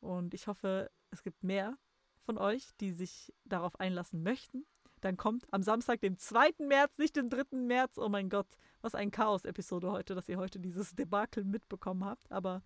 Und 0.00 0.32
ich 0.32 0.46
hoffe, 0.46 0.90
es 1.10 1.22
gibt 1.22 1.44
mehr 1.44 1.76
von 2.24 2.38
euch, 2.38 2.70
die 2.80 2.92
sich 2.92 3.34
darauf 3.44 3.78
einlassen 3.78 4.22
möchten. 4.22 4.64
Dann 5.02 5.18
kommt 5.18 5.46
am 5.52 5.62
Samstag, 5.62 6.00
dem 6.00 6.16
2. 6.16 6.54
März, 6.66 6.96
nicht 6.96 7.16
den 7.16 7.28
3. 7.28 7.56
März. 7.58 7.98
Oh 7.98 8.08
mein 8.08 8.30
Gott, 8.30 8.48
was 8.80 8.94
ein 8.94 9.10
Chaos-Episode 9.10 9.92
heute, 9.92 10.14
dass 10.14 10.28
ihr 10.28 10.38
heute 10.38 10.58
dieses 10.58 10.94
Debakel 10.94 11.44
mitbekommen 11.44 12.04
habt. 12.04 12.32
Aber 12.32 12.62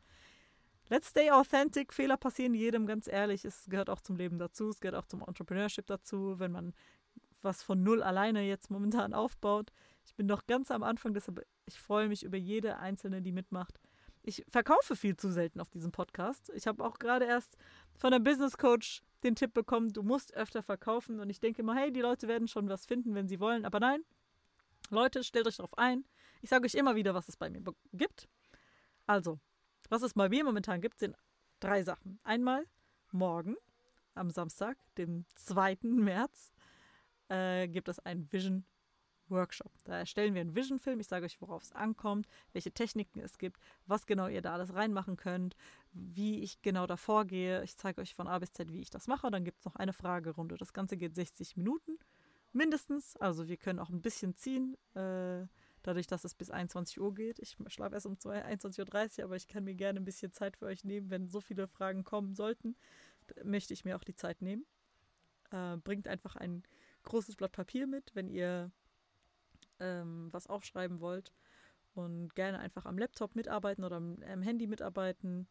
let's 0.89 1.09
stay 1.09 1.31
authentic. 1.31 1.93
Fehler 1.93 2.17
passieren 2.17 2.55
jedem, 2.55 2.87
ganz 2.87 3.07
ehrlich. 3.09 3.45
Es 3.45 3.67
gehört 3.69 3.91
auch 3.91 4.01
zum 4.01 4.17
Leben 4.17 4.39
dazu. 4.39 4.69
Es 4.69 4.81
gehört 4.81 4.97
auch 4.97 5.07
zum 5.07 5.23
Entrepreneurship 5.23 5.87
dazu, 5.87 6.39
wenn 6.39 6.53
man 6.53 6.75
was 7.43 7.63
von 7.63 7.83
null 7.83 8.03
alleine 8.03 8.43
jetzt 8.43 8.71
momentan 8.71 9.15
aufbaut. 9.15 9.73
Ich 10.05 10.15
bin 10.15 10.27
noch 10.27 10.47
ganz 10.47 10.71
am 10.71 10.83
Anfang, 10.83 11.15
deshalb 11.15 11.45
ich 11.67 11.79
freue 11.79 12.09
mich 12.09 12.23
über 12.23 12.37
jede 12.37 12.79
einzelne, 12.79 13.23
die 13.23 13.33
mitmacht. 13.33 13.81
Ich 14.23 14.45
verkaufe 14.49 14.97
viel 14.97 15.17
zu 15.17 15.31
selten 15.31 15.61
auf 15.61 15.71
diesem 15.71 15.93
Podcast. 15.93 16.51
Ich 16.55 16.67
habe 16.67 16.85
auch 16.85 16.99
gerade 16.99 17.27
erst 17.27 17.57
von 17.97 18.13
einem 18.13 18.25
Business 18.25 18.57
Coach 18.57 19.03
den 19.23 19.37
Tipp 19.37 19.55
bekommen, 19.55 19.93
du 19.93 20.03
musst 20.03 20.35
öfter 20.35 20.63
verkaufen. 20.63 21.21
Und 21.21 21.31
ich 21.31 21.41
denke 21.41 21.63
immer, 21.63 21.75
hey, 21.75 21.93
die 21.93 22.01
Leute 22.01 22.29
werden 22.29 22.49
schon 22.49 22.69
was 22.69 22.87
finden, 22.87 23.15
wenn 23.15 23.29
sie 23.29 23.41
wollen. 23.41 23.65
Aber 23.65 23.81
nein, 23.81 24.05
Leute, 24.91 25.23
stellt 25.25 25.47
euch 25.47 25.57
darauf 25.57 25.77
ein. 25.79 26.05
Ich 26.43 26.51
sage 26.51 26.65
euch 26.65 26.75
immer 26.75 26.95
wieder, 26.95 27.15
was 27.15 27.29
es 27.29 27.37
bei 27.37 27.51
mir 27.51 27.63
gibt. 27.93 28.29
Also, 29.07 29.39
was 29.91 30.03
es 30.03 30.15
bei 30.15 30.29
mir 30.29 30.45
momentan 30.45 30.81
gibt, 30.81 30.99
sind 30.99 31.17
drei 31.61 31.83
Sachen. 31.83 32.19
Einmal 32.23 32.67
morgen, 33.13 33.57
am 34.15 34.31
Samstag, 34.31 34.77
dem 34.99 35.25
2. 35.37 35.79
März, 35.83 36.53
äh, 37.29 37.69
gibt 37.69 37.89
es 37.89 37.99
einen 38.01 38.31
Vision 38.33 38.65
Workshop. 39.29 39.73
Da 39.85 39.99
erstellen 39.99 40.35
wir 40.35 40.41
einen 40.41 40.55
Vision-Film. 40.55 41.01
Ich 41.01 41.09
sage 41.09 41.27
euch, 41.27 41.41
worauf 41.41 41.63
es 41.63 41.73
ankommt, 41.73 42.27
welche 42.53 42.73
Techniken 42.73 43.21
es 43.21 43.39
gibt, 43.39 43.61
was 43.87 44.07
genau 44.07 44.29
ihr 44.29 44.43
da 44.43 44.55
alles 44.55 44.75
reinmachen 44.75 45.17
könnt, 45.17 45.57
wie 45.93 46.43
ich 46.43 46.63
genau 46.63 46.87
da 46.87 46.97
vorgehe. 46.97 47.63
Ich 47.65 47.77
zeige 47.77 48.01
euch 48.01 48.15
von 48.15 48.29
A 48.29 48.39
bis 48.39 48.53
Z, 48.53 48.73
wie 48.73 48.81
ich 48.81 48.91
das 48.91 49.07
mache. 49.07 49.31
Dann 49.31 49.45
gibt 49.45 49.59
es 49.59 49.65
noch 49.65 49.77
eine 49.77 49.93
Fragerunde. 49.93 50.57
Das 50.57 50.73
Ganze 50.73 50.97
geht 50.97 51.15
60 51.15 51.57
Minuten 51.57 51.99
mindestens. 52.53 53.17
Also 53.17 53.49
wir 53.49 53.57
können 53.57 53.79
auch 53.79 53.91
ein 53.91 54.03
bisschen 54.03 54.37
ziehen. 54.37 54.77
Äh, 54.95 55.47
dadurch, 55.87 56.07
dass 56.07 56.25
es 56.25 56.35
bis 56.35 56.51
21 56.51 57.01
Uhr 57.01 57.15
geht. 57.15 57.39
Ich 57.39 57.57
schlafe 57.69 57.95
erst 57.95 58.07
um 58.07 58.15
21.30 58.15 59.19
Uhr, 59.19 59.25
aber 59.25 59.37
ich 59.37 59.49
kann 59.49 59.65
mir 59.65 59.75
gerne 59.75 60.01
ein 60.01 60.05
bisschen 60.05 60.33
Zeit 60.33 60.57
für 60.57 60.67
euch 60.67 60.85
nehmen. 60.85 61.11
Wenn 61.11 61.29
so 61.29 61.41
viele 61.41 61.69
Fragen 61.69 62.05
kommen 62.05 62.35
sollten, 62.35 62.77
möchte 63.45 63.75
ich 63.75 63.85
mir 63.85 63.97
auch 63.97 64.05
die 64.05 64.15
Zeit 64.15 64.43
nehmen. 64.43 64.67
Äh, 65.51 65.77
bringt 65.79 66.09
einfach 66.09 66.37
ein 66.37 66.63
großes 67.05 67.37
Blatt 67.37 67.53
Papier 67.53 67.87
mit, 67.87 68.15
wenn 68.15 68.29
ihr 68.29 68.71
ähm, 69.79 70.29
was 70.33 70.47
aufschreiben 70.47 71.01
wollt 71.01 71.33
und 71.95 72.35
gerne 72.35 72.59
einfach 72.59 72.85
am 72.87 72.99
Laptop 72.99 73.35
mitarbeiten 73.35 73.85
oder 73.85 73.97
am, 73.97 74.19
am 74.31 74.43
Handy 74.43 74.67
mitarbeiten. 74.67 75.47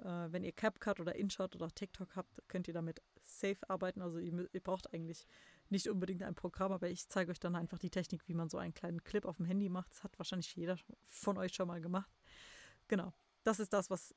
Äh, 0.00 0.32
wenn 0.32 0.44
ihr 0.44 0.52
CapCut 0.52 1.00
oder 1.00 1.14
InShot 1.14 1.54
oder 1.56 1.68
TikTok 1.68 2.16
habt, 2.16 2.42
könnt 2.48 2.68
ihr 2.68 2.74
damit 2.74 3.02
safe 3.22 3.58
arbeiten. 3.68 4.02
Also 4.02 4.18
ihr, 4.18 4.48
ihr, 4.52 4.60
braucht 4.60 4.92
eigentlich 4.92 5.26
nicht 5.68 5.88
unbedingt 5.88 6.22
ein 6.22 6.34
Programm, 6.34 6.72
aber 6.72 6.88
ich 6.88 7.08
zeige 7.08 7.30
euch 7.30 7.40
dann 7.40 7.56
einfach 7.56 7.78
die 7.78 7.90
Technik, 7.90 8.26
wie 8.26 8.34
man 8.34 8.48
so 8.48 8.58
einen 8.58 8.74
kleinen 8.74 9.02
Clip 9.04 9.24
auf 9.24 9.36
dem 9.36 9.46
Handy 9.46 9.68
macht. 9.68 9.90
Das 9.92 10.04
hat 10.04 10.18
wahrscheinlich 10.18 10.54
jeder 10.54 10.76
von 11.04 11.36
euch 11.38 11.54
schon 11.54 11.68
mal 11.68 11.80
gemacht. 11.80 12.10
Genau, 12.88 13.12
das 13.44 13.60
ist 13.60 13.72
das, 13.72 13.90
was 13.90 14.14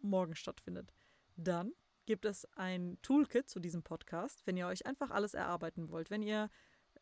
morgen 0.00 0.34
stattfindet. 0.34 0.92
Dann 1.36 1.72
gibt 2.06 2.24
es 2.24 2.46
ein 2.56 2.98
Toolkit 3.02 3.48
zu 3.48 3.60
diesem 3.60 3.82
Podcast, 3.82 4.46
wenn 4.46 4.56
ihr 4.56 4.66
euch 4.66 4.86
einfach 4.86 5.10
alles 5.10 5.34
erarbeiten 5.34 5.90
wollt, 5.90 6.10
wenn 6.10 6.22
ihr 6.22 6.50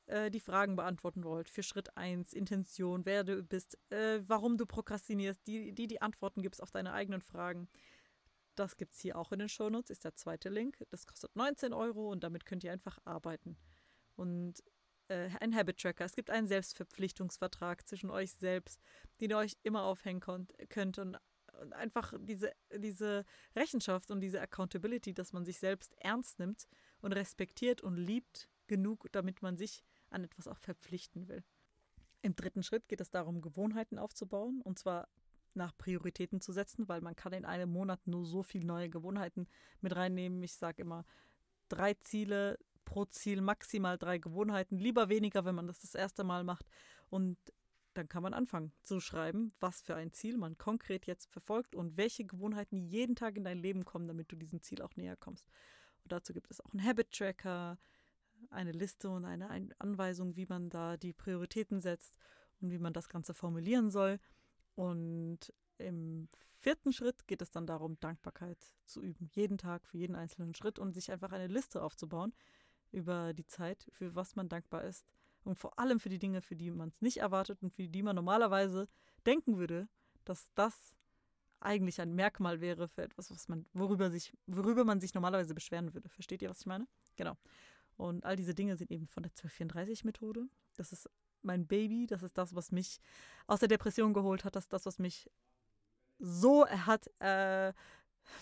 äh, 0.07 0.31
die 0.31 0.41
Fragen 0.41 0.77
beantworten 0.77 1.25
wollt 1.25 1.49
für 1.49 1.63
Schritt 1.63 1.97
1, 1.97 2.33
Intention, 2.33 3.07
wer 3.07 3.25
du 3.25 3.43
bist, 3.43 3.79
äh, 3.91 4.21
warum 4.27 4.57
du 4.57 4.67
prokrastinierst, 4.67 5.47
die, 5.47 5.73
die 5.73 5.87
die 5.87 6.03
Antworten 6.03 6.43
gibst 6.43 6.63
auf 6.63 6.71
deine 6.71 6.93
eigenen 6.93 7.21
Fragen. 7.21 7.69
Das 8.57 8.77
gibt 8.77 8.95
es 8.95 9.01
hier 9.01 9.17
auch 9.17 9.33
in 9.33 9.39
den 9.39 9.49
Shownotes, 9.49 9.91
ist 9.91 10.05
der 10.05 10.15
zweite 10.15 10.49
Link. 10.49 10.85
Das 10.91 11.07
kostet 11.07 11.35
19 11.37 11.73
Euro 11.73 12.11
und 12.11 12.25
damit 12.25 12.47
könnt 12.47 12.65
ihr 12.65 12.73
einfach 12.73 12.99
arbeiten. 13.05 13.57
Und 14.17 14.63
äh, 15.09 15.31
ein 15.41 15.55
Habit 15.55 15.79
Tracker. 15.79 16.05
Es 16.05 16.17
gibt 16.17 16.31
einen 16.31 16.49
Selbstverpflichtungsvertrag 16.49 17.87
zwischen 17.87 18.11
euch 18.11 18.33
selbst, 18.33 18.81
den 19.21 19.31
ihr 19.31 19.39
euch 19.39 19.57
immer 19.63 19.85
aufhängen 19.85 20.21
könnt 20.69 20.99
und 20.99 21.19
und 21.61 21.73
einfach 21.73 22.13
diese, 22.19 22.53
diese 22.75 23.25
Rechenschaft 23.55 24.11
und 24.11 24.21
diese 24.21 24.41
Accountability, 24.41 25.15
dass 25.15 25.33
man 25.33 25.45
sich 25.45 25.59
selbst 25.59 25.95
ernst 26.01 26.39
nimmt 26.39 26.69
und 27.01 27.13
respektiert 27.13 27.81
und 27.81 27.97
liebt 27.97 28.49
genug, 28.67 29.07
damit 29.13 29.43
man 29.43 29.57
sich 29.57 29.83
an 30.11 30.25
etwas 30.25 30.49
auch 30.49 30.59
verpflichten 30.59 31.29
will. 31.29 31.45
Im 32.23 32.35
dritten 32.35 32.63
Schritt 32.63 32.89
geht 32.89 33.01
es 33.01 33.11
darum, 33.11 33.41
Gewohnheiten 33.41 33.99
aufzubauen 33.99 34.61
und 34.63 34.79
zwar 34.79 35.09
nach 35.57 35.77
Prioritäten 35.77 36.41
zu 36.41 36.53
setzen, 36.53 36.89
weil 36.89 37.01
man 37.01 37.17
kann 37.17 37.33
in 37.33 37.45
einem 37.45 37.71
Monat 37.71 38.07
nur 38.07 38.25
so 38.25 38.43
viele 38.43 38.67
neue 38.67 38.89
Gewohnheiten 38.89 39.49
mit 39.81 39.97
reinnehmen. 39.97 40.43
Ich 40.43 40.55
sage 40.55 40.83
immer 40.83 41.05
drei 41.69 41.95
Ziele 41.95 42.59
pro 42.85 43.05
Ziel, 43.07 43.41
maximal 43.41 43.99
drei 43.99 44.19
Gewohnheiten, 44.19 44.79
lieber 44.79 45.09
weniger, 45.09 45.45
wenn 45.45 45.55
man 45.55 45.67
das 45.67 45.81
das 45.81 45.95
erste 45.95 46.25
Mal 46.25 46.45
macht 46.45 46.67
und 47.11 47.37
dann 47.95 48.09
kann 48.09 48.23
man 48.23 48.35
anfangen 48.35 48.73
zu 48.83 49.01
schreiben, 49.01 49.53
was 49.59 49.81
für 49.81 49.95
ein 49.95 50.13
Ziel 50.13 50.37
man 50.37 50.59
konkret 50.59 51.07
jetzt 51.07 51.31
verfolgt 51.31 51.75
und 51.75 51.97
welche 51.97 52.25
Gewohnheiten 52.25 52.77
jeden 52.77 53.17
Tag 53.17 53.37
in 53.37 53.45
dein 53.45 53.59
Leben 53.59 53.85
kommen, 53.85 54.07
damit 54.07 54.31
du 54.31 54.37
diesem 54.37 54.63
Ziel 54.63 54.83
auch 54.83 54.95
näher 54.97 55.17
kommst. 55.17 55.49
Und 56.05 56.13
dazu 56.13 56.33
gibt 56.33 56.51
es 56.51 56.61
auch 56.61 56.73
einen 56.73 56.85
Habit 56.85 57.11
Tracker, 57.11 57.79
eine 58.51 58.73
Liste 58.73 59.09
und 59.09 59.25
eine 59.25 59.49
Anweisung, 59.79 60.37
wie 60.37 60.47
man 60.47 60.69
da 60.69 60.97
die 60.97 61.15
Prioritäten 61.15 61.81
setzt 61.81 62.17
und 62.61 62.71
wie 62.71 62.79
man 62.79 62.93
das 62.93 63.09
Ganze 63.09 63.35
formulieren 63.35 63.91
soll. 63.91 64.19
Und 64.77 65.53
im 65.79 66.29
vierten 66.55 66.93
Schritt 66.93 67.27
geht 67.27 67.43
es 67.43 67.51
dann 67.51 67.67
darum, 67.67 67.99
Dankbarkeit 68.01 68.59
zu 68.85 69.03
üben. 69.03 69.29
Jeden 69.33 69.59
Tag 69.59 69.87
für 69.87 69.99
jeden 69.99 70.15
einzelnen 70.15 70.55
Schritt 70.55 70.79
und 70.79 70.93
sich 70.93 71.11
einfach 71.11 71.33
eine 71.33 71.49
Liste 71.49 71.83
aufzubauen 71.83 72.33
über 72.93 73.35
die 73.35 73.47
Zeit, 73.47 73.87
für 73.91 74.15
was 74.15 74.37
man 74.37 74.49
dankbar 74.49 74.85
ist 74.85 75.07
und 75.45 75.59
vor 75.59 75.79
allem 75.79 76.01
für 76.01 76.09
die 76.09 76.19
Dinge, 76.19 76.43
für 76.43 76.57
die 76.57 76.71
man 76.71 76.91
es 76.91 77.03
nicht 77.03 77.19
erwartet 77.19 77.63
und 77.63 77.73
für 77.73 77.89
die 77.89 78.03
man 78.03 78.17
normalerweise 78.17 78.89
denken 79.27 79.59
würde, 79.59 79.89
dass 80.25 80.51
das 80.55 80.97
eigentlich 81.61 82.01
ein 82.01 82.15
Merkmal 82.15 82.61
wäre 82.61 82.89
für 82.89 83.03
etwas, 83.03 83.31
was 83.31 83.49
man, 83.49 83.67
worüber, 83.73 84.11
sich, 84.11 84.33
worüber 84.47 84.85
man 84.85 85.01
sich 85.01 85.15
normalerweise 85.15 85.55
beschweren 85.55 85.95
würde. 85.95 86.09
Versteht 86.09 86.43
ihr, 86.43 86.51
was 86.51 86.61
ich 86.61 86.67
meine? 86.67 86.87
Genau. 87.17 87.37
Und 87.97 88.25
all 88.25 88.37
diese 88.37 88.55
Dinge 88.55 88.77
sind 88.77 88.91
eben 88.91 89.07
von 89.07 89.23
der 89.23 89.33
1234-Methode. 89.33 90.49
Das 90.75 90.93
ist 90.93 91.09
mein 91.47 91.67
Baby, 91.67 92.07
das 92.07 92.23
ist 92.23 92.37
das, 92.37 92.55
was 92.55 92.73
mich 92.73 93.01
aus 93.47 93.61
der 93.61 93.69
Depression 93.69 94.13
geholt 94.13 94.45
hat, 94.45 94.57
das 94.57 94.65
ist 94.65 94.73
das, 94.73 94.87
was 94.87 94.99
mich 94.99 95.31
so 96.19 96.67
hat, 96.67 97.09
äh, 97.21 97.73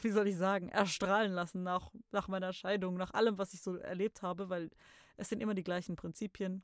wie 0.03 0.11
soll 0.11 0.29
ich 0.29 0.37
sagen, 0.37 0.69
erstrahlen 0.69 1.33
lassen 1.33 1.63
nach, 1.63 1.91
nach 2.11 2.29
meiner 2.29 2.53
Scheidung, 2.53 2.97
nach 2.97 3.13
allem, 3.13 3.39
was 3.39 3.55
ich 3.55 3.63
so 3.63 3.77
erlebt 3.77 4.23
habe, 4.23 4.49
weil 4.49 4.71
es 5.17 5.29
sind 5.29 5.41
immer 5.41 5.55
die 5.55 5.65
gleichen 5.65 5.97
Prinzipien. 5.97 6.63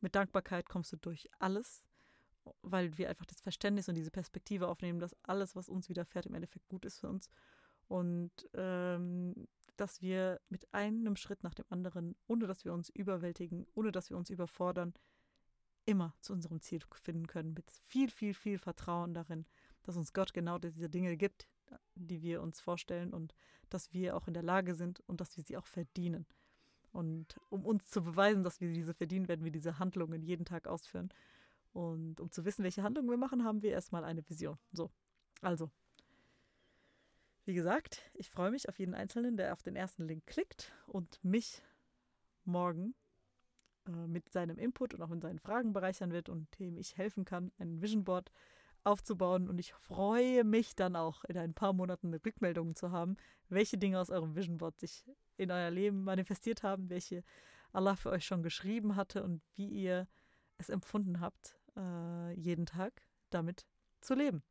Mit 0.00 0.14
Dankbarkeit 0.14 0.68
kommst 0.68 0.92
du 0.92 0.96
durch 0.96 1.30
alles, 1.38 1.82
weil 2.62 2.98
wir 2.98 3.08
einfach 3.08 3.26
das 3.26 3.40
Verständnis 3.40 3.88
und 3.88 3.94
diese 3.94 4.10
Perspektive 4.10 4.68
aufnehmen, 4.68 4.98
dass 4.98 5.16
alles, 5.22 5.56
was 5.56 5.68
uns 5.68 5.88
widerfährt, 5.88 6.26
im 6.26 6.34
Endeffekt 6.34 6.68
gut 6.68 6.84
ist 6.84 6.98
für 6.98 7.08
uns. 7.08 7.30
Und 7.88 8.32
ähm, 8.54 9.46
dass 9.76 10.02
wir 10.02 10.40
mit 10.48 10.72
einem 10.72 11.16
Schritt 11.16 11.42
nach 11.42 11.54
dem 11.54 11.66
anderen, 11.68 12.16
ohne 12.26 12.46
dass 12.46 12.64
wir 12.64 12.72
uns 12.72 12.88
überwältigen, 12.90 13.66
ohne 13.74 13.92
dass 13.92 14.10
wir 14.10 14.16
uns 14.16 14.30
überfordern, 14.30 14.94
immer 15.86 16.14
zu 16.20 16.32
unserem 16.32 16.60
Ziel 16.60 16.80
finden 17.02 17.26
können, 17.26 17.54
mit 17.54 17.70
viel, 17.70 18.10
viel, 18.10 18.34
viel 18.34 18.58
Vertrauen 18.58 19.14
darin, 19.14 19.46
dass 19.82 19.96
uns 19.96 20.12
Gott 20.12 20.32
genau 20.32 20.58
diese 20.58 20.88
Dinge 20.88 21.16
gibt, 21.16 21.48
die 21.94 22.22
wir 22.22 22.42
uns 22.42 22.60
vorstellen 22.60 23.12
und 23.12 23.34
dass 23.70 23.92
wir 23.92 24.16
auch 24.16 24.28
in 24.28 24.34
der 24.34 24.42
Lage 24.42 24.74
sind 24.74 25.00
und 25.06 25.20
dass 25.20 25.36
wir 25.36 25.44
sie 25.44 25.56
auch 25.56 25.66
verdienen. 25.66 26.26
Und 26.92 27.40
um 27.50 27.66
uns 27.66 27.90
zu 27.90 28.02
beweisen, 28.02 28.44
dass 28.44 28.60
wir 28.60 28.72
diese 28.72 28.94
verdienen, 28.94 29.28
werden 29.28 29.44
wir 29.44 29.50
diese 29.50 29.78
Handlungen 29.78 30.22
jeden 30.22 30.44
Tag 30.44 30.68
ausführen. 30.68 31.12
Und 31.72 32.20
um 32.20 32.30
zu 32.30 32.44
wissen, 32.44 32.62
welche 32.62 32.84
Handlungen 32.84 33.10
wir 33.10 33.16
machen, 33.16 33.44
haben 33.44 33.62
wir 33.62 33.72
erstmal 33.72 34.04
eine 34.04 34.28
Vision. 34.28 34.58
So, 34.72 34.90
also. 35.40 35.70
Wie 37.46 37.54
gesagt, 37.54 38.00
ich 38.14 38.30
freue 38.30 38.52
mich 38.52 38.68
auf 38.68 38.78
jeden 38.78 38.94
Einzelnen, 38.94 39.36
der 39.36 39.52
auf 39.52 39.62
den 39.62 39.76
ersten 39.76 40.04
Link 40.06 40.24
klickt 40.26 40.72
und 40.86 41.22
mich 41.22 41.62
morgen 42.44 42.94
mit 43.86 44.32
seinem 44.32 44.58
Input 44.58 44.94
und 44.94 45.02
auch 45.02 45.10
in 45.10 45.20
seinen 45.20 45.38
Fragen 45.38 45.72
bereichern 45.72 46.12
wird 46.12 46.28
und 46.28 46.46
dem 46.58 46.76
ich 46.76 46.96
helfen 46.96 47.24
kann, 47.24 47.52
ein 47.58 47.82
Vision 47.82 48.04
Board 48.04 48.32
aufzubauen. 48.84 49.48
Und 49.48 49.58
ich 49.58 49.72
freue 49.72 50.44
mich 50.44 50.74
dann 50.74 50.96
auch 50.96 51.24
in 51.24 51.38
ein 51.38 51.54
paar 51.54 51.72
Monaten 51.72 52.14
Rückmeldungen 52.14 52.74
zu 52.74 52.90
haben, 52.90 53.16
welche 53.48 53.78
Dinge 53.78 54.00
aus 54.00 54.10
eurem 54.10 54.34
Vision 54.34 54.58
Board 54.58 54.78
sich 54.78 55.04
in 55.36 55.50
euer 55.50 55.70
Leben 55.70 56.04
manifestiert 56.04 56.62
haben, 56.62 56.90
welche 56.90 57.22
Allah 57.72 57.96
für 57.96 58.10
euch 58.10 58.24
schon 58.24 58.42
geschrieben 58.42 58.96
hatte 58.96 59.24
und 59.24 59.42
wie 59.54 59.68
ihr 59.68 60.06
es 60.58 60.68
empfunden 60.68 61.20
habt, 61.20 61.56
äh, 61.76 62.32
jeden 62.34 62.66
Tag 62.66 63.02
damit 63.30 63.66
zu 64.00 64.14
leben. 64.14 64.42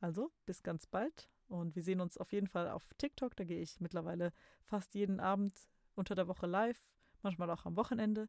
Also, 0.00 0.32
bis 0.44 0.62
ganz 0.62 0.86
bald 0.86 1.30
und 1.46 1.76
wir 1.76 1.82
sehen 1.82 2.00
uns 2.00 2.18
auf 2.18 2.32
jeden 2.32 2.48
Fall 2.48 2.68
auf 2.68 2.92
TikTok. 2.98 3.36
Da 3.36 3.44
gehe 3.44 3.60
ich 3.60 3.80
mittlerweile 3.80 4.32
fast 4.62 4.94
jeden 4.94 5.20
Abend 5.20 5.56
unter 5.94 6.14
der 6.14 6.26
Woche 6.26 6.46
live, 6.46 6.82
manchmal 7.24 7.50
auch 7.50 7.66
am 7.66 7.76
Wochenende 7.76 8.28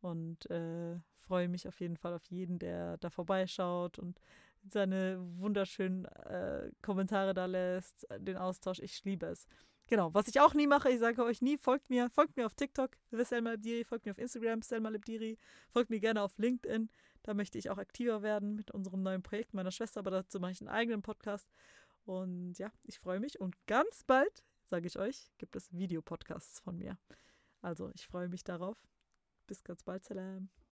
und 0.00 0.50
äh, 0.50 0.98
freue 1.18 1.48
mich 1.48 1.68
auf 1.68 1.80
jeden 1.80 1.96
Fall 1.96 2.14
auf 2.14 2.24
jeden, 2.26 2.58
der 2.58 2.96
da 2.98 3.10
vorbeischaut 3.10 3.98
und 3.98 4.20
seine 4.66 5.18
wunderschönen 5.38 6.04
äh, 6.06 6.70
Kommentare 6.82 7.34
da 7.34 7.46
lässt, 7.46 8.06
den 8.18 8.36
Austausch. 8.36 8.80
Ich 8.80 9.04
liebe 9.04 9.26
es. 9.26 9.46
Genau, 9.86 10.12
was 10.12 10.28
ich 10.28 10.40
auch 10.40 10.52
nie 10.52 10.66
mache, 10.66 10.90
ich 10.90 10.98
sage 10.98 11.24
euch 11.24 11.40
nie, 11.40 11.56
folgt 11.56 11.88
mir, 11.88 12.10
folgt 12.10 12.36
mir 12.36 12.44
auf 12.44 12.54
TikTok, 12.54 12.90
Selma 13.10 13.52
Lebdiri, 13.52 13.84
folgt 13.84 14.04
mir 14.04 14.12
auf 14.12 14.18
Instagram, 14.18 14.60
Selma 14.60 14.90
Lebdiri, 14.90 15.38
folgt 15.70 15.88
mir 15.88 15.98
gerne 15.98 16.20
auf 16.20 16.36
LinkedIn, 16.36 16.90
da 17.22 17.32
möchte 17.32 17.56
ich 17.56 17.70
auch 17.70 17.78
aktiver 17.78 18.20
werden 18.20 18.54
mit 18.54 18.70
unserem 18.70 19.02
neuen 19.02 19.22
Projekt 19.22 19.54
meiner 19.54 19.70
Schwester, 19.70 20.00
aber 20.00 20.10
dazu 20.10 20.40
mache 20.40 20.52
ich 20.52 20.60
einen 20.60 20.68
eigenen 20.68 21.00
Podcast. 21.00 21.48
Und 22.04 22.58
ja, 22.58 22.70
ich 22.84 22.98
freue 22.98 23.18
mich 23.18 23.40
und 23.40 23.54
ganz 23.66 24.04
bald, 24.04 24.44
sage 24.66 24.86
ich 24.86 24.98
euch, 24.98 25.30
gibt 25.38 25.56
es 25.56 25.72
Videopodcasts 25.72 26.60
von 26.60 26.76
mir. 26.76 26.98
Also 27.62 27.90
ich 27.94 28.06
freue 28.06 28.28
mich 28.28 28.44
darauf. 28.44 28.76
Bis 29.46 29.64
ganz 29.64 29.82
bald, 29.82 30.04
Salam. 30.04 30.50